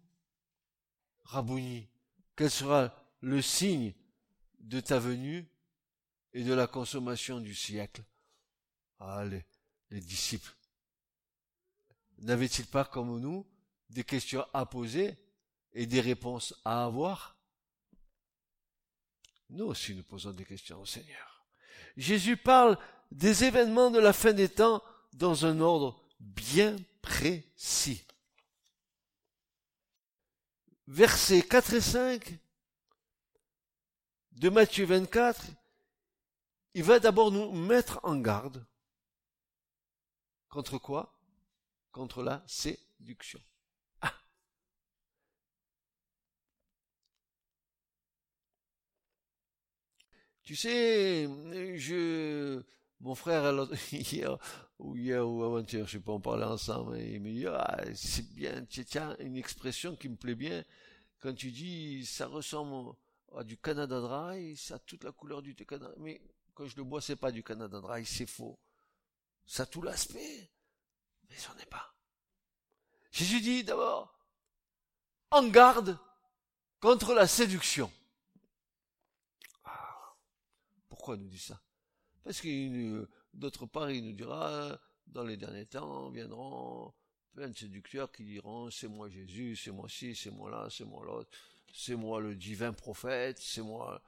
Rabouni, 1.24 1.88
quel 2.36 2.50
sera 2.50 2.94
le 3.20 3.40
signe 3.40 3.94
de 4.60 4.80
ta 4.80 4.98
venue 4.98 5.46
et 6.34 6.44
de 6.44 6.52
la 6.52 6.66
consommation 6.66 7.40
du 7.40 7.54
siècle? 7.54 8.02
Ah, 8.98 9.24
les, 9.24 9.44
les 9.90 10.00
disciples, 10.00 10.54
n'avaient-ils 12.18 12.66
pas 12.66 12.84
comme 12.84 13.18
nous 13.18 13.46
des 13.90 14.04
questions 14.04 14.46
à 14.52 14.66
poser 14.66 15.16
et 15.72 15.86
des 15.86 16.00
réponses 16.00 16.54
à 16.64 16.84
avoir 16.84 17.36
Nous 19.50 19.66
aussi 19.66 19.94
nous 19.94 20.02
posons 20.02 20.32
des 20.32 20.44
questions 20.44 20.80
au 20.80 20.86
Seigneur. 20.86 21.46
Jésus 21.96 22.36
parle 22.36 22.78
des 23.10 23.44
événements 23.44 23.90
de 23.90 23.98
la 23.98 24.12
fin 24.12 24.32
des 24.32 24.48
temps 24.48 24.82
dans 25.12 25.44
un 25.44 25.60
ordre 25.60 26.02
bien 26.18 26.76
précis. 27.02 28.06
Versets 30.86 31.42
4 31.42 31.74
et 31.74 31.80
5 31.80 32.38
de 34.32 34.48
Matthieu 34.48 34.86
24, 34.86 35.46
il 36.74 36.82
va 36.82 36.98
d'abord 36.98 37.30
nous 37.30 37.52
mettre 37.52 38.00
en 38.02 38.16
garde. 38.16 38.64
Contre 40.48 40.78
quoi? 40.78 41.14
Contre 41.92 42.22
la 42.22 42.42
séduction. 42.46 43.40
Ah. 44.00 44.12
Tu 50.42 50.56
sais, 50.56 51.28
je, 51.76 52.62
mon 53.00 53.14
frère, 53.14 53.68
hier, 53.92 54.38
ou 54.78 54.96
hier 54.96 55.28
ou 55.28 55.42
avant-hier, 55.44 55.86
je 55.86 55.92
sais 55.92 56.00
pas, 56.00 56.12
on 56.12 56.20
parlait 56.20 56.44
ensemble, 56.44 56.96
et 56.98 57.14
il 57.14 57.20
me 57.20 57.30
dit, 57.30 57.46
ah, 57.46 57.80
c'est 57.94 58.28
bien, 58.34 58.64
tiens, 58.64 59.16
une 59.20 59.36
expression 59.36 59.94
qui 59.96 60.08
me 60.08 60.16
plaît 60.16 60.34
bien, 60.34 60.64
quand 61.20 61.34
tu 61.34 61.52
dis, 61.52 62.04
ça 62.04 62.26
ressemble 62.26 62.94
à 63.36 63.44
du 63.44 63.56
Canada 63.56 64.00
Dry, 64.00 64.56
ça 64.56 64.74
a 64.74 64.78
toute 64.80 65.04
la 65.04 65.12
couleur 65.12 65.42
du 65.42 65.54
Canada, 65.54 65.94
mais 65.98 66.20
quand 66.54 66.66
je 66.66 66.76
le 66.76 66.84
bois, 66.84 67.00
c'est 67.00 67.16
pas 67.16 67.32
du 67.32 67.42
Canada 67.42 67.80
Dry, 67.80 68.04
c'est 68.04 68.26
faux. 68.26 68.58
Ça 69.46 69.62
a 69.62 69.66
tout 69.66 69.82
l'aspect, 69.82 70.50
mais 71.28 71.36
ce 71.36 71.52
n'est 71.56 71.66
pas. 71.66 71.94
Jésus 73.10 73.40
dit 73.40 73.64
d'abord, 73.64 74.18
en 75.30 75.46
garde 75.48 75.98
contre 76.80 77.14
la 77.14 77.26
séduction. 77.26 77.90
Ah, 79.64 80.14
pourquoi 81.02 81.16
nous 81.16 81.28
dit 81.28 81.36
ça? 81.40 81.60
Parce 82.22 82.40
que 82.40 83.08
d'autre 83.34 83.66
part, 83.66 83.90
il 83.90 84.04
nous 84.04 84.12
dira, 84.12 84.80
dans 85.08 85.24
les 85.24 85.36
derniers 85.36 85.66
temps, 85.66 86.10
viendront 86.10 86.94
plein 87.32 87.48
de 87.48 87.56
séducteurs 87.56 88.12
qui 88.12 88.22
diront, 88.22 88.70
c'est 88.70 88.86
moi 88.86 89.08
Jésus, 89.08 89.56
c'est 89.56 89.72
moi 89.72 89.88
ci, 89.88 90.14
c'est 90.14 90.30
moi 90.30 90.48
là, 90.48 90.68
c'est 90.70 90.84
moi 90.84 91.04
l'autre, 91.04 91.36
c'est 91.72 91.96
moi 91.96 92.20
le 92.20 92.36
divin 92.36 92.72
prophète, 92.72 93.40
c'est 93.40 93.62
moi 93.62 94.00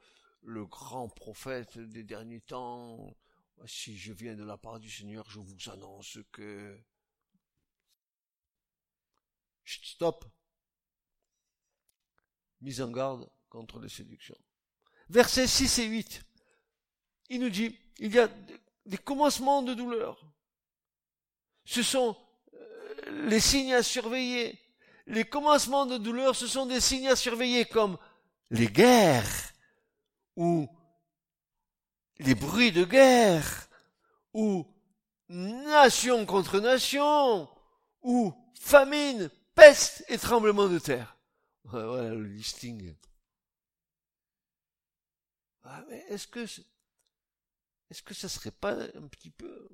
le 0.43 0.65
grand 0.65 1.09
prophète 1.09 1.77
des 1.77 2.05
derniers 2.05 2.39
temps. 2.39 3.13
Si 3.65 3.97
je 3.97 4.13
viens 4.13 4.35
de 4.35 4.45
la 4.45 4.57
part 4.57 4.79
du 4.79 4.89
Seigneur, 4.89 5.29
je 5.29 5.39
vous 5.39 5.69
annonce 5.69 6.19
que... 6.31 6.79
Stop. 9.65 10.23
Mise 12.61 12.81
en 12.81 12.89
garde 12.89 13.29
contre 13.49 13.79
les 13.79 13.89
séductions. 13.89 14.39
Versets 15.09 15.47
6 15.47 15.79
et 15.79 15.87
8. 15.87 16.25
Il 17.29 17.41
nous 17.41 17.49
dit, 17.49 17.77
il 17.99 18.13
y 18.13 18.19
a 18.19 18.29
des 18.85 18.97
commencements 18.97 19.61
de 19.61 19.73
douleur. 19.73 20.25
Ce 21.65 21.81
sont 21.81 22.15
euh, 22.53 23.27
les 23.27 23.39
signes 23.39 23.73
à 23.73 23.83
surveiller. 23.83 24.59
Les 25.07 25.25
commencements 25.25 25.85
de 25.85 25.97
douleur, 25.97 26.35
ce 26.35 26.47
sont 26.47 26.65
des 26.65 26.79
signes 26.79 27.09
à 27.09 27.15
surveiller 27.15 27.65
comme 27.65 27.97
les 28.49 28.67
guerres, 28.67 29.53
ou 30.35 30.67
les 32.19 32.35
bruits 32.35 32.71
de 32.71 32.83
guerre, 32.83 33.67
ou 34.33 34.65
nation 35.29 36.25
contre 36.25 36.59
nation, 36.59 37.49
ou 38.01 38.33
famine, 38.59 39.29
peste 39.53 40.03
et 40.09 40.17
tremblement 40.17 40.67
de 40.67 40.79
terre. 40.79 41.17
Voilà 41.63 42.09
le 42.09 42.23
listing. 42.23 42.95
Est-ce 46.09 46.27
que, 46.27 46.45
est-ce 47.89 48.03
que 48.03 48.13
ça 48.13 48.29
serait 48.29 48.51
pas 48.51 48.73
un 48.95 49.07
petit 49.07 49.31
peu 49.31 49.69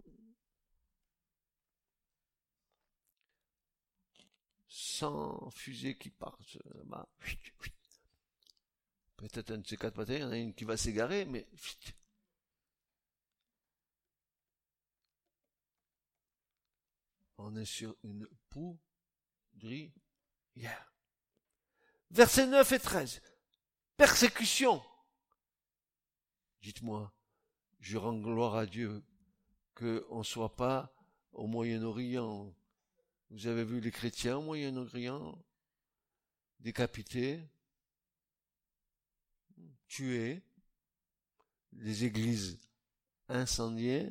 sans 4.67 5.49
fusée 5.51 5.97
qui 5.97 6.09
partent 6.09 6.57
là-bas? 6.75 7.07
Peut-être 9.17 9.51
un 9.51 9.59
de 9.59 9.67
ces 9.67 9.77
quatre 9.77 9.97
matins, 9.97 10.15
il 10.15 10.21
y 10.21 10.23
en 10.23 10.31
a 10.31 10.37
une 10.37 10.53
qui 10.53 10.63
va 10.63 10.77
s'égarer, 10.77 11.25
mais 11.25 11.47
on 17.37 17.55
est 17.55 17.65
sur 17.65 17.95
une 18.03 18.27
poudrière. 18.49 19.91
Versets 22.09 22.47
9 22.47 22.71
et 22.71 22.79
13. 22.79 23.21
Persécution. 23.95 24.83
Dites-moi, 26.61 27.13
je 27.81 27.97
rends 27.97 28.17
gloire 28.17 28.55
à 28.55 28.65
Dieu 28.65 29.03
qu'on 29.75 30.19
ne 30.19 30.23
soit 30.23 30.55
pas 30.55 30.93
au 31.33 31.47
Moyen-Orient. 31.47 32.53
Vous 33.31 33.47
avez 33.47 33.63
vu 33.63 33.81
les 33.81 33.91
chrétiens 33.91 34.37
au 34.37 34.41
Moyen-Orient? 34.41 35.37
Décapités, 36.59 37.43
tués, 39.87 40.43
les 41.73 42.05
églises 42.05 42.59
incendiées. 43.27 44.09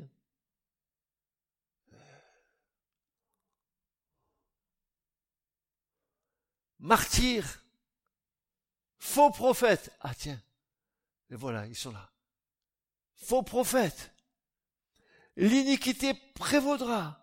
Martyrs, 6.80 7.62
faux 8.98 9.30
prophètes. 9.30 9.92
Ah 10.00 10.14
tiens, 10.14 10.42
et 11.30 11.36
voilà, 11.36 11.66
ils 11.66 11.76
sont 11.76 11.92
là. 11.92 12.09
Faux 13.20 13.42
prophètes. 13.42 14.12
L'iniquité 15.36 16.14
prévaudra. 16.34 17.20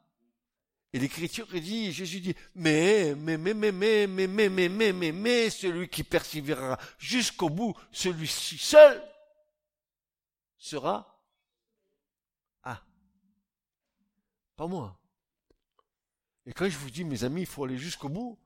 Et 0.93 0.99
l'écriture 0.99 1.47
dit, 1.47 1.91
Jésus 1.91 2.21
dit, 2.21 2.35
mais, 2.55 3.13
mais, 3.15 3.37
mais, 3.37 3.53
mais, 3.53 3.71
mais, 3.71 4.07
mais, 4.07 4.27
mais, 4.27 4.49
mais, 4.49 4.69
mais, 4.69 4.93
mais, 4.93 5.11
mais, 5.11 5.49
celui 5.49 5.89
qui 5.89 6.03
persévérera 6.03 6.79
jusqu'au 6.97 7.49
bout, 7.49 7.75
celui-ci 7.91 8.57
seul 8.57 9.03
sera, 10.57 11.21
ah, 12.63 12.81
pas 14.55 14.67
moi. 14.67 14.97
Et 16.45 16.53
quand 16.53 16.69
je 16.69 16.77
vous 16.77 16.89
dis, 16.89 17.03
mes 17.03 17.25
amis, 17.25 17.41
il 17.41 17.47
faut 17.47 17.65
aller 17.65 17.77
jusqu'au 17.77 18.09
bout, 18.09 18.39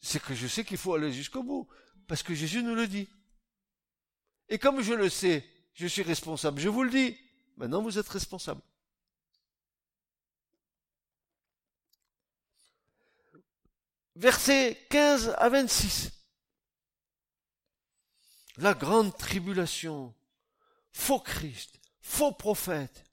c'est 0.00 0.20
que 0.20 0.34
je 0.34 0.48
sais 0.48 0.64
qu'il 0.64 0.78
faut 0.78 0.94
aller 0.94 1.12
jusqu'au 1.12 1.44
bout, 1.44 1.68
parce 2.08 2.22
que 2.22 2.34
Jésus 2.34 2.62
nous 2.62 2.74
le 2.74 2.88
dit. 2.88 3.08
Et 4.48 4.58
comme 4.58 4.82
je 4.82 4.92
le 4.92 5.08
sais, 5.08 5.48
je 5.74 5.86
suis 5.86 6.02
responsable, 6.02 6.60
je 6.60 6.68
vous 6.68 6.82
le 6.82 6.90
dis, 6.90 7.16
maintenant 7.56 7.82
vous 7.82 7.98
êtes 7.98 8.08
responsable. 8.08 8.62
versets 14.16 14.78
15 14.90 15.34
à 15.38 15.48
26. 15.48 16.12
La 18.58 18.74
grande 18.74 19.16
tribulation, 19.16 20.14
faux 20.92 21.18
Christ, 21.18 21.80
faux 22.00 22.32
prophète, 22.32 23.04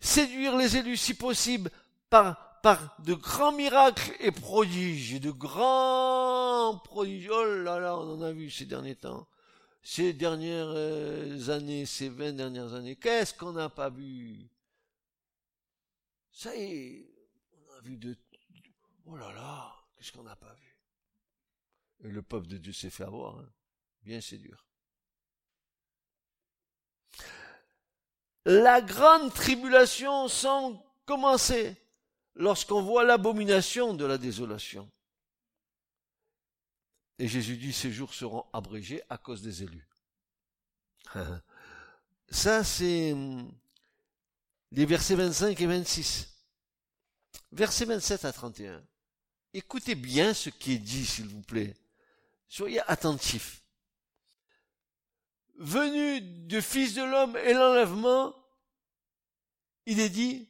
séduire 0.00 0.56
les 0.56 0.76
élus 0.76 0.96
si 0.96 1.14
possible 1.14 1.70
par, 2.10 2.60
par 2.60 2.96
de 3.02 3.14
grands 3.14 3.52
miracles 3.52 4.12
et 4.18 4.32
prodiges, 4.32 5.20
de 5.20 5.30
grands 5.30 6.76
prodiges. 6.78 7.30
Oh 7.30 7.44
là 7.44 7.78
là, 7.78 7.96
on 7.96 8.18
en 8.18 8.22
a 8.22 8.32
vu 8.32 8.50
ces 8.50 8.64
derniers 8.64 8.96
temps, 8.96 9.28
ces 9.82 10.12
dernières 10.12 10.68
euh, 10.68 11.48
années, 11.48 11.86
ces 11.86 12.08
vingt 12.08 12.32
dernières 12.32 12.72
années. 12.72 12.96
Qu'est-ce 12.96 13.34
qu'on 13.34 13.52
n'a 13.52 13.68
pas 13.68 13.90
vu? 13.90 14.48
Ça 16.30 16.54
y 16.56 16.62
est, 16.62 17.14
on 17.52 17.72
a 17.74 17.80
vu 17.80 17.96
de... 17.96 18.16
Oh 19.06 19.16
là 19.16 19.32
là 19.32 19.74
Qu'est-ce 19.96 20.12
qu'on 20.12 20.22
n'a 20.22 20.36
pas 20.36 20.54
vu? 20.54 20.78
Et 22.04 22.08
le 22.08 22.22
peuple 22.22 22.46
de 22.46 22.58
Dieu 22.58 22.72
s'est 22.72 22.90
fait 22.90 23.04
avoir. 23.04 23.38
Hein. 23.38 23.48
Bien 24.02 24.20
c'est 24.20 24.38
dur. 24.38 24.66
La 28.44 28.80
grande 28.80 29.32
tribulation 29.32 30.26
semble 30.26 30.78
commencer 31.04 31.76
lorsqu'on 32.34 32.82
voit 32.82 33.04
l'abomination 33.04 33.94
de 33.94 34.04
la 34.04 34.18
désolation. 34.18 34.90
Et 37.22 37.28
Jésus 37.28 37.56
dit, 37.56 37.72
ces 37.72 37.92
jours 37.92 38.14
seront 38.14 38.44
abrégés 38.52 39.00
à 39.08 39.16
cause 39.16 39.42
des 39.42 39.62
élus. 39.62 39.88
Ça, 42.28 42.64
c'est 42.64 43.12
hum, 43.12 43.48
les 44.72 44.84
versets 44.86 45.14
25 45.14 45.60
et 45.60 45.66
26. 45.66 46.36
versets 47.52 47.84
27 47.84 48.24
à 48.24 48.32
31. 48.32 48.84
Écoutez 49.54 49.94
bien 49.94 50.34
ce 50.34 50.50
qui 50.50 50.72
est 50.72 50.78
dit, 50.78 51.06
s'il 51.06 51.28
vous 51.28 51.42
plaît. 51.42 51.76
Soyez 52.48 52.80
attentifs. 52.90 53.62
Venu 55.58 56.22
du 56.22 56.60
Fils 56.60 56.94
de 56.94 57.04
l'homme 57.04 57.36
et 57.36 57.52
l'enlèvement, 57.52 58.34
il 59.86 60.00
est 60.00 60.10
dit, 60.10 60.48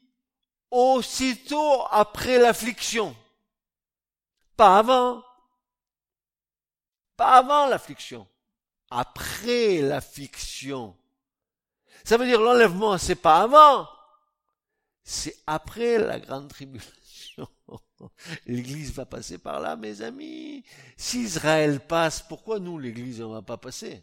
aussitôt 0.70 1.82
après 1.90 2.38
l'affliction. 2.38 3.14
Pas 4.56 4.78
avant. 4.78 5.22
Pas 7.16 7.36
avant 7.36 7.66
l'affliction. 7.66 8.26
Après 8.90 9.80
l'affliction. 9.80 10.96
Ça 12.04 12.16
veut 12.16 12.26
dire 12.26 12.40
l'enlèvement, 12.40 12.98
c'est 12.98 13.14
pas 13.14 13.42
avant. 13.42 13.88
C'est 15.04 15.36
après 15.46 15.98
la 15.98 16.18
grande 16.18 16.48
tribulation. 16.48 17.48
L'église 18.46 18.92
va 18.92 19.06
passer 19.06 19.38
par 19.38 19.60
là, 19.60 19.76
mes 19.76 20.02
amis. 20.02 20.64
Si 20.96 21.22
Israël 21.22 21.80
passe, 21.80 22.22
pourquoi 22.22 22.58
nous, 22.58 22.78
l'église, 22.78 23.22
on 23.22 23.32
va 23.32 23.42
pas 23.42 23.56
passer? 23.56 24.02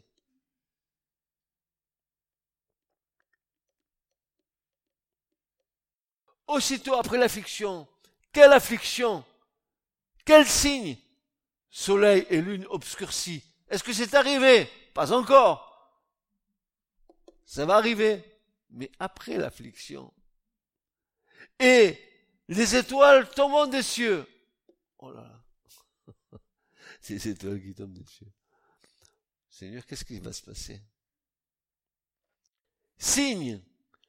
Aussitôt 6.48 6.96
après 6.96 7.18
l'affliction, 7.18 7.88
quelle 8.34 8.54
affliction? 8.54 9.24
Quel 10.26 10.48
signe? 10.48 10.98
Soleil 11.70 12.26
et 12.30 12.42
lune 12.42 12.66
obscurcis. 12.70 13.44
Est-ce 13.70 13.84
que 13.84 13.94
c'est 13.94 14.16
arrivé? 14.16 14.68
Pas 14.94 15.12
encore. 15.12 15.70
Ça 17.46 17.66
va 17.66 17.76
arriver. 17.76 18.24
Mais 18.72 18.92
après 19.00 19.38
l'affliction. 19.38 20.14
Et 21.60 21.98
les 22.48 22.76
étoiles 22.76 23.30
tombant 23.30 23.68
des 23.68 23.84
cieux. 23.84 24.26
Oh 24.98 25.12
là 25.12 25.22
là. 25.22 26.40
C'est 27.02 27.14
les 27.16 27.28
étoiles 27.30 27.62
qui 27.62 27.74
tombent 27.74 27.94
des 27.94 28.06
cieux. 28.06 28.32
Seigneur, 29.50 29.86
qu'est-ce 29.86 30.06
qui 30.06 30.20
va 30.20 30.32
se 30.32 30.42
passer? 30.42 30.82
Signe 32.98 33.62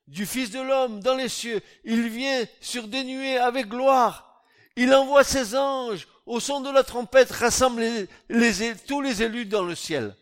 du 0.06 0.26
Fils 0.26 0.50
de 0.50 0.60
l'homme 0.60 1.00
dans 1.00 1.14
les 1.14 1.28
cieux. 1.28 1.60
Il 1.84 2.08
vient 2.08 2.44
sur 2.60 2.88
des 2.88 3.04
nuées 3.04 3.38
avec 3.38 3.68
gloire. 3.68 4.44
Il 4.76 4.92
envoie 4.94 5.24
ses 5.24 5.56
anges 5.56 6.08
au 6.30 6.38
son 6.38 6.60
de 6.60 6.70
la 6.70 6.84
trompette, 6.84 7.32
rassemble 7.32 7.82
tous 8.86 9.00
les 9.00 9.22
élus 9.22 9.46
dans 9.46 9.64
le 9.64 9.74
ciel. 9.74 10.16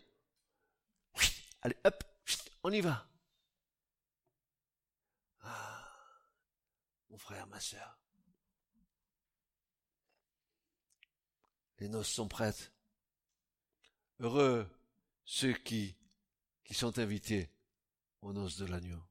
Allez, 1.61 1.77
hop, 1.85 2.03
on 2.63 2.71
y 2.71 2.81
va. 2.81 3.07
Ah, 5.41 5.87
mon 7.11 7.17
frère, 7.19 7.45
ma 7.45 7.59
soeur. 7.59 7.99
Les 11.77 11.89
noces 11.89 12.09
sont 12.09 12.27
prêtes. 12.27 12.73
Heureux 14.19 14.67
ceux 15.25 15.53
qui 15.53 15.95
sont 16.71 16.97
invités 16.97 17.51
aux 18.23 18.33
noces 18.33 18.57
de 18.57 18.65
l'agneau. 18.65 19.03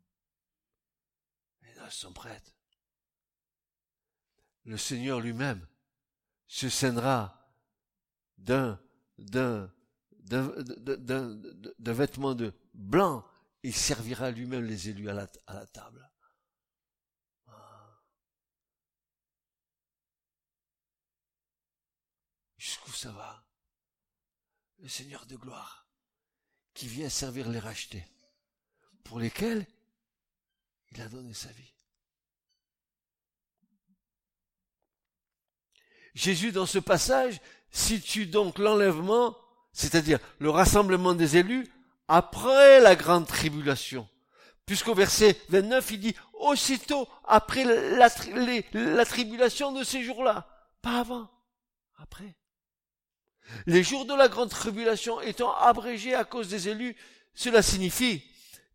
Les 1.62 1.74
noces 1.74 1.94
sont 1.94 2.12
prêtes. 2.12 2.56
Le 4.64 4.76
Seigneur 4.76 5.20
lui-même 5.20 5.64
se 6.48 6.68
scènera 6.68 7.52
d'un, 8.38 8.80
d'un, 9.18 9.72
d'un, 10.18 11.92
vêtement 11.92 12.34
de 12.34 12.52
blanc 12.74 13.24
et 13.62 13.70
servira 13.70 14.30
lui-même 14.30 14.64
les 14.64 14.88
élus 14.88 15.08
à 15.08 15.12
la, 15.12 15.28
à 15.46 15.54
la 15.54 15.66
table. 15.66 16.10
Jusqu'où 22.56 22.92
ça 22.92 23.12
va? 23.12 23.44
Le 24.78 24.88
Seigneur 24.88 25.26
de 25.26 25.36
gloire 25.36 25.86
qui 26.74 26.86
vient 26.86 27.08
servir 27.08 27.48
les 27.48 27.58
rachetés, 27.58 28.06
pour 29.04 29.18
lesquels 29.18 29.66
il 30.92 31.00
a 31.00 31.08
donné 31.08 31.34
sa 31.34 31.50
vie. 31.50 31.77
Jésus, 36.18 36.50
dans 36.50 36.66
ce 36.66 36.80
passage, 36.80 37.40
situe 37.70 38.26
donc 38.26 38.58
l'enlèvement, 38.58 39.38
c'est-à-dire 39.72 40.18
le 40.40 40.50
rassemblement 40.50 41.14
des 41.14 41.36
élus, 41.36 41.68
après 42.08 42.80
la 42.80 42.96
grande 42.96 43.28
tribulation. 43.28 44.08
Puisqu'au 44.66 44.94
verset 44.94 45.40
29, 45.50 45.90
il 45.92 46.00
dit, 46.00 46.16
aussitôt 46.34 47.08
après 47.24 47.62
la, 47.62 48.08
la 48.72 49.04
tribulation 49.04 49.70
de 49.70 49.84
ces 49.84 50.02
jours-là. 50.02 50.48
Pas 50.82 50.98
avant, 50.98 51.30
après. 51.98 52.34
Les 53.66 53.84
jours 53.84 54.04
de 54.04 54.14
la 54.14 54.26
grande 54.26 54.50
tribulation 54.50 55.20
étant 55.20 55.54
abrégés 55.54 56.16
à 56.16 56.24
cause 56.24 56.48
des 56.48 56.68
élus, 56.68 56.96
cela 57.32 57.62
signifie 57.62 58.24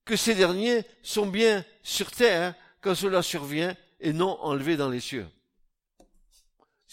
que 0.05 0.15
ces 0.15 0.33
derniers 0.33 0.85
sont 1.01 1.25
bien 1.25 1.65
sur 1.83 2.09
terre 2.09 2.55
quand 2.79 2.95
cela 2.95 3.21
survient 3.21 3.75
et 3.99 4.13
non 4.13 4.39
enlevés 4.39 4.77
dans 4.77 4.89
les 4.89 5.01
cieux. 5.01 5.27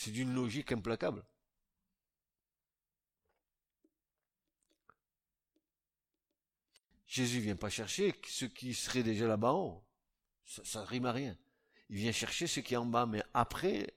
C'est 0.03 0.12
d'une 0.12 0.32
logique 0.34 0.72
implacable. 0.72 1.22
Jésus 7.07 7.40
vient 7.40 7.55
pas 7.55 7.68
chercher 7.68 8.14
ceux 8.26 8.48
qui 8.48 8.72
seraient 8.72 9.03
déjà 9.03 9.26
là-bas 9.26 9.53
haut. 9.53 9.84
Ça, 10.46 10.64
ça 10.64 10.84
rime 10.86 11.05
à 11.05 11.12
rien. 11.12 11.36
Il 11.90 11.96
vient 11.96 12.12
chercher 12.12 12.46
ceux 12.46 12.62
qui 12.62 12.72
sont 12.72 12.80
en 12.80 12.86
bas, 12.86 13.05
mais 13.05 13.22
après 13.34 13.94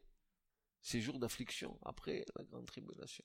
ces 0.81 0.99
jours 0.99 1.19
d'affliction, 1.19 1.79
après 1.85 2.25
la 2.35 2.43
grande 2.43 2.65
tribulation. 2.65 3.23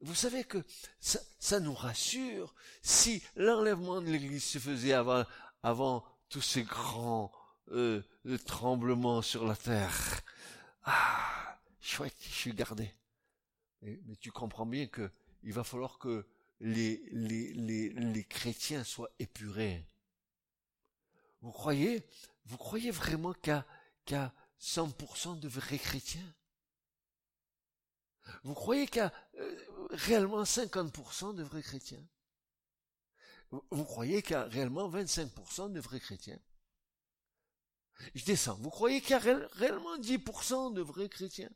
Vous 0.00 0.14
savez 0.14 0.44
que 0.44 0.64
ça, 0.98 1.60
nous 1.60 1.74
rassure 1.74 2.54
si 2.80 3.22
l'enlèvement 3.36 4.00
de 4.00 4.10
l'Église 4.10 4.44
se 4.44 4.58
faisait 4.58 4.94
avant, 4.94 5.26
avant 5.62 6.06
tous 6.30 6.40
ces 6.40 6.62
grands 6.62 7.30
euh, 7.72 8.02
tremblements 8.46 9.20
sur 9.20 9.46
la 9.46 9.56
terre. 9.56 10.22
Ah, 10.84 11.49
chouette, 11.80 12.16
je 12.20 12.34
suis 12.34 12.54
gardé. 12.54 12.92
Mais, 13.82 13.98
tu 14.20 14.30
comprends 14.30 14.66
bien 14.66 14.86
que 14.86 15.10
il 15.42 15.52
va 15.52 15.64
falloir 15.64 15.98
que 15.98 16.26
les, 16.60 17.02
les, 17.12 17.52
les, 17.54 17.88
les 17.88 18.24
chrétiens 18.24 18.84
soient 18.84 19.10
épurés. 19.18 19.84
Vous 21.40 21.52
croyez, 21.52 22.06
vous 22.44 22.58
croyez 22.58 22.90
vraiment 22.90 23.32
qu'il 23.32 23.64
y 24.10 24.14
a, 24.14 24.34
100% 24.60 25.40
de 25.40 25.48
vrais 25.48 25.78
chrétiens? 25.78 26.34
Vous 28.44 28.52
croyez 28.52 28.86
qu'il 28.86 28.98
y 28.98 29.00
a 29.00 29.12
euh, 29.38 29.66
réellement 29.92 30.42
50% 30.42 31.34
de 31.34 31.42
vrais 31.42 31.62
chrétiens? 31.62 32.04
Vous 33.70 33.84
croyez 33.84 34.20
qu'il 34.22 34.32
y 34.32 34.34
a 34.34 34.44
réellement 34.44 34.90
25% 34.90 35.72
de 35.72 35.80
vrais 35.80 35.98
chrétiens? 35.98 36.38
Je 38.14 38.24
descends. 38.24 38.56
Vous 38.56 38.70
croyez 38.70 39.00
qu'il 39.00 39.10
y 39.10 39.14
a 39.14 39.48
réellement 39.52 39.96
10% 39.98 40.74
de 40.74 40.82
vrais 40.82 41.08
chrétiens? 41.08 41.50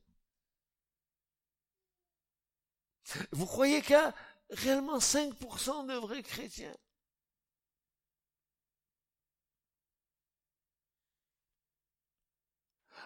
Vous 3.33 3.47
croyez 3.47 3.83
qu'il 3.83 3.93
y 3.93 3.95
a 3.95 4.15
réellement 4.51 4.99
5% 4.99 5.87
de 5.87 5.95
vrais 5.95 6.23
chrétiens? 6.23 6.77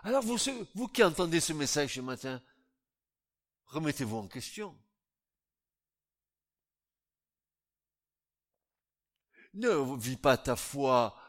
Alors 0.05 0.23
vous, 0.23 0.39
vous 0.75 0.89
qui 0.89 1.03
entendez 1.03 1.41
ce 1.41 1.53
message 1.53 1.95
ce 1.95 2.01
matin, 2.01 2.41
remettez-vous 3.67 4.17
en 4.17 4.29
question. 4.29 4.79
Ne 9.55 9.99
vis 9.99 10.17
pas 10.17 10.37
ta 10.37 10.55
foi 10.55 11.21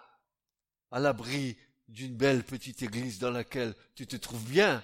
à 0.91 0.99
l'abri 0.99 1.57
d'une 1.87 2.15
belle 2.15 2.43
petite 2.43 2.83
église 2.83 3.17
dans 3.17 3.31
laquelle 3.31 3.75
tu 3.95 4.05
te 4.05 4.15
trouves 4.15 4.47
bien, 4.47 4.83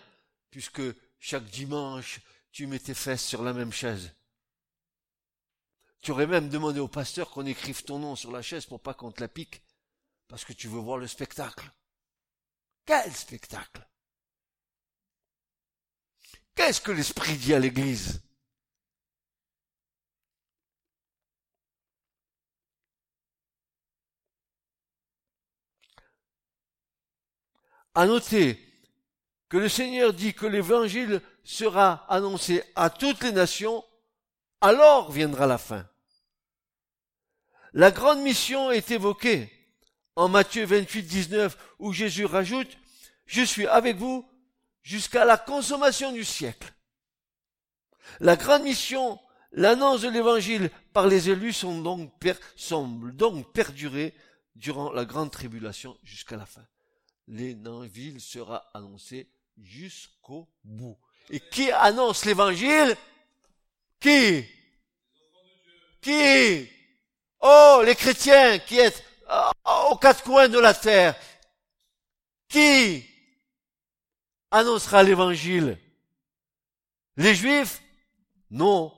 puisque 0.49 0.81
chaque 1.19 1.45
dimanche 1.45 2.21
tu 2.55 2.67
mets 2.67 2.79
tes 2.79 2.93
fesses 2.93 3.25
sur 3.25 3.43
la 3.43 3.51
même 3.51 3.73
chaise. 3.73 4.15
Tu 5.99 6.11
aurais 6.11 6.25
même 6.25 6.47
demandé 6.47 6.79
au 6.79 6.87
pasteur 6.87 7.29
qu'on 7.29 7.45
écrive 7.45 7.83
ton 7.83 7.99
nom 7.99 8.15
sur 8.15 8.31
la 8.31 8.41
chaise 8.41 8.65
pour 8.65 8.81
pas 8.81 8.93
qu'on 8.93 9.11
te 9.11 9.19
la 9.19 9.27
pique, 9.27 9.61
parce 10.29 10.45
que 10.45 10.53
tu 10.53 10.69
veux 10.69 10.79
voir 10.79 10.97
le 10.97 11.05
spectacle. 11.05 11.69
Quel 12.85 13.13
spectacle? 13.13 13.85
Qu'est-ce 16.55 16.79
que 16.79 16.93
l'Esprit 16.93 17.35
dit 17.35 17.53
à 17.53 17.59
l'Église? 17.59 18.21
À 27.95 28.05
noter 28.05 28.65
que 29.49 29.57
le 29.57 29.67
Seigneur 29.67 30.13
dit 30.13 30.33
que 30.33 30.45
l'Évangile 30.45 31.21
sera 31.45 32.05
annoncé 32.09 32.63
à 32.75 32.89
toutes 32.89 33.23
les 33.23 33.31
nations, 33.31 33.85
alors 34.59 35.11
viendra 35.11 35.45
la 35.47 35.57
fin. 35.57 35.87
La 37.73 37.91
grande 37.91 38.19
mission 38.19 38.71
est 38.71 38.91
évoquée 38.91 39.51
en 40.15 40.27
Matthieu 40.27 40.65
28, 40.65 41.03
19, 41.03 41.57
où 41.79 41.93
Jésus 41.93 42.25
rajoute, 42.25 42.77
je 43.25 43.41
suis 43.41 43.67
avec 43.67 43.97
vous 43.97 44.27
jusqu'à 44.81 45.25
la 45.25 45.37
consommation 45.37 46.11
du 46.11 46.23
siècle. 46.23 46.73
La 48.19 48.35
grande 48.35 48.63
mission, 48.63 49.19
l'annonce 49.51 50.01
de 50.01 50.09
l'évangile 50.09 50.69
par 50.93 51.07
les 51.07 51.29
élus 51.29 51.53
sont 51.53 51.81
donc 51.81 52.11
donc 53.13 53.51
perdurer 53.51 54.13
durant 54.55 54.91
la 54.91 55.05
grande 55.05 55.31
tribulation 55.31 55.97
jusqu'à 56.03 56.37
la 56.37 56.45
fin. 56.45 56.65
L'évangile 57.27 58.21
sera 58.21 58.69
annoncé 58.73 59.29
jusqu'au 59.57 60.47
bout. 60.63 60.97
Et 61.29 61.39
qui 61.39 61.71
annonce 61.71 62.25
l'évangile? 62.25 62.95
Qui? 63.99 64.45
Qui? 66.01 66.69
Oh, 67.39 67.81
les 67.83 67.95
chrétiens 67.95 68.59
qui 68.59 68.77
êtes 68.77 69.03
euh, 69.29 69.89
aux 69.91 69.97
quatre 69.97 70.23
coins 70.23 70.49
de 70.49 70.59
la 70.59 70.73
terre. 70.73 71.15
Qui 72.47 73.03
annoncera 74.51 75.03
l'évangile? 75.03 75.79
Les 77.17 77.33
juifs? 77.33 77.81
Non, 78.51 78.93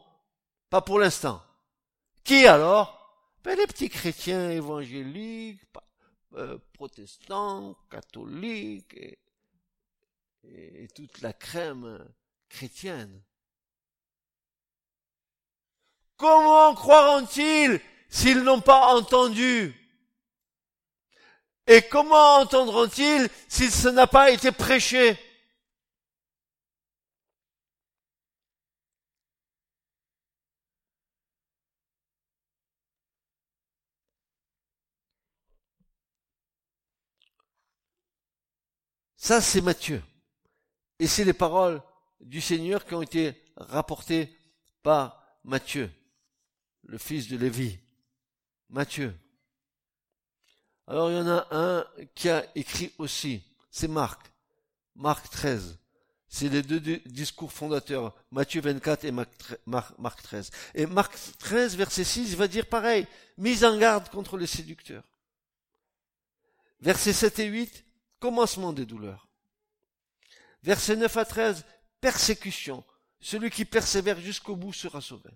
pas 0.69 0.81
pour 0.81 0.99
l'instant. 0.99 1.41
Qui 2.23 2.45
alors? 2.45 2.93
Ben, 3.43 3.57
Les 3.57 3.67
petits 3.67 3.89
chrétiens 3.89 4.49
évangéliques, 4.49 5.61
euh, 6.33 6.57
protestants, 6.73 7.77
catholiques 7.89 9.17
et 10.43 10.87
toute 10.93 11.21
la 11.21 11.33
crème 11.33 12.05
chrétienne. 12.49 13.21
Comment 16.17 16.73
croiront-ils 16.73 17.79
s'ils 18.09 18.41
n'ont 18.41 18.61
pas 18.61 18.95
entendu? 18.95 19.73
Et 21.67 21.81
comment 21.83 22.37
entendront-ils 22.37 23.29
si 23.47 23.69
ce 23.69 23.89
n'a 23.89 24.07
pas 24.07 24.31
été 24.31 24.51
prêché? 24.51 25.19
Ça, 39.17 39.41
c'est 39.41 39.59
Matthieu. 39.59 40.01
Et 40.99 41.07
c'est 41.07 41.25
les 41.25 41.33
paroles 41.33 41.81
du 42.19 42.41
Seigneur 42.41 42.85
qui 42.85 42.93
ont 42.93 43.01
été 43.01 43.41
rapportées 43.55 44.35
par 44.83 45.23
Matthieu, 45.43 45.89
le 46.83 46.97
fils 46.97 47.27
de 47.27 47.37
Lévi. 47.37 47.79
Matthieu. 48.69 49.13
Alors 50.87 51.09
il 51.09 51.17
y 51.17 51.19
en 51.19 51.27
a 51.27 51.47
un 51.51 51.85
qui 52.15 52.29
a 52.29 52.45
écrit 52.55 52.93
aussi, 52.97 53.43
c'est 53.69 53.87
Marc. 53.87 54.31
Marc 54.95 55.29
13. 55.29 55.77
C'est 56.29 56.49
les 56.49 56.61
deux 56.61 56.79
discours 57.05 57.53
fondateurs, 57.53 58.13
Matthieu 58.31 58.61
24 58.61 59.05
et 59.05 59.11
Marc 59.11 60.21
13. 60.23 60.51
Et 60.75 60.85
Marc 60.85 61.13
13, 61.39 61.77
verset 61.77 62.03
6, 62.03 62.31
il 62.31 62.35
va 62.35 62.49
dire 62.49 62.65
pareil, 62.65 63.07
mise 63.37 63.63
en 63.63 63.77
garde 63.77 64.09
contre 64.09 64.37
les 64.37 64.47
séducteurs. 64.47 65.03
Verset 66.81 67.13
7 67.13 67.39
et 67.39 67.45
8, 67.45 67.85
commencement 68.19 68.73
des 68.73 68.85
douleurs. 68.85 69.29
Verset 70.63 70.97
9 70.97 71.15
à 71.15 71.25
13, 71.25 71.65
persécution. 72.01 72.83
Celui 73.19 73.49
qui 73.49 73.65
persévère 73.65 74.19
jusqu'au 74.19 74.55
bout 74.55 74.73
sera 74.73 75.01
sauvé. 75.01 75.29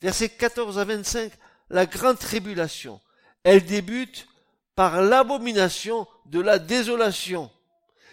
Verset 0.00 0.28
14 0.28 0.78
à 0.78 0.84
25, 0.84 1.32
la 1.70 1.86
grande 1.86 2.18
tribulation. 2.18 3.00
Elle 3.42 3.64
débute 3.64 4.26
par 4.74 5.02
l'abomination 5.02 6.06
de 6.26 6.40
la 6.40 6.58
désolation. 6.58 7.50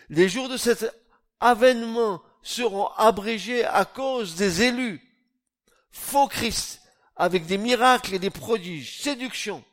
Les 0.09 0.29
jours 0.29 0.49
de 0.49 0.57
cet 0.57 0.93
avènement 1.39 2.21
seront 2.43 2.87
abrégés 2.97 3.65
à 3.65 3.85
cause 3.85 4.35
des 4.35 4.63
élus. 4.63 5.01
Faux 5.91 6.27
Christ, 6.27 6.81
avec 7.15 7.45
des 7.45 7.57
miracles 7.57 8.15
et 8.15 8.19
des 8.19 8.29
prodiges, 8.29 9.01
séduction. 9.01 9.63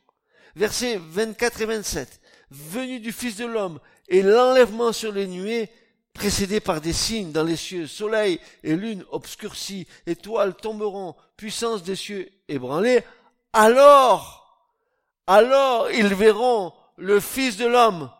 Versets 0.55 0.97
24 0.97 1.61
et 1.61 1.65
27. 1.65 2.21
Venu 2.51 2.99
du 2.99 3.11
Fils 3.11 3.37
de 3.37 3.45
l'homme 3.45 3.79
et 4.07 4.21
l'enlèvement 4.21 4.91
sur 4.91 5.11
les 5.11 5.27
nuées, 5.27 5.69
précédé 6.13 6.59
par 6.59 6.81
des 6.81 6.93
signes 6.93 7.31
dans 7.31 7.43
les 7.43 7.55
cieux, 7.55 7.87
soleil 7.87 8.39
et 8.63 8.75
lune 8.75 9.05
obscurcis, 9.11 9.87
étoiles 10.05 10.55
tomberont, 10.55 11.15
puissance 11.37 11.83
des 11.83 11.95
cieux 11.95 12.29
ébranlée, 12.47 13.03
alors, 13.53 14.67
alors 15.27 15.89
ils 15.91 16.13
verront 16.13 16.73
le 16.97 17.19
Fils 17.19 17.57
de 17.57 17.65
l'homme, 17.65 18.11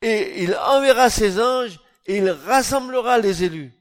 et 0.00 0.42
il 0.42 0.54
enverra 0.56 1.10
ses 1.10 1.40
anges, 1.40 1.80
et 2.06 2.18
il 2.18 2.30
rassemblera 2.30 3.18
les 3.18 3.44
élus. 3.44 3.72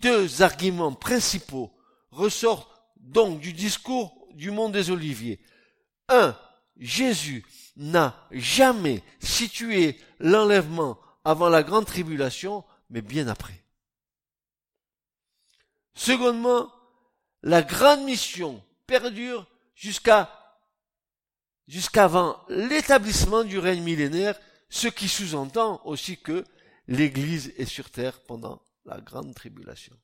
Deux 0.00 0.42
arguments 0.42 0.94
principaux 0.94 1.70
ressortent 2.10 2.70
donc 2.96 3.40
du 3.40 3.52
discours 3.52 4.26
du 4.32 4.50
monde 4.50 4.72
des 4.72 4.90
Oliviers. 4.90 5.40
Un, 6.08 6.36
Jésus 6.78 7.44
n'a 7.76 8.26
jamais 8.30 9.02
situé 9.20 9.98
l'enlèvement 10.20 10.98
avant 11.24 11.48
la 11.48 11.62
grande 11.62 11.86
tribulation, 11.86 12.64
mais 12.90 13.02
bien 13.02 13.28
après. 13.28 13.64
Secondement, 15.94 16.72
la 17.42 17.62
grande 17.62 18.04
mission 18.04 18.62
perdure 18.86 19.46
jusqu'à 19.74 20.36
jusqu'avant 21.66 22.36
l'établissement 22.48 23.44
du 23.44 23.58
règne 23.58 23.82
millénaire, 23.82 24.38
ce 24.70 24.88
qui 24.88 25.08
sous-entend 25.08 25.80
aussi 25.84 26.20
que 26.20 26.44
l'Église 26.88 27.52
est 27.56 27.64
sur 27.64 27.90
terre 27.90 28.20
pendant 28.22 28.60
la 28.84 29.00
grande 29.00 29.34
tribulation. 29.34 29.96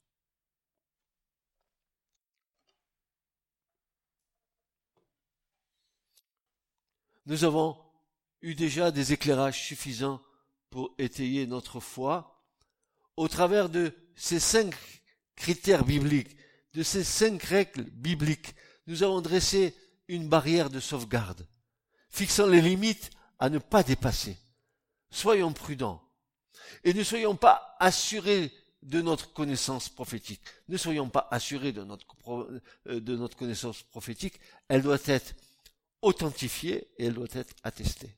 Nous 7.27 7.43
avons 7.43 7.77
eu 8.47 8.55
déjà 8.55 8.93
des 8.93 9.13
éclairages 9.13 9.61
suffisants 9.61 10.23
pour 10.71 10.95
étayer 10.99 11.47
notre 11.47 11.81
foi 11.81 12.45
au 13.17 13.27
travers 13.27 13.69
de 13.69 13.93
ces 14.15 14.39
cinq 14.39 14.75
critères 15.35 15.85
bibliques 15.85 16.37
de 16.77 16.83
ces 16.83 17.03
cinq 17.05 17.43
règles 17.43 17.85
bibliques, 17.85 18.55
nous 18.87 19.03
avons 19.03 19.23
dressé 19.23 19.75
une 20.09 20.29
barrière 20.29 20.69
de 20.69 20.79
sauvegarde, 20.79 21.49
fixant 22.11 22.47
les 22.47 22.61
limites 22.61 23.11
à 23.39 23.49
ne 23.49 23.59
pas 23.59 23.83
dépasser. 23.83 24.37
Soyons 25.11 25.55
prudents 25.55 26.03
et 26.85 26.93
ne 26.93 27.03
soyons 27.03 27.35
pas 27.35 27.77
assurés 27.81 28.53
de 28.83 29.01
notre 29.01 29.33
connaissance 29.33 29.89
prophétique. 29.89 30.43
Ne 30.69 30.77
soyons 30.77 31.09
pas 31.09 31.27
assurés 31.31 31.73
de 31.73 31.83
notre, 31.83 32.07
euh, 32.29 33.01
de 33.01 33.17
notre 33.17 33.39
connaissance 33.39 33.83
prophétique. 33.83 34.39
Elle 34.69 34.83
doit 34.83 34.99
être 35.07 35.35
authentifiée 36.03 36.89
et 36.99 37.07
elle 37.07 37.15
doit 37.15 37.27
être 37.33 37.55
attestée. 37.65 38.15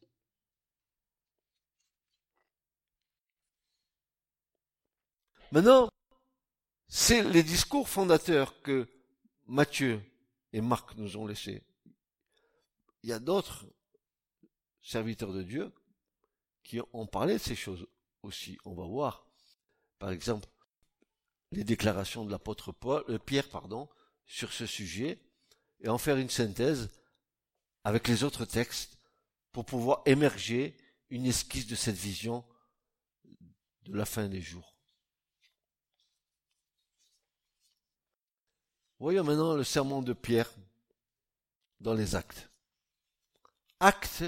Maintenant, 5.50 5.88
c'est 6.88 7.22
les 7.22 7.42
discours 7.42 7.88
fondateurs 7.88 8.60
que 8.60 8.86
Matthieu 9.46 10.02
et 10.52 10.60
Marc 10.60 10.94
nous 10.96 11.16
ont 11.16 11.26
laissés. 11.26 11.62
Il 13.02 13.08
y 13.08 13.14
a 13.14 13.18
d'autres 13.18 13.64
serviteurs 14.82 15.32
de 15.32 15.42
Dieu 15.42 15.72
qui 16.62 16.80
ont 16.92 17.06
parlé 17.06 17.34
de 17.34 17.38
ces 17.38 17.56
choses 17.56 17.86
aussi. 18.22 18.58
On 18.66 18.74
va 18.74 18.84
voir, 18.84 19.26
par 19.98 20.10
exemple, 20.10 20.48
les 21.50 21.64
déclarations 21.64 22.26
de 22.26 22.30
l'apôtre 22.30 22.72
Paul, 22.72 23.02
euh, 23.08 23.18
Pierre, 23.18 23.48
pardon, 23.48 23.88
sur 24.26 24.52
ce 24.52 24.66
sujet, 24.66 25.18
et 25.80 25.88
en 25.88 25.96
faire 25.96 26.18
une 26.18 26.28
synthèse 26.28 26.90
avec 27.84 28.06
les 28.06 28.22
autres 28.22 28.44
textes 28.44 28.98
pour 29.52 29.64
pouvoir 29.64 30.02
émerger 30.04 30.76
une 31.08 31.24
esquisse 31.24 31.66
de 31.66 31.74
cette 31.74 31.96
vision 31.96 32.44
de 33.84 33.96
la 33.96 34.04
fin 34.04 34.28
des 34.28 34.42
jours. 34.42 34.77
Voyons 39.00 39.22
maintenant 39.22 39.54
le 39.54 39.64
sermon 39.64 40.02
de 40.02 40.12
Pierre 40.12 40.52
dans 41.80 41.94
les 41.94 42.16
actes. 42.16 42.50
Actes 43.78 44.24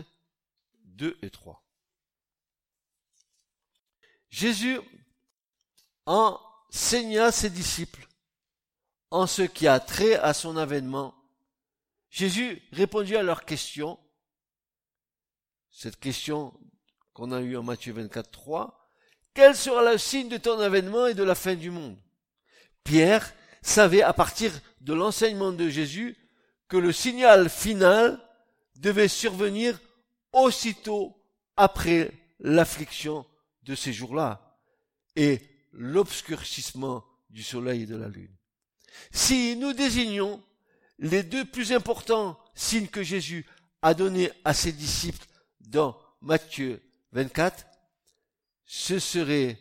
2 0.85 1.18
et 1.23 1.31
3. 1.31 1.61
Jésus 4.29 4.79
enseigna 6.07 7.33
ses 7.33 7.51
disciples 7.51 8.07
en 9.11 9.27
ce 9.27 9.43
qui 9.43 9.66
a 9.66 9.81
trait 9.81 10.14
à 10.14 10.33
son 10.33 10.57
avènement. 10.57 11.14
Jésus 12.11 12.62
répondit 12.71 13.16
à 13.16 13.25
leurs 13.25 13.45
questions. 13.45 13.99
Cette 15.71 15.99
question 15.99 16.55
qu'on 17.12 17.33
a 17.33 17.41
eue 17.41 17.57
en 17.57 17.64
Matthieu 17.64 17.93
24, 17.93 18.31
3. 18.31 18.93
Quel 19.35 19.57
sera 19.57 19.91
le 19.91 19.99
signe 19.99 20.29
de 20.29 20.37
ton 20.37 20.61
avènement 20.61 21.09
et 21.09 21.14
de 21.14 21.25
la 21.25 21.35
fin 21.35 21.57
du 21.57 21.71
monde? 21.71 21.99
Pierre 22.85 23.33
savait 23.62 24.02
à 24.02 24.12
partir 24.12 24.52
de 24.80 24.94
l'enseignement 24.94 25.52
de 25.52 25.68
Jésus 25.68 26.16
que 26.68 26.76
le 26.76 26.92
signal 26.92 27.48
final 27.48 28.20
devait 28.76 29.08
survenir 29.08 29.78
aussitôt 30.32 31.16
après 31.56 32.12
l'affliction 32.38 33.26
de 33.64 33.74
ces 33.74 33.92
jours-là 33.92 34.56
et 35.16 35.40
l'obscurcissement 35.72 37.04
du 37.28 37.42
soleil 37.42 37.82
et 37.82 37.86
de 37.86 37.96
la 37.96 38.08
lune. 38.08 38.34
Si 39.11 39.56
nous 39.56 39.72
désignons 39.72 40.42
les 40.98 41.22
deux 41.22 41.44
plus 41.44 41.72
importants 41.72 42.38
signes 42.54 42.88
que 42.88 43.02
Jésus 43.02 43.46
a 43.82 43.94
donnés 43.94 44.30
à 44.44 44.54
ses 44.54 44.72
disciples 44.72 45.26
dans 45.61 45.96
Matthieu 46.20 46.82
24, 47.12 47.66
ce 48.66 48.98
serait 48.98 49.58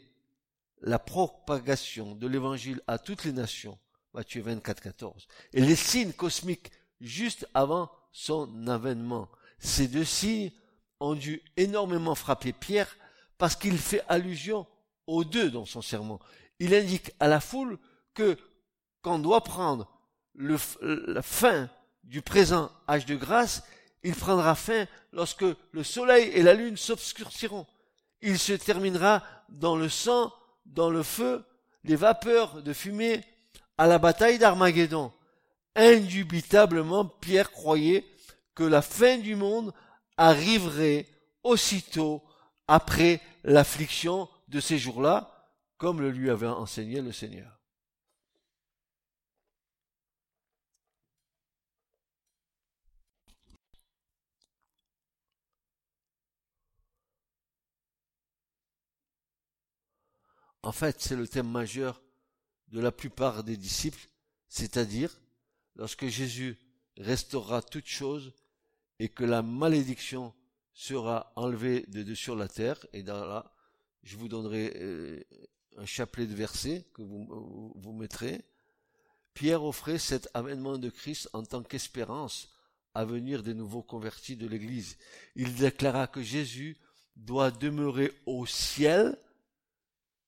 la 0.82 1.00
propagation 1.00 2.16
de 2.16 2.28
l'évangile 2.28 2.82
à 2.88 2.98
toutes 2.98 3.24
les 3.24 3.32
nations, 3.32 3.78
Matthieu 4.14 4.42
24, 4.42 4.82
14, 4.82 5.28
et 5.54 5.62
les 5.62 5.76
signes 5.76 6.14
cosmiques 6.14 6.72
juste 7.00 7.48
avant 7.54 7.92
son 8.12 8.68
avènement. 8.68 9.30
Ces 9.60 9.88
deux 9.88 10.06
signes 10.06 10.52
ont 11.00 11.16
dû 11.16 11.42
énormément 11.58 12.16
frapper 12.16 12.54
Pierre 12.54 12.98
parce 13.38 13.56
qu'il 13.56 13.78
fait 13.78 14.04
allusion 14.08 14.66
aux 15.08 15.24
deux 15.24 15.52
dans 15.52 15.66
son 15.66 15.82
serment. 15.82 16.20
Il 16.60 16.74
indique 16.74 17.12
à 17.20 17.28
la 17.28 17.40
foule 17.40 17.78
que 18.14 18.38
qu'on 19.02 19.20
doit 19.20 19.44
prendre 19.44 19.90
le, 20.34 20.58
la 20.82 21.22
fin 21.22 21.70
du 22.04 22.22
présent 22.22 22.72
âge 22.88 23.06
de 23.06 23.16
grâce, 23.16 23.64
il 24.04 24.16
prendra 24.16 24.56
fin 24.56 24.88
lorsque 25.14 25.46
le 25.72 25.84
soleil 25.84 26.30
et 26.30 26.44
la 26.44 26.54
lune 26.54 26.78
s'obscurciront. 26.78 27.66
Il 28.22 28.40
se 28.40 28.54
terminera 28.54 29.24
dans 29.50 29.76
le 29.76 29.88
sang, 29.88 30.34
dans 30.66 30.90
le 30.90 31.04
feu, 31.04 31.46
les 31.84 31.96
vapeurs 31.96 32.62
de 32.62 32.74
fumée, 32.74 33.24
à 33.80 33.88
la 33.88 33.98
bataille 33.98 34.38
d'Armageddon. 34.38 35.14
Indubitablement, 35.74 37.06
Pierre 37.06 37.50
croyait 37.50 38.06
que 38.54 38.66
la 38.66 38.82
fin 38.82 39.18
du 39.18 39.36
monde 39.36 39.74
arriverait 40.18 41.08
aussitôt 41.44 42.22
après 42.68 43.22
l'affliction 43.46 44.28
de 44.50 44.60
ces 44.60 44.78
jours-là, 44.78 45.32
comme 45.78 46.02
le 46.02 46.12
lui 46.12 46.30
avait 46.30 46.46
enseigné 46.46 47.00
le 47.00 47.14
Seigneur. 47.14 47.58
En 60.64 60.74
fait, 60.74 60.98
c'est 61.00 61.16
le 61.16 61.30
thème 61.30 61.50
majeur 61.50 62.02
de 62.72 62.80
la 62.80 62.92
plupart 62.92 63.44
des 63.44 63.58
disciples, 63.58 64.10
c'est-à-dire 64.48 65.20
lorsque 65.76 66.08
Jésus 66.08 66.58
restaurera 66.98 67.62
toutes 67.62 67.88
choses 67.88 68.34
et 69.00 69.10
que 69.10 69.24
la 69.24 69.42
malédiction 69.42 70.34
sera 70.74 71.32
enlevée 71.36 71.86
de, 71.88 72.14
sur 72.16 72.36
la 72.36 72.48
terre, 72.48 72.86
et 72.94 73.04
dans 73.04 73.26
là, 73.26 73.52
je 74.04 74.18
vous 74.18 74.28
donnerai 74.28 74.74
euh, 74.78 75.24
un 75.78 75.86
chapelet 75.86 76.26
de 76.26 76.36
versets 76.36 76.86
que 76.94 77.02
vous, 77.02 77.74
vous 77.76 77.94
mettrez. 77.94 78.42
Pierre 79.34 79.64
offrait 79.64 80.00
cet 80.00 80.30
avènement 80.34 80.78
de 80.78 80.90
Christ 80.90 81.30
en 81.34 81.44
tant 81.44 81.64
qu'espérance 81.64 82.50
à 82.94 83.06
venir 83.06 83.44
des 83.44 83.54
nouveaux 83.54 83.84
convertis 83.84 84.36
de 84.36 84.48
l'Église. 84.48 84.98
Il 85.36 85.56
déclara 85.56 86.08
que 86.08 86.22
Jésus 86.22 86.78
doit 87.16 87.52
demeurer 87.52 88.12
au 88.26 88.46
ciel 88.46 89.18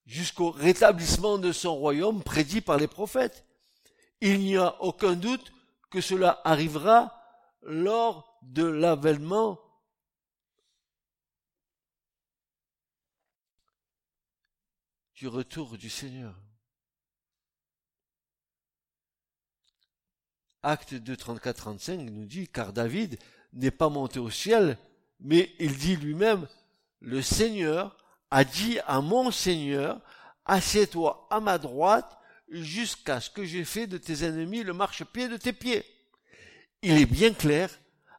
jusqu'au 0.05 0.51
rétablissement 0.51 1.37
de 1.37 1.51
son 1.51 1.75
royaume 1.75 2.23
prédit 2.23 2.61
par 2.61 2.77
les 2.77 2.87
prophètes. 2.87 3.45
Il 4.19 4.39
n'y 4.39 4.57
a 4.57 4.81
aucun 4.81 5.13
doute 5.13 5.51
que 5.89 6.01
cela 6.01 6.41
arrivera 6.43 7.17
lors 7.63 8.39
de 8.41 8.63
l'avènement 8.63 9.59
du 15.15 15.27
retour 15.27 15.77
du 15.77 15.89
Seigneur. 15.89 16.35
Acte 20.63 20.93
2, 20.93 21.15
34, 21.15 21.57
35 21.57 21.97
nous 22.09 22.25
dit, 22.25 22.47
car 22.47 22.73
David 22.73 23.19
n'est 23.53 23.71
pas 23.71 23.89
monté 23.89 24.19
au 24.19 24.29
ciel, 24.29 24.77
mais 25.19 25.53
il 25.59 25.77
dit 25.77 25.95
lui-même, 25.95 26.47
le 26.99 27.21
Seigneur 27.21 27.97
a 28.31 28.43
dit 28.45 28.79
à 28.87 29.01
mon 29.01 29.29
Seigneur, 29.29 29.99
assieds-toi 30.45 31.27
à 31.29 31.39
ma 31.39 31.57
droite 31.57 32.17
jusqu'à 32.49 33.21
ce 33.21 33.29
que 33.29 33.45
j'ai 33.45 33.65
fait 33.65 33.87
de 33.87 33.97
tes 33.97 34.23
ennemis 34.23 34.63
le 34.63 34.73
marchepied 34.73 35.27
de 35.27 35.37
tes 35.37 35.53
pieds. 35.53 35.85
Il 36.81 36.97
est 36.97 37.05
bien 37.05 37.33
clair, 37.33 37.69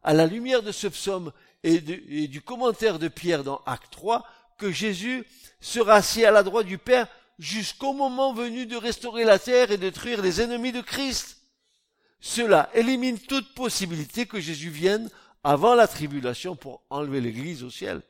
à 0.02 0.12
la 0.12 0.26
lumière 0.26 0.62
de 0.62 0.72
ce 0.72 0.86
psaume 0.86 1.32
et, 1.62 1.80
du 1.80 2.40
commentaire 2.42 2.98
de 2.98 3.08
Pierre 3.08 3.44
dans 3.44 3.62
Acte 3.66 3.90
3, 3.92 4.24
que 4.58 4.70
Jésus 4.70 5.24
sera 5.60 5.94
assis 5.94 6.24
à 6.24 6.30
la 6.30 6.42
droite 6.42 6.66
du 6.66 6.78
Père 6.78 7.08
jusqu'au 7.38 7.92
moment 7.92 8.32
venu 8.32 8.66
de 8.66 8.76
restaurer 8.76 9.24
la 9.24 9.38
terre 9.38 9.70
et 9.70 9.76
de 9.76 9.82
détruire 9.82 10.22
les 10.22 10.40
ennemis 10.40 10.72
de 10.72 10.80
Christ. 10.80 11.38
Cela 12.20 12.70
élimine 12.74 13.18
toute 13.18 13.54
possibilité 13.54 14.26
que 14.26 14.40
Jésus 14.40 14.70
vienne 14.70 15.10
avant 15.42 15.74
la 15.74 15.88
tribulation 15.88 16.54
pour 16.54 16.84
enlever 16.90 17.20
l'Église 17.20 17.64
au 17.64 17.70
ciel. 17.70 18.02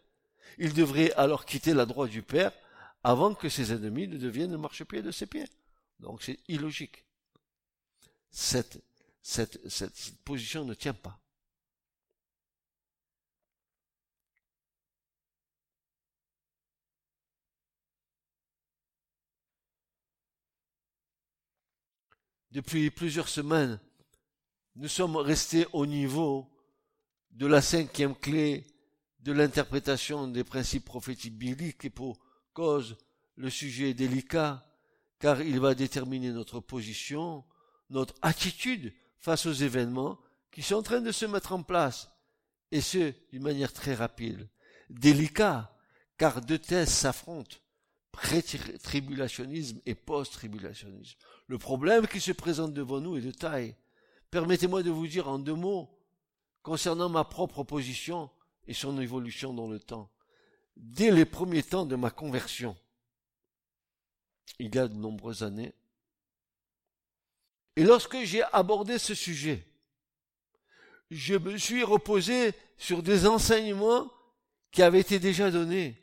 Il 0.58 0.74
devrait 0.74 1.12
alors 1.14 1.44
quitter 1.44 1.74
la 1.74 1.86
droite 1.86 2.10
du 2.10 2.22
Père 2.22 2.52
avant 3.04 3.34
que 3.34 3.48
ses 3.48 3.72
ennemis 3.72 4.08
ne 4.08 4.18
deviennent 4.18 4.52
le 4.52 4.58
marchepied 4.58 5.02
de 5.02 5.10
ses 5.10 5.26
pieds. 5.26 5.48
Donc 5.98 6.22
c'est 6.22 6.38
illogique. 6.48 7.04
Cette, 8.30 8.82
cette, 9.22 9.68
cette 9.68 10.18
position 10.24 10.64
ne 10.64 10.74
tient 10.74 10.94
pas. 10.94 11.18
Depuis 22.52 22.90
plusieurs 22.90 23.30
semaines, 23.30 23.80
nous 24.76 24.88
sommes 24.88 25.16
restés 25.16 25.66
au 25.72 25.86
niveau 25.86 26.50
de 27.30 27.46
la 27.46 27.62
cinquième 27.62 28.14
clé 28.14 28.66
de 29.22 29.32
l'interprétation 29.32 30.26
des 30.26 30.44
principes 30.44 30.84
prophétiques 30.84 31.38
bibliques 31.38 31.84
et 31.84 31.90
pour 31.90 32.18
cause 32.52 32.96
le 33.36 33.50
sujet 33.50 33.90
est 33.90 33.94
délicat 33.94 34.66
car 35.18 35.40
il 35.40 35.60
va 35.60 35.74
déterminer 35.74 36.32
notre 36.32 36.58
position, 36.58 37.44
notre 37.90 38.14
attitude 38.22 38.92
face 39.18 39.46
aux 39.46 39.52
événements 39.52 40.18
qui 40.50 40.62
sont 40.62 40.74
en 40.74 40.82
train 40.82 41.00
de 41.00 41.12
se 41.12 41.24
mettre 41.24 41.52
en 41.52 41.62
place 41.62 42.10
et 42.72 42.80
ce 42.80 43.14
d'une 43.30 43.42
manière 43.42 43.72
très 43.72 43.94
rapide. 43.94 44.48
Délicat 44.90 45.72
car 46.18 46.40
deux 46.40 46.58
thèses 46.58 46.88
s'affrontent, 46.88 47.56
pré-tribulationnisme 48.10 49.80
et 49.86 49.94
post-tribulationnisme. 49.94 51.16
Le 51.46 51.58
problème 51.58 52.08
qui 52.08 52.20
se 52.20 52.32
présente 52.32 52.74
devant 52.74 53.00
nous 53.00 53.16
est 53.16 53.22
de 53.22 53.30
taille. 53.30 53.76
Permettez-moi 54.30 54.82
de 54.82 54.90
vous 54.90 55.06
dire 55.06 55.28
en 55.28 55.38
deux 55.38 55.54
mots 55.54 55.96
concernant 56.62 57.08
ma 57.08 57.24
propre 57.24 57.62
position 57.62 58.30
et 58.66 58.74
son 58.74 59.00
évolution 59.00 59.52
dans 59.52 59.68
le 59.68 59.80
temps. 59.80 60.10
Dès 60.76 61.10
les 61.10 61.24
premiers 61.24 61.62
temps 61.62 61.86
de 61.86 61.96
ma 61.96 62.10
conversion, 62.10 62.76
il 64.58 64.74
y 64.74 64.78
a 64.78 64.88
de 64.88 64.94
nombreuses 64.94 65.42
années, 65.42 65.74
et 67.76 67.84
lorsque 67.84 68.22
j'ai 68.24 68.42
abordé 68.52 68.98
ce 68.98 69.14
sujet, 69.14 69.66
je 71.10 71.34
me 71.34 71.56
suis 71.56 71.84
reposé 71.84 72.52
sur 72.76 73.02
des 73.02 73.26
enseignements 73.26 74.10
qui 74.70 74.82
avaient 74.82 75.00
été 75.00 75.18
déjà 75.18 75.50
donnés, 75.50 75.96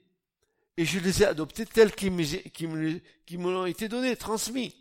et 0.78 0.86
je 0.86 0.99
les 0.99 1.24
ai 1.24 1.26
adoptés 1.26 1.66
tels 1.66 1.93
qu'ils 1.93 2.12
me, 2.12 3.01
l'ont 3.51 3.66
été 3.66 3.89
donnés, 3.89 4.16
transmis, 4.16 4.76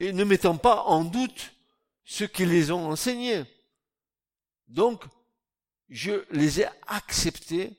et 0.00 0.12
ne 0.12 0.24
mettant 0.24 0.56
pas 0.56 0.82
en 0.84 1.04
doute 1.04 1.52
ceux 2.04 2.26
qui 2.26 2.44
les 2.44 2.70
ont 2.70 2.90
enseignés. 2.90 3.44
Donc, 4.68 5.04
je 5.92 6.24
les 6.30 6.62
ai 6.62 6.66
acceptés 6.86 7.76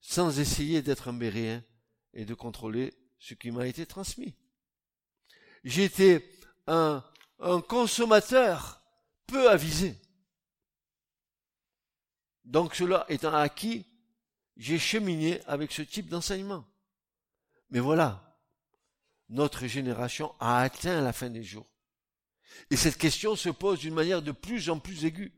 sans 0.00 0.40
essayer 0.40 0.82
d'être 0.82 1.08
un 1.08 1.12
béréen 1.12 1.64
et 2.12 2.24
de 2.24 2.34
contrôler 2.34 2.92
ce 3.20 3.34
qui 3.34 3.52
m'a 3.52 3.68
été 3.68 3.86
transmis. 3.86 4.34
J'étais 5.62 6.28
un, 6.66 7.04
un 7.38 7.60
consommateur 7.60 8.82
peu 9.28 9.48
avisé. 9.48 9.96
Donc 12.44 12.74
cela 12.74 13.06
étant 13.08 13.32
acquis, 13.32 13.86
j'ai 14.56 14.80
cheminé 14.80 15.40
avec 15.46 15.70
ce 15.70 15.82
type 15.82 16.08
d'enseignement. 16.08 16.66
Mais 17.70 17.78
voilà, 17.78 18.42
notre 19.28 19.68
génération 19.68 20.34
a 20.40 20.58
atteint 20.58 21.00
la 21.00 21.12
fin 21.12 21.30
des 21.30 21.44
jours. 21.44 21.70
Et 22.70 22.76
cette 22.76 22.98
question 22.98 23.36
se 23.36 23.50
pose 23.50 23.78
d'une 23.78 23.94
manière 23.94 24.20
de 24.20 24.32
plus 24.32 24.68
en 24.68 24.80
plus 24.80 25.04
aiguë 25.04 25.32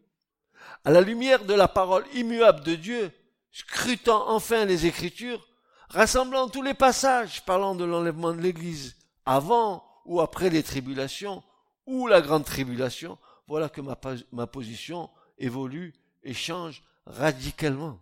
à 0.84 0.90
la 0.90 1.00
lumière 1.00 1.44
de 1.44 1.54
la 1.54 1.68
parole 1.68 2.04
immuable 2.14 2.62
de 2.62 2.74
Dieu, 2.74 3.12
scrutant 3.50 4.28
enfin 4.28 4.64
les 4.64 4.86
Écritures, 4.86 5.46
rassemblant 5.88 6.48
tous 6.48 6.62
les 6.62 6.74
passages 6.74 7.44
parlant 7.44 7.74
de 7.74 7.84
l'enlèvement 7.84 8.32
de 8.32 8.40
l'Église, 8.40 8.96
avant 9.24 9.84
ou 10.04 10.20
après 10.20 10.50
les 10.50 10.62
tribulations, 10.62 11.42
ou 11.86 12.06
la 12.06 12.20
grande 12.20 12.44
tribulation, 12.44 13.18
voilà 13.46 13.68
que 13.68 13.80
ma, 13.80 14.46
position 14.46 15.10
évolue 15.38 15.94
et 16.22 16.34
change 16.34 16.82
radicalement. 17.06 18.00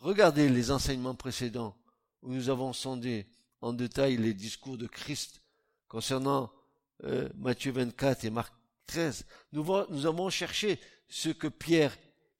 regardez 0.00 0.48
les 0.48 0.70
enseignements 0.70 1.14
précédents 1.14 1.76
où 2.22 2.32
nous 2.32 2.50
avons 2.50 2.72
sondé 2.72 3.26
en 3.60 3.72
détail 3.72 4.16
les 4.16 4.34
discours 4.34 4.76
de 4.76 4.86
Christ 4.86 5.42
concernant 5.88 6.50
euh, 7.04 7.28
Matthieu 7.36 7.72
24 7.72 8.24
et 8.24 8.30
Marc 8.30 8.52
13. 8.90 9.24
Nous, 9.52 9.64
nous 9.90 10.06
avons 10.06 10.30
cherché 10.30 10.80
ce 11.08 11.28
que 11.28 11.46
Pierre, 11.46 11.96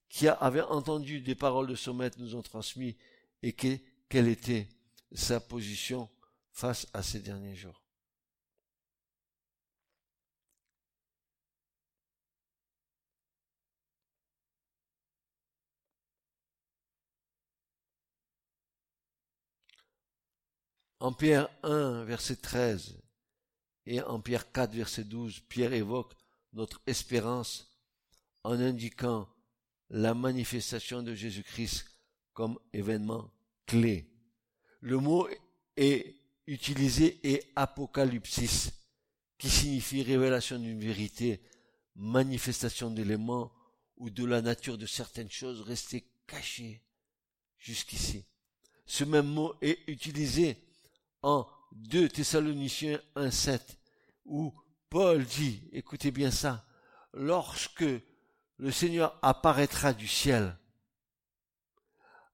qui 0.08 0.26
avait 0.26 0.62
entendu 0.62 1.20
des 1.20 1.36
paroles 1.36 1.68
de 1.68 1.76
son 1.76 1.94
maître, 1.94 2.18
nous 2.18 2.34
ont 2.34 2.42
transmis 2.42 2.96
et 3.42 3.52
quelle 3.52 4.28
était 4.28 4.68
sa 5.12 5.38
position 5.40 6.08
face 6.50 6.88
à 6.92 7.02
ces 7.02 7.20
derniers 7.20 7.54
jours. 7.54 7.80
En 20.98 21.12
Pierre 21.12 21.48
1, 21.62 22.04
verset 22.04 22.36
13 22.36 22.98
et 23.86 24.02
en 24.02 24.20
Pierre 24.20 24.52
4, 24.52 24.74
verset 24.74 25.04
12, 25.04 25.40
Pierre 25.48 25.72
évoque 25.72 26.12
notre 26.52 26.80
espérance 26.86 27.70
en 28.44 28.58
indiquant 28.58 29.28
la 29.90 30.14
manifestation 30.14 31.02
de 31.02 31.14
Jésus-Christ 31.14 31.84
comme 32.32 32.58
événement 32.72 33.30
clé. 33.66 34.08
Le 34.80 34.98
mot 34.98 35.28
est 35.76 36.14
utilisé 36.46 37.20
est 37.22 37.52
apocalypsis, 37.56 38.72
qui 39.38 39.50
signifie 39.50 40.02
révélation 40.02 40.58
d'une 40.58 40.80
vérité, 40.80 41.40
manifestation 41.96 42.90
d'éléments 42.90 43.52
ou 43.96 44.10
de 44.10 44.24
la 44.24 44.42
nature 44.42 44.78
de 44.78 44.86
certaines 44.86 45.30
choses 45.30 45.60
restées 45.60 46.06
cachées 46.26 46.82
jusqu'ici. 47.58 48.24
Ce 48.86 49.04
même 49.04 49.26
mot 49.26 49.54
est 49.60 49.78
utilisé 49.86 50.56
en 51.22 51.46
2 51.72 52.08
Thessaloniciens 52.08 53.00
1.7, 53.14 53.60
où 54.24 54.52
Paul 54.90 55.24
dit, 55.24 55.62
écoutez 55.72 56.10
bien 56.10 56.32
ça, 56.32 56.66
lorsque 57.14 57.84
le 58.56 58.72
Seigneur 58.72 59.16
apparaîtra 59.22 59.92
du 59.92 60.08
ciel 60.08 60.56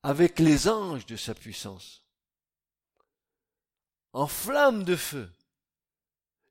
avec 0.02 0.38
les 0.38 0.66
anges 0.66 1.04
de 1.04 1.16
sa 1.16 1.34
puissance, 1.34 2.02
en 4.14 4.26
flamme 4.26 4.84
de 4.84 4.96
feu, 4.96 5.30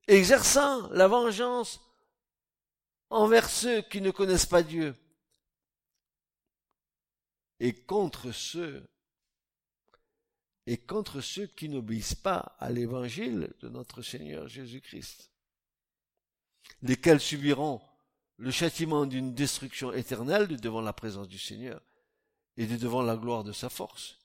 exerçant 0.07 0.87
la 0.91 1.07
vengeance 1.07 1.81
envers 3.09 3.49
ceux 3.49 3.81
qui 3.81 3.99
ne 3.99 4.11
connaissent 4.11 4.45
pas 4.45 4.61
Dieu 4.61 4.95
et 7.59 7.73
contre 7.73 8.31
ceux 8.31 8.87
et 10.67 10.77
contre 10.77 11.21
ceux 11.21 11.47
qui 11.47 11.67
n'obéissent 11.67 12.13
pas 12.13 12.55
à 12.59 12.69
l'évangile 12.69 13.51
de 13.61 13.69
notre 13.69 14.03
Seigneur 14.03 14.47
Jésus-Christ, 14.47 15.31
lesquels 16.81 17.19
subiront 17.19 17.81
le 18.37 18.51
châtiment 18.51 19.05
d'une 19.05 19.33
destruction 19.33 19.93
éternelle 19.93 20.47
de 20.47 20.55
devant 20.55 20.81
la 20.81 20.93
présence 20.93 21.27
du 21.27 21.39
Seigneur 21.39 21.81
et 22.57 22.67
de 22.67 22.77
devant 22.77 23.01
la 23.01 23.15
gloire 23.15 23.43
de 23.43 23.51
sa 23.51 23.69
force, 23.69 24.19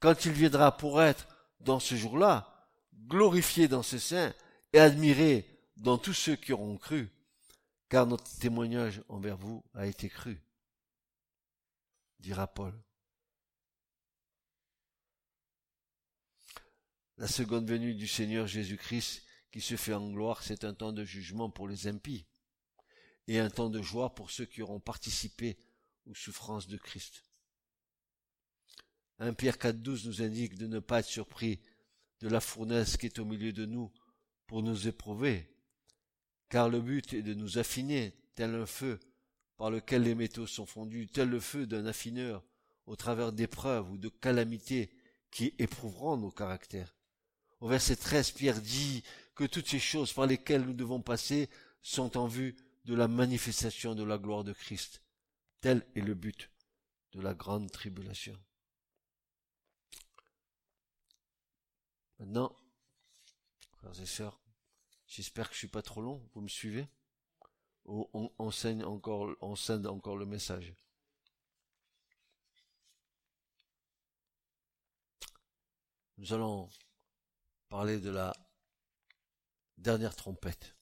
quand 0.00 0.24
il 0.24 0.32
viendra 0.32 0.76
pour 0.76 1.02
être, 1.02 1.26
dans 1.60 1.80
ce 1.80 1.94
jour-là, 1.94 2.68
glorifié 3.06 3.66
dans 3.68 3.82
ses 3.82 3.98
saints 3.98 4.34
et 4.72 4.78
admiré 4.78 5.46
dans 5.76 5.98
tous 5.98 6.12
ceux 6.12 6.36
qui 6.36 6.52
auront 6.52 6.76
cru, 6.76 7.10
car 7.88 8.06
notre 8.06 8.30
témoignage 8.38 9.02
envers 9.08 9.36
vous 9.36 9.64
a 9.74 9.86
été 9.86 10.08
cru, 10.08 10.40
dira 12.20 12.46
Paul. 12.46 12.74
La 17.18 17.28
seconde 17.28 17.68
venue 17.68 17.94
du 17.94 18.06
Seigneur 18.06 18.46
Jésus-Christ 18.46 19.25
qui 19.50 19.60
se 19.60 19.76
fait 19.76 19.94
en 19.94 20.10
gloire, 20.10 20.42
c'est 20.42 20.64
un 20.64 20.74
temps 20.74 20.92
de 20.92 21.04
jugement 21.04 21.50
pour 21.50 21.68
les 21.68 21.86
impies 21.86 22.26
et 23.28 23.38
un 23.38 23.50
temps 23.50 23.70
de 23.70 23.82
joie 23.82 24.14
pour 24.14 24.30
ceux 24.30 24.44
qui 24.44 24.62
auront 24.62 24.80
participé 24.80 25.56
aux 26.06 26.14
souffrances 26.14 26.68
de 26.68 26.76
Christ. 26.76 27.24
1 29.18 29.32
Pierre 29.34 29.56
4.12 29.56 30.06
nous 30.06 30.22
indique 30.22 30.56
de 30.56 30.66
ne 30.66 30.78
pas 30.78 31.00
être 31.00 31.06
surpris 31.06 31.60
de 32.20 32.28
la 32.28 32.40
fournaise 32.40 32.96
qui 32.96 33.06
est 33.06 33.18
au 33.18 33.24
milieu 33.24 33.52
de 33.52 33.64
nous 33.66 33.92
pour 34.46 34.62
nous 34.62 34.88
éprouver, 34.88 35.48
car 36.48 36.68
le 36.68 36.80
but 36.80 37.12
est 37.14 37.22
de 37.22 37.34
nous 37.34 37.58
affiner, 37.58 38.14
tel 38.34 38.54
un 38.54 38.66
feu 38.66 39.00
par 39.56 39.70
lequel 39.70 40.02
les 40.02 40.14
métaux 40.14 40.46
sont 40.46 40.66
fondus, 40.66 41.08
tel 41.08 41.30
le 41.30 41.40
feu 41.40 41.66
d'un 41.66 41.86
affineur 41.86 42.44
au 42.84 42.94
travers 42.94 43.32
d'épreuves 43.32 43.90
ou 43.90 43.98
de 43.98 44.08
calamités 44.08 44.90
qui 45.30 45.54
éprouveront 45.58 46.16
nos 46.16 46.30
caractères. 46.30 46.94
Au 47.60 47.68
verset 47.68 47.96
13, 47.96 48.32
Pierre 48.32 48.60
dit 48.60 49.02
que 49.36 49.44
toutes 49.44 49.68
ces 49.68 49.78
choses 49.78 50.12
par 50.12 50.26
lesquelles 50.26 50.64
nous 50.64 50.74
devons 50.74 51.02
passer 51.02 51.48
sont 51.82 52.16
en 52.16 52.26
vue 52.26 52.56
de 52.86 52.94
la 52.94 53.06
manifestation 53.06 53.94
de 53.94 54.02
la 54.02 54.18
gloire 54.18 54.42
de 54.42 54.52
Christ. 54.52 55.02
Tel 55.60 55.86
est 55.94 56.00
le 56.00 56.14
but 56.14 56.50
de 57.12 57.20
la 57.20 57.34
grande 57.34 57.70
tribulation. 57.70 58.36
Maintenant, 62.18 62.56
frères 63.72 64.00
et 64.00 64.06
sœurs, 64.06 64.40
j'espère 65.06 65.48
que 65.48 65.54
je 65.54 65.58
suis 65.58 65.68
pas 65.68 65.82
trop 65.82 66.00
long, 66.00 66.26
vous 66.34 66.40
me 66.40 66.48
suivez? 66.48 66.88
Ou 67.84 68.08
on 68.14 68.32
enseigne 68.38 68.84
encore, 68.84 69.36
encore 69.40 70.16
le 70.16 70.26
message. 70.26 70.74
Nous 76.16 76.32
allons 76.32 76.70
parler 77.68 78.00
de 78.00 78.10
la 78.10 78.32
dernière 79.78 80.16
trompette. 80.16 80.76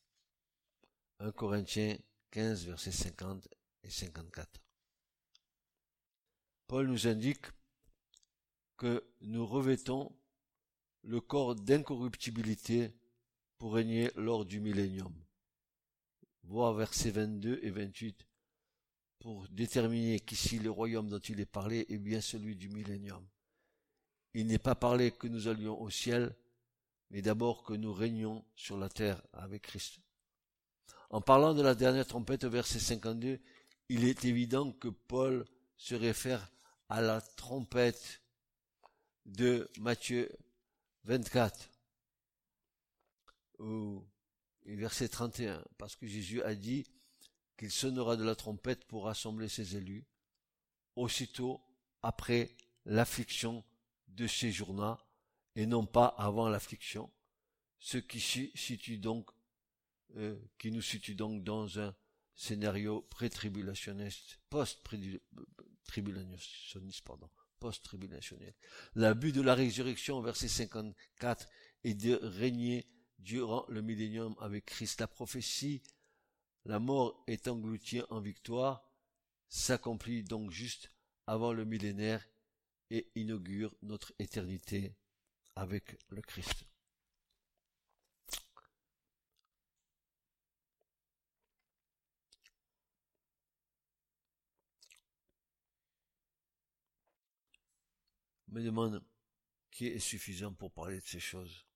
1 1.21 1.33
Corinthiens 1.33 1.97
15, 2.31 2.67
versets 2.67 2.93
50 2.93 3.49
et 3.83 3.91
54. 3.91 4.61
Paul 6.67 6.89
nous 6.89 7.07
indique 7.07 7.47
que 8.77 9.05
nous 9.21 9.47
revêtons 9.47 10.17
le 11.03 11.21
corps 11.21 11.55
d'incorruptibilité 11.55 12.93
pour 13.59 13.75
régner 13.75 14.11
lors 14.17 14.45
du 14.45 14.61
millénium. 14.61 15.15
Voir 16.45 16.75
versets 16.75 17.11
22 17.11 17.61
et 17.63 17.71
28 17.71 18.27
pour 19.21 19.49
déterminer 19.49 20.21
qu'ici 20.21 20.59
le 20.59 20.71
royaume 20.71 21.09
dont 21.09 21.19
il 21.19 21.41
est 21.41 21.47
parlé 21.47 21.87
est 21.89 21.99
bien 21.99 22.21
celui 22.21 22.57
du 22.57 22.69
millénium. 22.69 23.27
Il 24.35 24.47
n'est 24.49 24.59
pas 24.59 24.75
parlé 24.75 25.13
que 25.13 25.29
nous 25.29 25.49
allions 25.49 25.81
au 25.81 25.89
ciel, 25.89 26.35
mais 27.15 27.23
d'abord 27.23 27.63
que 27.63 27.75
nous 27.75 27.93
régnions 27.93 28.45
sur 28.57 28.77
la 28.77 28.89
terre 28.89 29.23
avec 29.33 29.63
Christ. 29.63 30.01
En 31.11 31.21
parlant 31.21 31.55
de 31.55 31.63
la 31.63 31.77
dernière 31.77 32.09
trompette 32.09 32.43
au 32.43 32.51
verset 32.51 32.81
52, 32.81 33.39
il 33.89 34.05
est 34.05 34.25
évident 34.25 34.73
que 34.73 34.89
Paul 34.89 35.45
se 35.77 35.95
réfère 35.95 36.51
à 36.89 37.01
la 37.01 37.21
trompette 37.21 38.21
de 39.27 39.71
Matthieu 39.79 40.29
24, 41.05 41.71
au 43.61 44.05
verset 44.67 45.09
31, 45.09 45.65
parce 45.79 45.95
que 45.95 46.09
Jésus 46.09 46.43
a 46.43 46.57
dit 46.57 46.85
qu'il 47.57 47.71
sonnera 47.71 48.17
de 48.17 48.25
la 48.25 48.35
trompette 48.35 48.87
pour 48.87 49.05
rassembler 49.05 49.49
ses 49.49 49.77
élus, 49.77 50.05
aussitôt 50.97 51.61
après 52.03 52.57
l'affliction 52.87 53.63
de 54.09 54.27
ces 54.27 54.51
jours 54.51 54.75
et 55.57 55.67
non 55.67 55.87
pas 55.87 56.07
avant 56.07 56.49
l'affliction, 56.49 57.11
ce 57.79 57.99
qui 57.99 58.21
situe 58.21 58.99
donc, 58.99 59.31
euh, 60.17 60.37
qui 60.59 60.71
nous 60.71 60.83
situe 60.83 61.15
donc 61.15 61.45
dans 61.45 61.79
un 61.79 61.95
scénario 62.35 63.03
pré-tribulationniste, 63.11 64.41
post-tribulationniste, 64.51 67.05
pardon, 67.05 67.31
post-tribulationnel. 67.61 68.55
Le 68.95 69.15
but 69.15 69.33
de 69.33 69.43
la 69.43 69.55
résurrection, 69.55 70.21
verset 70.21 70.49
54, 70.49 71.47
est 71.85 71.95
de 71.95 72.19
régner 72.23 72.89
durant 73.19 73.65
le 73.69 73.83
millénium 73.83 74.35
avec 74.41 74.67
Christ. 74.67 75.01
La 75.01 75.07
prophétie, 75.07 75.83
la 76.65 76.81
mort 76.81 77.23
est 77.27 77.49
engloutie 77.49 78.03
en 78.11 78.21
victoire, 78.21 78.91
s'accomplit 79.49 80.25
donc 80.25 80.51
juste 80.51 80.91
avant 81.27 81.53
le 81.53 81.65
millénaire 81.65 82.27
et 82.91 83.11
inaugure 83.15 83.75
notre 83.83 84.13
éternité 84.19 84.95
avec 85.57 85.99
le 86.11 86.23
Christ. 86.23 86.67
me 98.55 98.63
demande 98.63 99.05
qui 99.71 99.89
est 99.89 99.99
suffisant 99.99 100.55
pour 100.55 100.73
parler 100.73 101.01
de 101.01 101.07
ces 101.07 101.19
choses. 101.19 101.67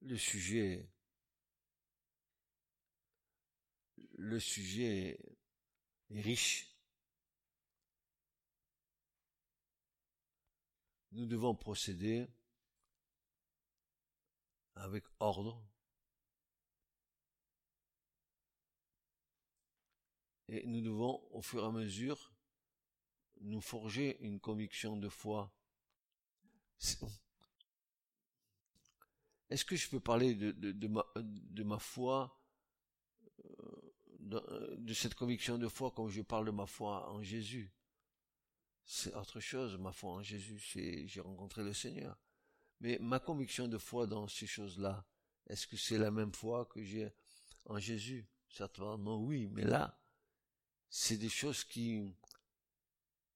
Le 0.00 0.16
sujet, 0.16 0.88
le 4.14 4.40
sujet 4.40 5.16
est 6.10 6.20
riche. 6.20 6.71
Nous 11.12 11.26
devons 11.26 11.54
procéder 11.54 12.26
avec 14.74 15.04
ordre 15.20 15.62
et 20.48 20.66
nous 20.66 20.80
devons 20.80 21.22
au 21.30 21.42
fur 21.42 21.62
et 21.62 21.66
à 21.66 21.70
mesure 21.70 22.32
nous 23.40 23.60
forger 23.60 24.18
une 24.20 24.40
conviction 24.40 24.96
de 24.96 25.08
foi. 25.08 25.52
Est-ce 29.50 29.64
que 29.64 29.76
je 29.76 29.88
peux 29.88 30.00
parler 30.00 30.34
de, 30.34 30.88
ma, 31.62 31.78
foi, 31.78 32.40
euh, 33.44 34.76
de, 34.78 34.94
cette 34.94 35.14
conviction 35.14 35.58
de 35.58 35.68
foi 35.68 35.90
comme 35.90 36.08
je 36.08 36.22
parle 36.22 36.46
de 36.46 36.50
ma 36.50 36.66
foi 36.66 37.10
en 37.10 37.22
Jésus? 37.22 37.70
C'est 38.84 39.14
autre 39.14 39.40
chose, 39.40 39.76
ma 39.78 39.92
foi 39.92 40.12
en 40.12 40.22
Jésus, 40.22 40.58
j'ai 40.58 41.20
rencontré 41.20 41.62
le 41.62 41.72
Seigneur. 41.72 42.18
Mais 42.80 42.98
ma 43.00 43.20
conviction 43.20 43.68
de 43.68 43.78
foi 43.78 44.06
dans 44.06 44.26
ces 44.26 44.46
choses-là, 44.46 45.06
est-ce 45.46 45.66
que 45.66 45.76
c'est 45.76 45.98
la 45.98 46.10
même 46.10 46.32
foi 46.32 46.66
que 46.66 46.82
j'ai 46.82 47.12
en 47.64 47.78
Jésus? 47.78 48.26
Certainement 48.48 49.18
oui, 49.18 49.48
mais 49.48 49.64
là, 49.64 49.98
c'est 50.90 51.16
des 51.16 51.28
choses 51.28 51.64
qui, 51.64 52.02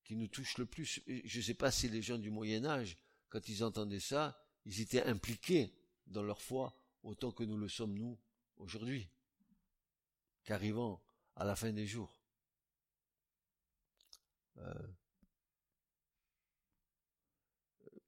qui 0.05 0.17
nous 0.17 0.29
touchent 0.29 0.59
le 0.59 0.67
plus. 0.67 1.01
Je 1.07 1.39
ne 1.39 1.43
sais 1.43 1.55
pas 1.55 1.71
si 1.71 1.89
les 1.89 2.03
gens 2.03 2.19
du 2.19 2.31
Moyen 2.31 2.65
Âge, 2.65 2.97
quand 3.29 3.49
ils 3.49 3.65
entendaient 3.65 4.01
ça, 4.01 4.39
ils 4.65 4.81
étaient 4.81 5.05
impliqués 5.05 5.73
dans 6.07 6.23
leur 6.23 6.43
foi 6.43 6.77
autant 7.03 7.31
que 7.31 7.45
nous 7.45 7.57
le 7.57 7.69
sommes 7.69 7.97
nous 7.97 8.19
aujourd'hui, 8.57 9.09
qu'arrivant 10.45 11.03
à 11.37 11.45
la 11.45 11.57
fin 11.57 11.73
des 11.73 11.87
jours. 11.87 12.21
Euh, 14.59 14.89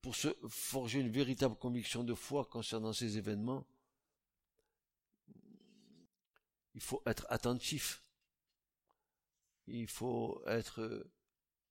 pour 0.01 0.15
se 0.15 0.29
forger 0.49 1.01
une 1.01 1.11
véritable 1.11 1.57
conviction 1.57 2.05
de 2.05 2.15
foi 2.15 2.45
concernant 2.45 2.93
ces 2.93 3.19
événements, 3.19 3.67
il 6.75 6.81
faut 6.81 7.03
être 7.07 7.27
attentif. 7.29 8.05
Il 9.67 9.89
faut 9.89 10.43
être 10.47 11.11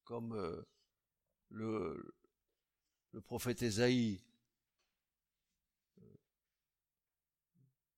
comme 0.03 0.33
euh, 0.33 0.61
le, 1.49 2.13
prophète 3.25 3.61
Ésaïe 3.61 4.21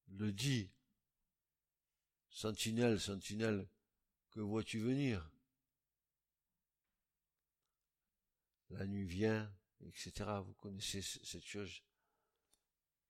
le 0.10 0.32
dit. 0.32 0.72
Sentinelle, 2.30 3.00
sentinelle, 3.00 3.68
que 4.32 4.40
vois-tu 4.40 4.80
venir? 4.80 5.30
La 8.70 8.86
nuit 8.86 9.04
vient, 9.04 9.52
etc. 9.88 10.30
Vous 10.46 10.54
connaissez 10.54 11.02
cette 11.02 11.46
chose. 11.46 11.82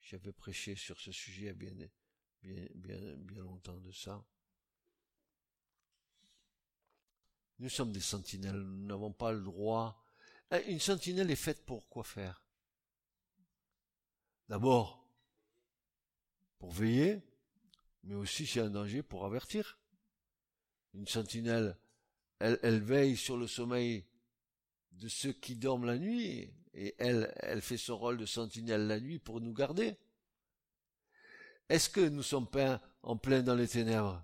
J'avais 0.02 0.32
prêché 0.32 0.76
sur 0.76 1.00
ce 1.00 1.12
sujet 1.12 1.54
bien, 1.54 1.74
bien, 1.74 2.68
bien, 2.74 3.16
bien 3.18 3.44
longtemps 3.44 3.80
de 3.80 3.92
ça. 3.92 4.24
Nous 7.60 7.70
sommes 7.70 7.92
des 7.92 8.00
sentinelles, 8.00 8.62
nous 8.62 8.86
n'avons 8.86 9.12
pas 9.12 9.34
le 9.34 9.42
droit. 9.42 10.02
Eh, 10.52 10.72
une 10.72 10.80
sentinelle 10.80 11.30
est 11.30 11.36
faite 11.36 11.66
pour 11.66 11.88
quoi 11.90 12.04
faire? 12.04 12.42
D'abord, 14.48 15.06
pour 16.58 16.72
veiller, 16.72 17.22
mais 18.04 18.16
aussi 18.16 18.48
s'il 18.48 18.62
y 18.62 18.64
a 18.64 18.68
un 18.68 18.70
danger 18.70 19.04
pour 19.04 19.26
avertir. 19.26 19.78
Une 20.94 21.08
sentinelle, 21.08 21.78
elle, 22.40 22.58
elle 22.64 22.82
veille 22.82 23.18
sur 23.18 23.38
le 23.38 23.46
sommeil 23.46 24.09
de 25.00 25.08
ceux 25.08 25.32
qui 25.32 25.56
dorment 25.56 25.86
la 25.86 25.98
nuit, 25.98 26.54
et 26.74 26.96
elle, 27.00 27.34
elle 27.38 27.62
fait 27.62 27.78
son 27.78 27.98
rôle 27.98 28.18
de 28.18 28.26
sentinelle 28.26 28.88
la 28.88 29.00
nuit 29.00 29.20
pour 29.20 29.42
nous 29.42 29.54
garder. 29.54 29.98
Est-ce 31.70 31.90
que 31.90 32.02
nous 32.02 32.24
sommes 32.24 32.48
peints 32.48 32.82
en 33.04 33.16
plein 33.16 33.42
dans 33.42 33.56
les 33.56 33.68
ténèbres? 33.68 34.24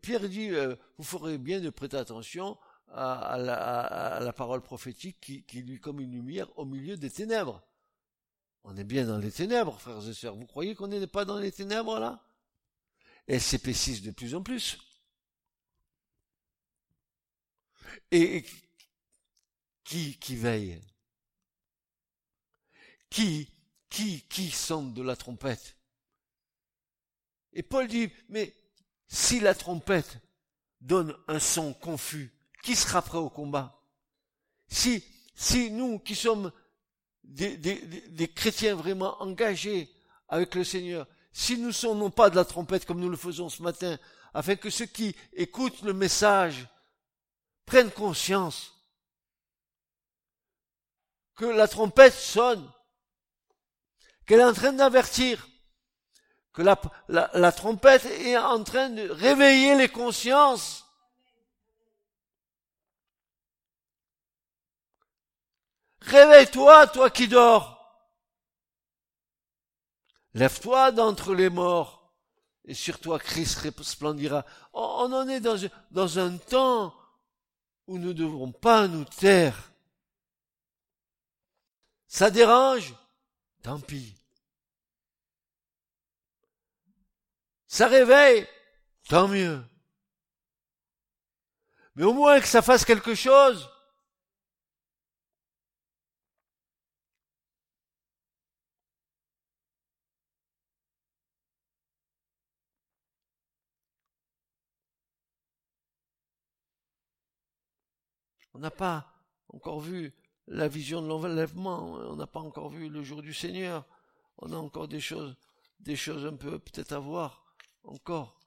Pierre 0.00 0.28
dit, 0.28 0.50
euh, 0.50 0.76
vous 0.96 1.04
ferez 1.04 1.38
bien 1.38 1.60
de 1.60 1.70
prêter 1.70 1.96
attention 1.96 2.56
à, 2.88 3.36
la, 3.38 4.32
parole 4.32 4.62
prophétique 4.62 5.18
qui, 5.20 5.44
qui 5.44 5.62
lui 5.62 5.80
comme 5.80 6.00
une 6.00 6.12
lumière 6.12 6.56
au 6.58 6.64
milieu 6.64 6.96
des 6.96 7.10
ténèbres. 7.10 7.62
On 8.64 8.76
est 8.76 8.84
bien 8.84 9.06
dans 9.06 9.18
les 9.18 9.32
ténèbres, 9.32 9.80
frères 9.80 10.06
et 10.06 10.14
sœurs. 10.14 10.36
Vous 10.36 10.46
croyez 10.46 10.74
qu'on 10.74 10.86
n'est 10.86 11.06
pas 11.06 11.24
dans 11.24 11.38
les 11.38 11.50
ténèbres 11.50 11.98
là? 11.98 12.22
Elles 13.26 13.40
s'épaississent 13.40 14.02
de 14.02 14.10
plus 14.10 14.34
en 14.34 14.42
plus. 14.42 14.78
Et 18.10 18.44
qui, 19.84 20.18
qui 20.18 20.36
veille? 20.36 20.80
Qui, 23.10 23.48
qui, 23.88 24.22
qui 24.22 24.50
sonne 24.50 24.94
de 24.94 25.02
la 25.02 25.16
trompette? 25.16 25.76
Et 27.52 27.62
Paul 27.62 27.86
dit, 27.86 28.10
mais 28.28 28.54
si 29.06 29.40
la 29.40 29.54
trompette 29.54 30.18
donne 30.80 31.16
un 31.28 31.38
son 31.38 31.74
confus, 31.74 32.32
qui 32.62 32.74
sera 32.74 33.02
prêt 33.02 33.18
au 33.18 33.28
combat? 33.28 33.78
Si, 34.68 35.04
si 35.34 35.70
nous 35.70 35.98
qui 35.98 36.14
sommes 36.14 36.52
des, 37.22 38.32
chrétiens 38.34 38.74
vraiment 38.74 39.20
engagés 39.22 39.90
avec 40.28 40.54
le 40.54 40.64
Seigneur, 40.64 41.06
si 41.32 41.58
nous 41.58 41.72
sonnons 41.72 42.10
pas 42.10 42.30
de 42.30 42.36
la 42.36 42.44
trompette 42.44 42.86
comme 42.86 43.00
nous 43.00 43.10
le 43.10 43.16
faisons 43.16 43.48
ce 43.48 43.62
matin, 43.62 43.98
afin 44.32 44.56
que 44.56 44.70
ceux 44.70 44.86
qui 44.86 45.14
écoutent 45.34 45.82
le 45.82 45.92
message 45.92 46.66
prennent 47.72 47.90
conscience 47.90 48.74
que 51.36 51.46
la 51.46 51.66
trompette 51.66 52.12
sonne, 52.12 52.70
qu'elle 54.26 54.40
est 54.40 54.44
en 54.44 54.52
train 54.52 54.74
d'avertir, 54.74 55.48
que 56.52 56.60
la, 56.60 57.52
trompette 57.52 58.04
est 58.04 58.36
en 58.36 58.62
train 58.62 58.90
de 58.90 59.08
réveiller 59.08 59.74
les 59.74 59.88
consciences. 59.88 60.84
Réveille-toi, 66.02 66.88
toi 66.88 67.08
qui 67.08 67.26
dors. 67.26 68.06
Lève-toi 70.34 70.92
d'entre 70.92 71.34
les 71.34 71.48
morts, 71.48 72.12
et 72.66 72.74
sur 72.74 73.00
toi 73.00 73.18
Christ 73.18 73.60
resplendira. 73.60 74.44
On 74.74 75.10
en 75.10 75.26
est 75.26 75.40
dans 75.40 76.18
un 76.18 76.36
temps 76.36 76.94
où 77.86 77.98
nous 77.98 78.12
ne 78.12 78.52
pas 78.52 78.88
nous 78.88 79.04
taire. 79.04 79.72
Ça 82.06 82.30
dérange? 82.30 82.94
Tant 83.62 83.80
pis. 83.80 84.14
Ça 87.66 87.86
réveille? 87.86 88.46
Tant 89.08 89.28
mieux. 89.28 89.64
Mais 91.94 92.04
au 92.04 92.12
moins 92.12 92.40
que 92.40 92.46
ça 92.46 92.62
fasse 92.62 92.84
quelque 92.84 93.14
chose. 93.14 93.71
On 108.54 108.58
n'a 108.58 108.70
pas 108.70 109.12
encore 109.48 109.80
vu 109.80 110.12
la 110.46 110.68
vision 110.68 111.02
de 111.02 111.08
l'enlèvement, 111.08 111.92
on 111.92 112.16
n'a 112.16 112.26
pas 112.26 112.40
encore 112.40 112.70
vu 112.70 112.88
le 112.88 113.02
jour 113.02 113.22
du 113.22 113.32
Seigneur, 113.32 113.86
on 114.38 114.52
a 114.52 114.56
encore 114.56 114.88
des 114.88 115.00
choses, 115.00 115.36
des 115.80 115.96
choses 115.96 116.26
un 116.26 116.36
peu 116.36 116.58
peut-être 116.58 116.92
à 116.92 116.98
voir 116.98 117.56
encore 117.84 118.40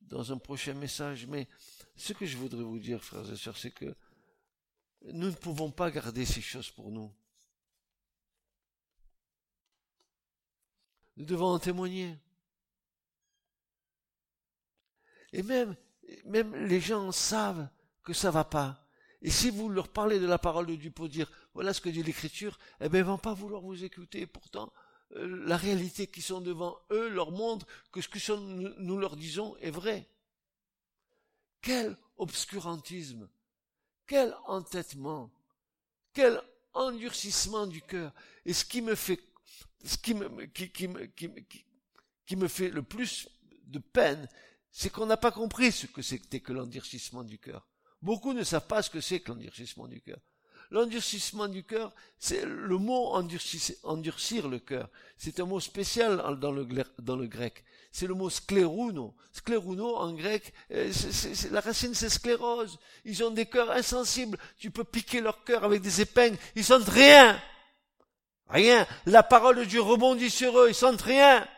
dans 0.00 0.32
un 0.32 0.38
prochain 0.38 0.74
message. 0.74 1.26
Mais 1.26 1.48
ce 1.96 2.12
que 2.12 2.26
je 2.26 2.36
voudrais 2.36 2.62
vous 2.62 2.78
dire, 2.78 3.02
frères 3.02 3.30
et 3.30 3.36
sœurs, 3.36 3.58
c'est 3.58 3.70
que 3.70 3.94
nous 5.02 5.28
ne 5.28 5.34
pouvons 5.34 5.70
pas 5.70 5.90
garder 5.90 6.24
ces 6.24 6.40
choses 6.40 6.70
pour 6.70 6.90
nous. 6.90 7.14
Nous 11.16 11.24
devons 11.24 11.48
en 11.48 11.58
témoigner. 11.58 12.16
Et 15.32 15.42
même, 15.42 15.76
même 16.24 16.54
les 16.54 16.80
gens 16.80 17.12
savent 17.12 17.68
que 18.02 18.12
ça 18.12 18.30
va 18.30 18.44
pas. 18.44 18.87
Et 19.22 19.30
si 19.30 19.50
vous 19.50 19.68
leur 19.68 19.88
parlez 19.88 20.20
de 20.20 20.26
la 20.26 20.38
parole 20.38 20.66
de 20.66 20.76
Dieu 20.76 20.90
pour 20.90 21.08
dire, 21.08 21.30
voilà 21.54 21.74
ce 21.74 21.80
que 21.80 21.88
dit 21.88 22.02
l'Écriture, 22.02 22.58
eh 22.80 22.88
bien, 22.88 23.00
ils 23.00 23.06
vont 23.06 23.18
pas 23.18 23.34
vouloir 23.34 23.62
vous 23.62 23.82
écouter. 23.84 24.26
Pourtant, 24.26 24.72
euh, 25.16 25.44
la 25.46 25.56
réalité 25.56 26.06
qui 26.06 26.22
sont 26.22 26.40
devant 26.40 26.78
eux 26.90 27.08
leur 27.08 27.32
montre 27.32 27.66
que 27.90 28.00
ce 28.00 28.08
que 28.08 28.80
nous 28.80 28.98
leur 28.98 29.16
disons 29.16 29.56
est 29.56 29.70
vrai. 29.70 30.08
Quel 31.60 31.96
obscurantisme, 32.16 33.28
quel 34.06 34.36
entêtement, 34.46 35.32
quel 36.12 36.40
endurcissement 36.74 37.66
du 37.66 37.82
cœur. 37.82 38.12
Et 38.44 38.52
ce 38.52 38.64
qui 38.64 38.82
me 38.82 38.94
fait, 38.94 39.20
ce 39.84 39.98
qui 39.98 40.14
me, 40.14 40.46
qui 40.46 42.36
me 42.36 42.48
fait 42.48 42.70
le 42.70 42.82
plus 42.82 43.28
de 43.64 43.80
peine, 43.80 44.28
c'est 44.70 44.90
qu'on 44.90 45.06
n'a 45.06 45.16
pas 45.16 45.32
compris 45.32 45.72
ce 45.72 45.86
que 45.86 46.02
c'était 46.02 46.40
que 46.40 46.52
l'endurcissement 46.52 47.24
du 47.24 47.38
cœur. 47.38 47.67
Beaucoup 48.02 48.32
ne 48.32 48.44
savent 48.44 48.66
pas 48.66 48.82
ce 48.82 48.90
que 48.90 49.00
c'est 49.00 49.20
que 49.20 49.32
l'endurcissement 49.32 49.88
du 49.88 50.00
cœur. 50.00 50.18
L'endurcissement 50.70 51.48
du 51.48 51.64
cœur, 51.64 51.94
c'est 52.18 52.44
le 52.44 52.76
mot 52.76 53.14
endurcir, 53.14 54.48
le 54.48 54.58
cœur. 54.58 54.90
C'est 55.16 55.40
un 55.40 55.46
mot 55.46 55.60
spécial 55.60 56.38
dans 56.38 56.52
le, 56.52 56.66
dans 56.98 57.16
le 57.16 57.26
grec. 57.26 57.64
C'est 57.90 58.06
le 58.06 58.12
mot 58.12 58.28
sclérouno. 58.28 59.16
Sclérouno 59.32 59.96
en 59.96 60.12
grec, 60.12 60.52
euh, 60.72 60.92
c'est, 60.92 61.50
la 61.50 61.60
racine 61.60 61.94
c'est 61.94 62.10
sclérose. 62.10 62.78
Ils 63.06 63.24
ont 63.24 63.30
des 63.30 63.46
cœurs 63.46 63.70
insensibles. 63.70 64.38
Tu 64.58 64.70
peux 64.70 64.84
piquer 64.84 65.22
leur 65.22 65.42
cœur 65.42 65.64
avec 65.64 65.80
des 65.80 66.02
épingles. 66.02 66.36
Ils 66.54 66.64
sentent 66.64 66.88
rien. 66.88 67.40
Rien. 68.48 68.86
La 69.06 69.22
parole 69.22 69.56
de 69.56 69.64
Dieu 69.64 69.80
rebondit 69.80 70.30
sur 70.30 70.58
eux. 70.58 70.68
Ils 70.68 70.74
sentent 70.74 71.00
rien. 71.00 71.48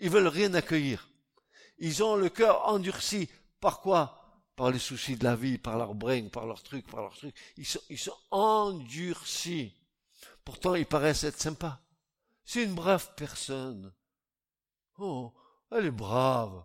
Ils 0.00 0.10
veulent 0.10 0.26
rien 0.26 0.52
accueillir. 0.54 1.08
Ils 1.78 2.02
ont 2.02 2.16
le 2.16 2.28
cœur 2.28 2.68
endurci. 2.68 3.28
Par 3.60 3.80
quoi? 3.80 4.15
Par 4.56 4.70
les 4.70 4.78
soucis 4.78 5.16
de 5.16 5.24
la 5.24 5.36
vie, 5.36 5.58
par 5.58 5.78
leur 5.78 5.94
brain, 5.94 6.28
par 6.28 6.46
leurs 6.46 6.62
trucs, 6.62 6.86
par 6.88 7.02
leurs 7.02 7.16
trucs. 7.16 7.36
Ils 7.58 7.66
sont, 7.66 7.80
ils 7.90 7.98
sont 7.98 8.16
endurcis. 8.30 9.74
Pourtant, 10.44 10.74
ils 10.74 10.86
paraissent 10.86 11.24
être 11.24 11.40
sympas. 11.40 11.80
C'est 12.44 12.64
une 12.64 12.74
brave 12.74 13.14
personne. 13.16 13.92
Oh, 14.98 15.32
elle 15.70 15.86
est 15.86 15.90
brave. 15.92 16.64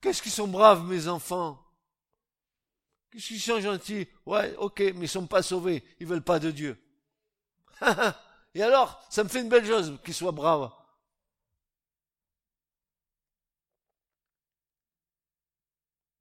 Qu'est-ce 0.00 0.22
qu'ils 0.22 0.30
sont 0.30 0.46
braves, 0.46 0.84
mes 0.86 1.08
enfants? 1.08 1.60
Qu'est-ce 3.10 3.28
qu'ils 3.28 3.40
sont 3.40 3.60
gentils? 3.60 4.06
Ouais, 4.26 4.54
ok, 4.56 4.80
mais 4.94 5.06
ils 5.06 5.08
sont 5.08 5.26
pas 5.26 5.42
sauvés. 5.42 5.82
Ils 6.00 6.06
veulent 6.06 6.22
pas 6.22 6.38
de 6.38 6.50
Dieu. 6.50 6.76
Et 8.54 8.62
alors, 8.62 9.04
ça 9.10 9.24
me 9.24 9.28
fait 9.28 9.40
une 9.40 9.48
belle 9.48 9.66
chose 9.66 9.98
qu'ils 10.04 10.14
soient 10.14 10.32
braves. 10.32 10.70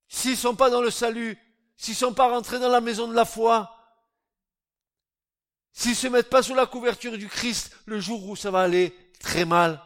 S'ils 0.08 0.38
sont 0.38 0.56
pas 0.56 0.70
dans 0.70 0.82
le 0.82 0.92
salut, 0.92 1.38
s'ils 1.78 1.96
sont 1.96 2.14
pas 2.14 2.30
rentrés 2.30 2.60
dans 2.60 2.70
la 2.70 2.82
maison 2.82 3.08
de 3.08 3.14
la 3.14 3.26
foi, 3.26 3.78
s'ils 5.72 5.96
se 5.96 6.08
mettent 6.08 6.30
pas 6.30 6.44
sous 6.44 6.56
la 6.56 6.66
couverture 6.66 7.18
du 7.18 7.28
Christ 7.28 7.76
le 7.86 8.00
jour 8.00 8.28
où 8.28 8.36
ça 8.36 8.52
va 8.52 8.62
aller 8.62 8.96
très 9.20 9.46
mal. 9.46 9.82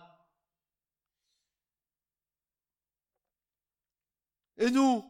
Et 4.57 4.71
nous, 4.71 5.05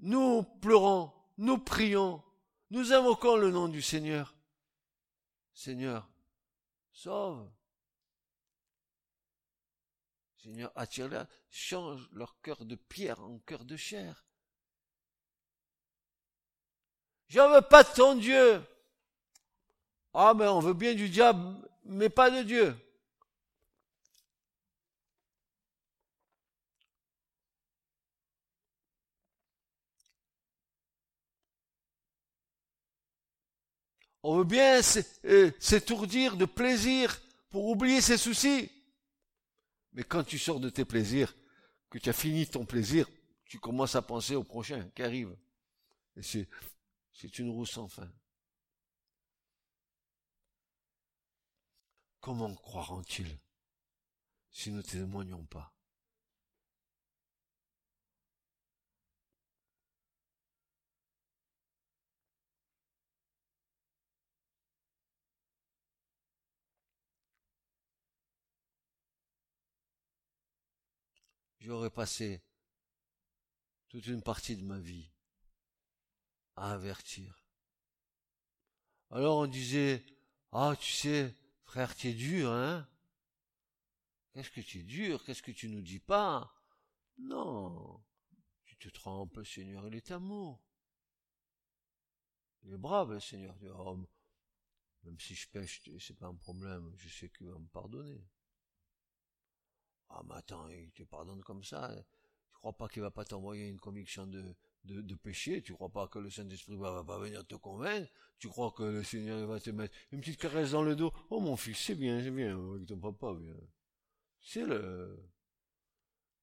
nous 0.00 0.42
pleurons, 0.60 1.12
nous 1.38 1.58
prions, 1.58 2.22
nous 2.70 2.92
invoquons 2.92 3.36
le 3.36 3.50
nom 3.50 3.68
du 3.68 3.82
Seigneur. 3.82 4.33
Seigneur, 5.54 6.08
sauve. 6.92 7.48
Seigneur, 10.36 10.72
attire-les, 10.74 11.22
change 11.48 12.08
leur 12.12 12.38
cœur 12.42 12.64
de 12.66 12.74
pierre 12.74 13.20
en 13.22 13.38
cœur 13.38 13.64
de 13.64 13.76
chair. 13.76 14.26
Je 17.28 17.40
veux 17.40 17.62
pas 17.62 17.82
de 17.82 17.94
ton 17.94 18.14
Dieu. 18.16 18.62
Ah, 20.12 20.34
mais 20.34 20.46
on 20.46 20.60
veut 20.60 20.74
bien 20.74 20.94
du 20.94 21.08
diable, 21.08 21.68
mais 21.84 22.08
pas 22.08 22.30
de 22.30 22.42
Dieu. 22.42 22.76
On 34.26 34.38
veut 34.38 34.44
bien 34.44 34.80
euh, 35.26 35.52
s'étourdir 35.60 36.38
de 36.38 36.46
plaisir 36.46 37.20
pour 37.50 37.66
oublier 37.68 38.00
ses 38.00 38.16
soucis. 38.16 38.72
Mais 39.92 40.02
quand 40.02 40.24
tu 40.24 40.38
sors 40.38 40.60
de 40.60 40.70
tes 40.70 40.86
plaisirs, 40.86 41.36
que 41.90 41.98
tu 41.98 42.08
as 42.08 42.14
fini 42.14 42.46
ton 42.46 42.64
plaisir, 42.64 43.06
tu 43.44 43.58
commences 43.58 43.96
à 43.96 44.00
penser 44.00 44.34
au 44.34 44.42
prochain 44.42 44.88
qui 44.94 45.02
arrive. 45.02 45.36
Et 46.16 46.22
c'est, 46.22 46.48
c'est 47.12 47.38
une 47.38 47.50
roue 47.50 47.66
sans 47.66 47.86
fin. 47.86 48.10
Comment 52.18 52.54
croiront-ils 52.54 53.38
si 54.50 54.70
nous 54.70 54.78
ne 54.78 54.82
témoignons 54.82 55.44
pas? 55.44 55.73
J'aurais 71.64 71.90
passé 71.90 72.42
toute 73.88 74.06
une 74.06 74.22
partie 74.22 74.56
de 74.56 74.64
ma 74.64 74.78
vie 74.78 75.10
à 76.56 76.72
avertir. 76.72 77.46
Alors 79.10 79.38
on 79.38 79.46
disait, 79.46 80.04
ah 80.52 80.74
tu 80.78 80.92
sais, 80.92 81.34
frère, 81.64 81.96
tu 81.96 82.08
es 82.08 82.12
dur, 82.12 82.50
hein? 82.50 82.86
Qu'est-ce 84.32 84.50
que 84.50 84.60
tu 84.60 84.80
es 84.80 84.82
dur? 84.82 85.24
Qu'est-ce 85.24 85.42
que 85.42 85.52
tu 85.52 85.68
nous 85.68 85.80
dis 85.80 86.00
pas? 86.00 86.52
Non, 87.18 88.04
tu 88.64 88.76
te 88.76 88.88
trompes, 88.88 89.36
le 89.36 89.44
Seigneur, 89.44 89.86
il 89.86 89.94
est 89.94 90.10
amour. 90.10 90.60
Il 92.64 92.74
est 92.74 92.78
brave, 92.78 93.12
le 93.12 93.20
Seigneur. 93.20 93.56
Même 95.04 95.20
si 95.20 95.34
je 95.34 95.48
pêche, 95.48 95.82
c'est 96.00 96.18
pas 96.18 96.26
un 96.26 96.34
problème, 96.34 96.92
je 96.96 97.08
sais 97.08 97.30
qu'il 97.30 97.46
va 97.46 97.58
me 97.58 97.68
pardonner. 97.68 98.22
Ah, 100.16 100.22
mais 100.28 100.34
attends, 100.36 100.68
il 100.68 100.92
te 100.92 101.02
pardonne 101.02 101.42
comme 101.42 101.64
ça. 101.64 101.92
Tu 102.46 102.54
crois 102.54 102.72
pas 102.72 102.88
qu'il 102.88 103.02
va 103.02 103.10
pas 103.10 103.24
t'envoyer 103.24 103.68
une 103.68 103.80
conviction 103.80 104.26
de, 104.28 105.14
péché? 105.16 105.60
Tu 105.62 105.74
crois 105.74 105.88
pas 105.90 106.06
que 106.08 106.20
le 106.20 106.30
Saint-Esprit 106.30 106.76
va, 106.76 106.92
va 106.92 107.04
pas 107.04 107.18
venir 107.18 107.44
te 107.46 107.56
convaincre? 107.56 108.08
Tu 108.38 108.48
crois 108.48 108.70
que 108.72 108.84
le 108.84 109.02
Seigneur 109.02 109.46
va 109.48 109.58
te 109.60 109.70
mettre 109.70 109.96
une 110.12 110.20
petite 110.20 110.40
caresse 110.40 110.70
dans 110.70 110.82
le 110.82 110.94
dos? 110.94 111.12
Oh 111.30 111.40
mon 111.40 111.56
fils, 111.56 111.78
c'est 111.78 111.96
bien, 111.96 112.22
c'est 112.22 112.30
bien, 112.30 112.56
avec 112.74 112.86
ton 112.86 112.98
papa. 112.98 113.34
C'est 114.40 114.64
le, 114.64 115.18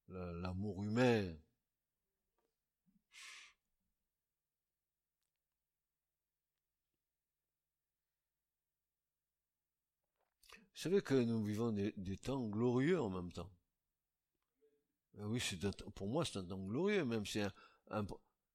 l'amour 0.08 0.82
humain. 0.82 1.34
Vous 10.74 10.88
savez 10.88 11.00
que 11.00 11.14
nous 11.14 11.42
vivons 11.44 11.72
des 11.72 12.16
temps 12.18 12.42
glorieux 12.48 13.00
en 13.00 13.08
même 13.08 13.32
temps. 13.32 13.50
Ben 15.14 15.26
oui, 15.26 15.40
c'est 15.40 15.58
pour 15.94 16.08
moi, 16.08 16.24
c'est 16.24 16.38
un 16.38 16.42
don 16.42 16.66
glorieux, 16.66 17.04
même 17.04 17.26
c'est 17.26 17.42
un, 17.42 17.52
un 17.90 18.04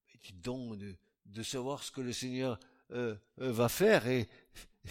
petit 0.08 0.34
don 0.34 0.76
de, 0.76 0.98
savoir 1.44 1.84
ce 1.84 1.92
que 1.92 2.02
le 2.02 2.12
Seigneur 2.14 2.60
euh, 2.92 3.16
euh, 3.40 3.52
va 3.52 3.70
faire 3.70 4.08
et 4.08 4.28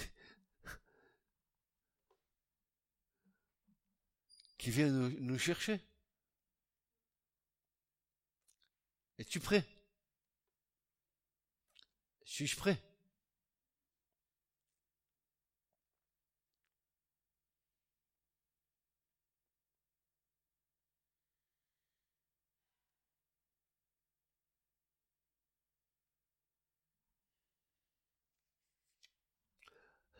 qui 4.58 4.70
vient 4.70 4.88
nous 4.88 5.38
chercher. 5.38 5.80
Es-tu 9.18 9.40
prêt? 9.40 9.64
Suis-je 12.24 12.56
prêt? 12.56 12.80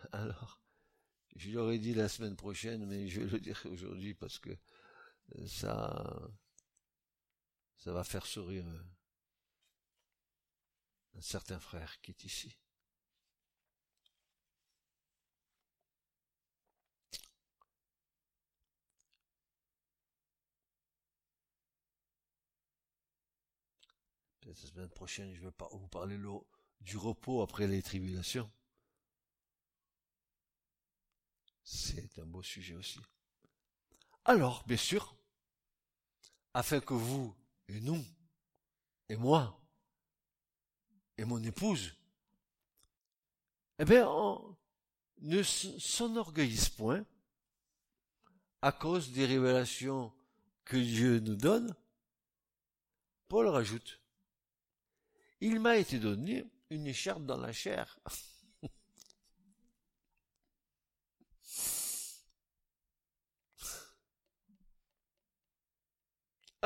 Alors, 0.13 0.61
je 1.37 1.51
l'aurais 1.51 1.79
dit 1.79 1.95
la 1.95 2.09
semaine 2.09 2.37
prochaine, 2.37 2.87
mais 2.87 3.09
je 3.09 3.21
vais 3.23 3.31
le 3.31 3.41
dire 3.41 3.61
aujourd'hui 3.71 4.15
parce 4.15 4.39
que 4.39 4.51
euh, 5.37 5.47
ça, 5.47 6.31
ça 7.77 7.91
va 7.93 8.05
faire 8.05 8.27
sourire 8.27 8.67
euh, 8.67 8.83
un 11.17 11.21
certain 11.21 11.59
frère 11.59 12.01
qui 12.01 12.13
est 12.13 12.23
ici. 12.23 12.57
La 24.47 24.55
semaine 24.55 24.89
prochaine, 24.89 25.35
je 25.35 25.43
vais 25.43 25.53
vous 25.73 25.89
parler 25.89 26.19
du 26.81 26.97
repos 26.97 27.43
après 27.43 27.67
les 27.67 27.83
tribulations. 27.83 28.51
C'est 31.69 32.17
un 32.21 32.25
beau 32.25 32.45
sujet 32.45 32.77
aussi. 32.77 33.01
Alors, 34.25 34.64
bien 34.69 34.77
sûr, 34.77 35.17
afin 36.55 36.79
que 36.79 36.95
vous 36.95 37.35
et 37.67 37.81
nous, 37.81 38.05
et 39.09 39.17
moi, 39.17 39.61
et 41.19 41.25
mon 41.25 41.43
épouse, 41.43 41.93
eh 43.81 43.85
bien, 43.85 44.09
ne 45.23 45.43
s'enorgueillisse 45.43 46.69
point 46.69 47.05
à 48.62 48.71
cause 48.71 49.11
des 49.11 49.27
révélations 49.27 50.14
que 50.64 50.77
Dieu 50.77 51.19
nous 51.19 51.35
donne, 51.35 51.75
Paul 53.27 53.49
rajoute, 53.49 54.01
il 55.41 55.59
m'a 55.59 55.79
été 55.79 55.99
donné 55.99 56.45
une 56.71 56.87
écharpe 56.87 57.25
dans 57.25 57.39
la 57.39 57.53
chair. 57.53 57.99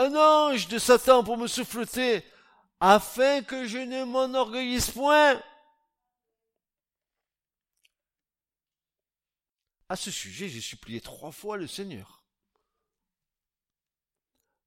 Un 0.01 0.17
ange 0.17 0.67
de 0.69 0.79
Satan 0.79 1.23
pour 1.23 1.37
me 1.37 1.47
souffleter, 1.47 2.25
afin 2.81 3.43
que 3.43 3.67
je 3.67 3.77
ne 3.77 4.05
m'enorgueillisse 4.05 4.93
point. 4.93 5.43
À 9.91 9.97
ce 9.97 10.11
sujet, 10.11 10.49
j'ai 10.49 10.63
supplié 10.63 11.03
trois 11.03 11.33
fois 11.33 11.59
le 11.59 11.67
Seigneur, 11.67 12.25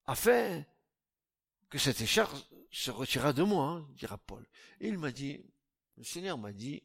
afin 0.05 0.63
que 1.67 1.79
cette 1.79 2.01
écharpe 2.01 2.37
se 2.69 2.91
retirât 2.91 3.33
de 3.33 3.41
moi, 3.41 3.65
hein, 3.69 3.87
dira 3.95 4.19
Paul. 4.19 4.47
Et 4.81 4.87
il 4.87 4.99
m'a 4.99 5.11
dit, 5.11 5.43
le 5.97 6.03
Seigneur 6.03 6.37
m'a 6.37 6.53
dit, 6.53 6.83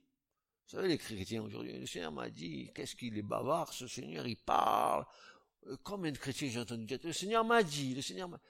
vous 0.64 0.76
savez 0.76 0.88
les 0.88 0.96
chrétiens 0.96 1.42
aujourd'hui, 1.42 1.78
le 1.78 1.86
Seigneur 1.86 2.12
m'a 2.12 2.30
dit, 2.30 2.72
qu'est-ce 2.74 2.96
qu'il 2.96 3.18
est 3.18 3.22
bavard, 3.22 3.74
ce 3.74 3.86
Seigneur, 3.86 4.26
il 4.26 4.38
parle. 4.38 5.04
Euh, 5.66 5.76
combien 5.82 6.12
de 6.12 6.18
chrétiens 6.18 6.48
j'ai 6.48 6.60
entendu 6.60 6.84
dire, 6.84 6.98
le 7.02 7.12
Seigneur 7.12 7.44
m'a 7.44 7.62
dit, 7.62 7.94
le 7.94 8.02
Seigneur 8.02 8.28
m'a... 8.28 8.40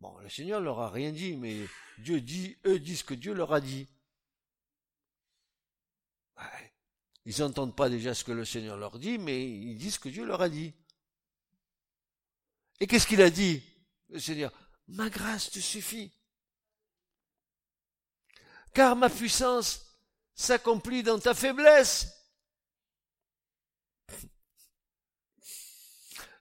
Bon, 0.00 0.16
le 0.18 0.28
Seigneur 0.28 0.60
leur 0.60 0.80
a 0.80 0.90
rien 0.90 1.12
dit, 1.12 1.36
mais 1.36 1.66
Dieu 1.98 2.20
dit, 2.20 2.56
eux 2.66 2.78
disent 2.78 3.02
que 3.02 3.14
Dieu 3.14 3.32
leur 3.32 3.52
a 3.52 3.60
dit. 3.60 3.88
Ils 7.24 7.40
n'entendent 7.40 7.74
pas 7.74 7.88
déjà 7.88 8.14
ce 8.14 8.22
que 8.22 8.32
le 8.32 8.44
Seigneur 8.44 8.76
leur 8.76 8.98
dit, 8.98 9.18
mais 9.18 9.50
ils 9.50 9.76
disent 9.76 9.98
que 9.98 10.08
Dieu 10.08 10.24
leur 10.24 10.42
a 10.42 10.48
dit. 10.48 10.74
Et 12.78 12.86
qu'est-ce 12.86 13.06
qu'il 13.06 13.22
a 13.22 13.30
dit, 13.30 13.62
le 14.10 14.20
Seigneur? 14.20 14.52
Ma 14.88 15.08
grâce 15.08 15.50
te 15.50 15.58
suffit. 15.58 16.12
Car 18.72 18.94
ma 18.94 19.08
puissance 19.08 19.98
s'accomplit 20.34 21.02
dans 21.02 21.18
ta 21.18 21.34
faiblesse. 21.34 22.15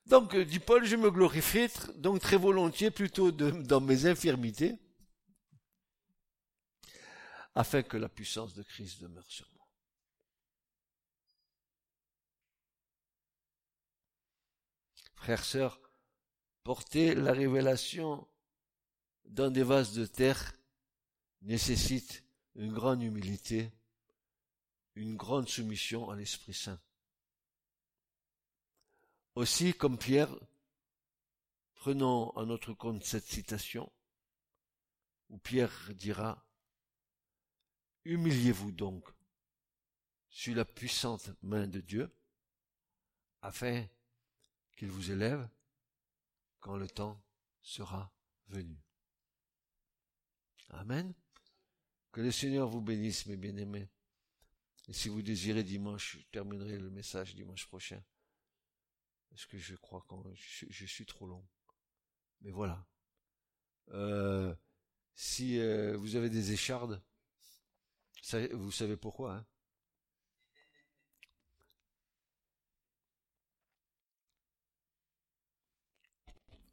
Donc, 0.05 0.35
dit 0.35 0.59
Paul, 0.59 0.85
je 0.85 0.95
me 0.95 1.09
glorifie 1.09 1.67
donc 1.95 2.21
très 2.21 2.37
volontiers 2.37 2.91
plutôt 2.91 3.31
dans 3.31 3.81
mes 3.81 4.05
infirmités, 4.05 4.77
afin 7.55 7.81
que 7.81 7.97
la 7.97 8.09
puissance 8.09 8.53
de 8.53 8.61
Christ 8.61 9.01
demeure 9.01 9.29
sur 9.29 9.49
moi. 9.55 9.67
Frères, 15.15 15.43
sœurs, 15.43 15.81
porter 16.63 17.15
la 17.15 17.33
révélation 17.33 18.27
dans 19.25 19.49
des 19.49 19.63
vases 19.63 19.93
de 19.93 20.05
terre 20.05 20.53
nécessite 21.41 22.23
une 22.53 22.73
grande 22.73 23.01
humilité, 23.01 23.71
une 24.93 25.15
grande 25.15 25.49
soumission 25.49 26.11
à 26.11 26.15
l'Esprit 26.15 26.53
Saint. 26.53 26.79
Aussi, 29.35 29.73
comme 29.73 29.97
Pierre, 29.97 30.33
prenons 31.73 32.29
à 32.37 32.45
notre 32.45 32.73
compte 32.73 33.03
cette 33.03 33.25
citation 33.25 33.91
où 35.29 35.37
Pierre 35.37 35.91
dira 35.93 36.45
Humiliez-vous 38.05 38.71
donc 38.71 39.03
sur 40.29 40.55
la 40.55 40.63
puissante 40.63 41.31
main 41.41 41.67
de 41.67 41.81
Dieu 41.81 42.15
afin 43.41 43.85
qu'il 44.77 44.89
vous 44.89 45.11
élève 45.11 45.49
quand 46.61 46.77
le 46.77 46.87
temps 46.87 47.21
sera 47.61 48.13
venu. 48.47 48.77
Amen. 50.69 51.13
Que 52.13 52.21
le 52.21 52.31
Seigneur 52.31 52.69
vous 52.69 52.81
bénisse, 52.81 53.25
mes 53.25 53.37
bien-aimés. 53.37 53.89
Et 54.87 54.93
si 54.93 55.09
vous 55.09 55.21
désirez 55.21 55.63
dimanche, 55.63 56.19
je 56.19 56.23
terminerai 56.31 56.77
le 56.77 56.89
message 56.89 57.35
dimanche 57.35 57.67
prochain. 57.67 58.01
Parce 59.35 59.47
que 59.47 59.57
je 59.57 59.75
crois 59.75 60.01
que 60.07 60.15
je, 60.33 60.85
suis 60.85 61.05
trop 61.05 61.27
long. 61.27 61.45
Mais 62.39 62.51
voilà. 62.51 62.87
Euh, 63.89 64.55
si 65.13 65.59
euh, 65.59 65.97
vous 65.97 66.15
avez 66.15 66.29
des 66.29 66.53
échardes, 66.53 67.03
vous 68.53 68.71
savez 68.71 68.95
pourquoi. 68.95 69.35
Hein? 69.35 69.45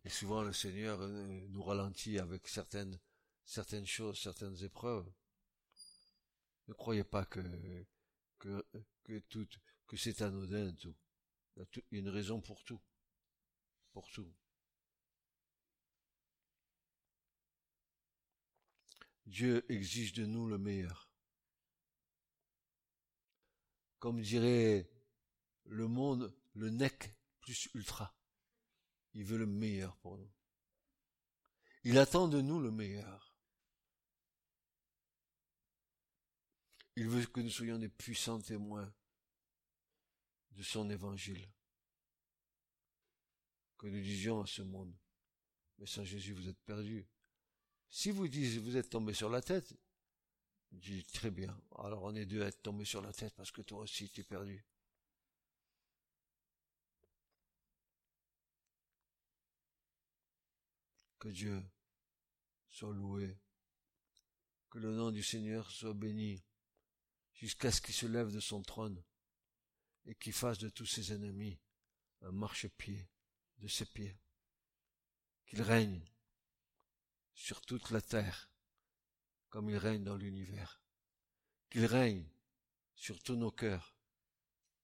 Et 0.04 0.08
souvent 0.08 0.42
le 0.42 0.52
Seigneur 0.52 1.00
euh, 1.00 1.48
nous 1.48 1.64
ralentit 1.64 2.20
avec 2.20 2.46
certaines 2.46 2.96
certaines 3.44 3.86
choses, 3.86 4.20
certaines 4.20 4.62
épreuves. 4.62 5.12
Ne 6.68 6.74
croyez 6.74 7.02
pas 7.02 7.24
que, 7.24 7.40
que, 8.38 8.64
que 9.02 9.18
tout, 9.18 9.48
que 9.88 9.96
c'est 9.96 10.22
anodin 10.22 10.72
tout. 10.74 10.94
Il 11.56 11.66
y 11.92 11.96
a 11.96 11.98
une 11.98 12.08
raison 12.08 12.40
pour 12.40 12.64
tout. 12.64 12.80
Pour 13.92 14.10
tout. 14.10 14.32
Dieu 19.26 19.64
exige 19.70 20.12
de 20.12 20.26
nous 20.26 20.46
le 20.46 20.58
meilleur. 20.58 21.10
Comme 23.98 24.20
dirait 24.20 24.90
le 25.64 25.86
monde, 25.86 26.34
le 26.54 26.70
nec 26.70 27.14
plus 27.40 27.68
ultra. 27.74 28.14
Il 29.14 29.24
veut 29.24 29.38
le 29.38 29.46
meilleur 29.46 29.96
pour 29.98 30.18
nous. 30.18 30.30
Il 31.84 31.98
attend 31.98 32.28
de 32.28 32.40
nous 32.40 32.60
le 32.60 32.70
meilleur. 32.70 33.36
Il 36.96 37.08
veut 37.08 37.24
que 37.26 37.40
nous 37.40 37.50
soyons 37.50 37.78
des 37.78 37.88
puissants 37.88 38.40
témoins 38.40 38.92
de 40.52 40.62
son 40.62 40.88
évangile. 40.90 41.48
Que 43.78 43.86
nous 43.86 44.00
disions 44.00 44.42
à 44.42 44.46
ce 44.46 44.62
monde, 44.62 44.94
mais 45.78 45.86
sans 45.86 46.04
Jésus, 46.04 46.34
vous 46.34 46.48
êtes 46.48 46.60
perdus. 46.64 47.06
Si 47.88 48.10
vous 48.10 48.28
dites, 48.28 48.60
vous 48.60 48.76
êtes 48.76 48.90
tombé 48.90 49.12
sur 49.12 49.28
la 49.28 49.42
tête, 49.42 49.74
dis, 50.70 51.04
très 51.04 51.30
bien. 51.30 51.60
Alors 51.76 52.02
on 52.04 52.14
est 52.14 52.26
deux 52.26 52.42
à 52.42 52.46
être 52.46 52.62
tombés 52.62 52.84
sur 52.84 53.02
la 53.02 53.12
tête 53.12 53.34
parce 53.34 53.50
que 53.50 53.62
toi 53.62 53.80
aussi 53.80 54.08
tu 54.10 54.20
es 54.20 54.24
perdu. 54.24 54.64
Que 61.18 61.28
Dieu 61.28 61.62
soit 62.68 62.92
loué. 62.94 63.38
Que 64.70 64.78
le 64.78 64.92
nom 64.94 65.10
du 65.10 65.22
Seigneur 65.22 65.70
soit 65.70 65.94
béni 65.94 66.42
jusqu'à 67.34 67.70
ce 67.70 67.80
qu'il 67.80 67.94
se 67.94 68.06
lève 68.06 68.32
de 68.32 68.40
son 68.40 68.62
trône 68.62 69.02
et 70.06 70.14
qu'il 70.14 70.32
fasse 70.32 70.58
de 70.58 70.68
tous 70.68 70.86
ses 70.86 71.12
ennemis 71.12 71.58
un 72.22 72.32
marchepied 72.32 73.08
de 73.58 73.68
ses 73.68 73.86
pieds. 73.86 74.16
Qu'il 75.46 75.62
règne 75.62 76.02
sur 77.34 77.60
toute 77.60 77.90
la 77.90 78.00
terre 78.00 78.50
comme 79.48 79.68
il 79.68 79.76
règne 79.76 80.04
dans 80.04 80.16
l'univers. 80.16 80.80
Qu'il 81.70 81.86
règne 81.86 82.24
sur 82.94 83.22
tous 83.22 83.36
nos 83.36 83.50
cœurs 83.50 83.94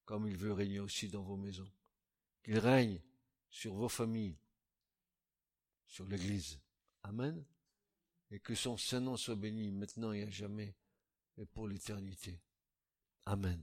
comme 0.04 0.26
il 0.26 0.36
veut 0.36 0.52
régner 0.52 0.80
aussi 0.80 1.08
dans 1.08 1.22
vos 1.22 1.36
maisons. 1.36 1.70
Qu'il 2.42 2.58
règne 2.58 3.00
sur 3.50 3.74
vos 3.74 3.88
familles, 3.88 4.38
sur 5.86 6.06
l'Église. 6.06 6.58
Amen. 7.02 7.44
Et 8.30 8.40
que 8.40 8.54
son 8.54 8.76
Saint-Nom 8.76 9.16
soit 9.16 9.36
béni 9.36 9.70
maintenant 9.70 10.12
et 10.12 10.22
à 10.22 10.30
jamais 10.30 10.74
et 11.36 11.46
pour 11.46 11.68
l'éternité. 11.68 12.40
Amen. 13.24 13.62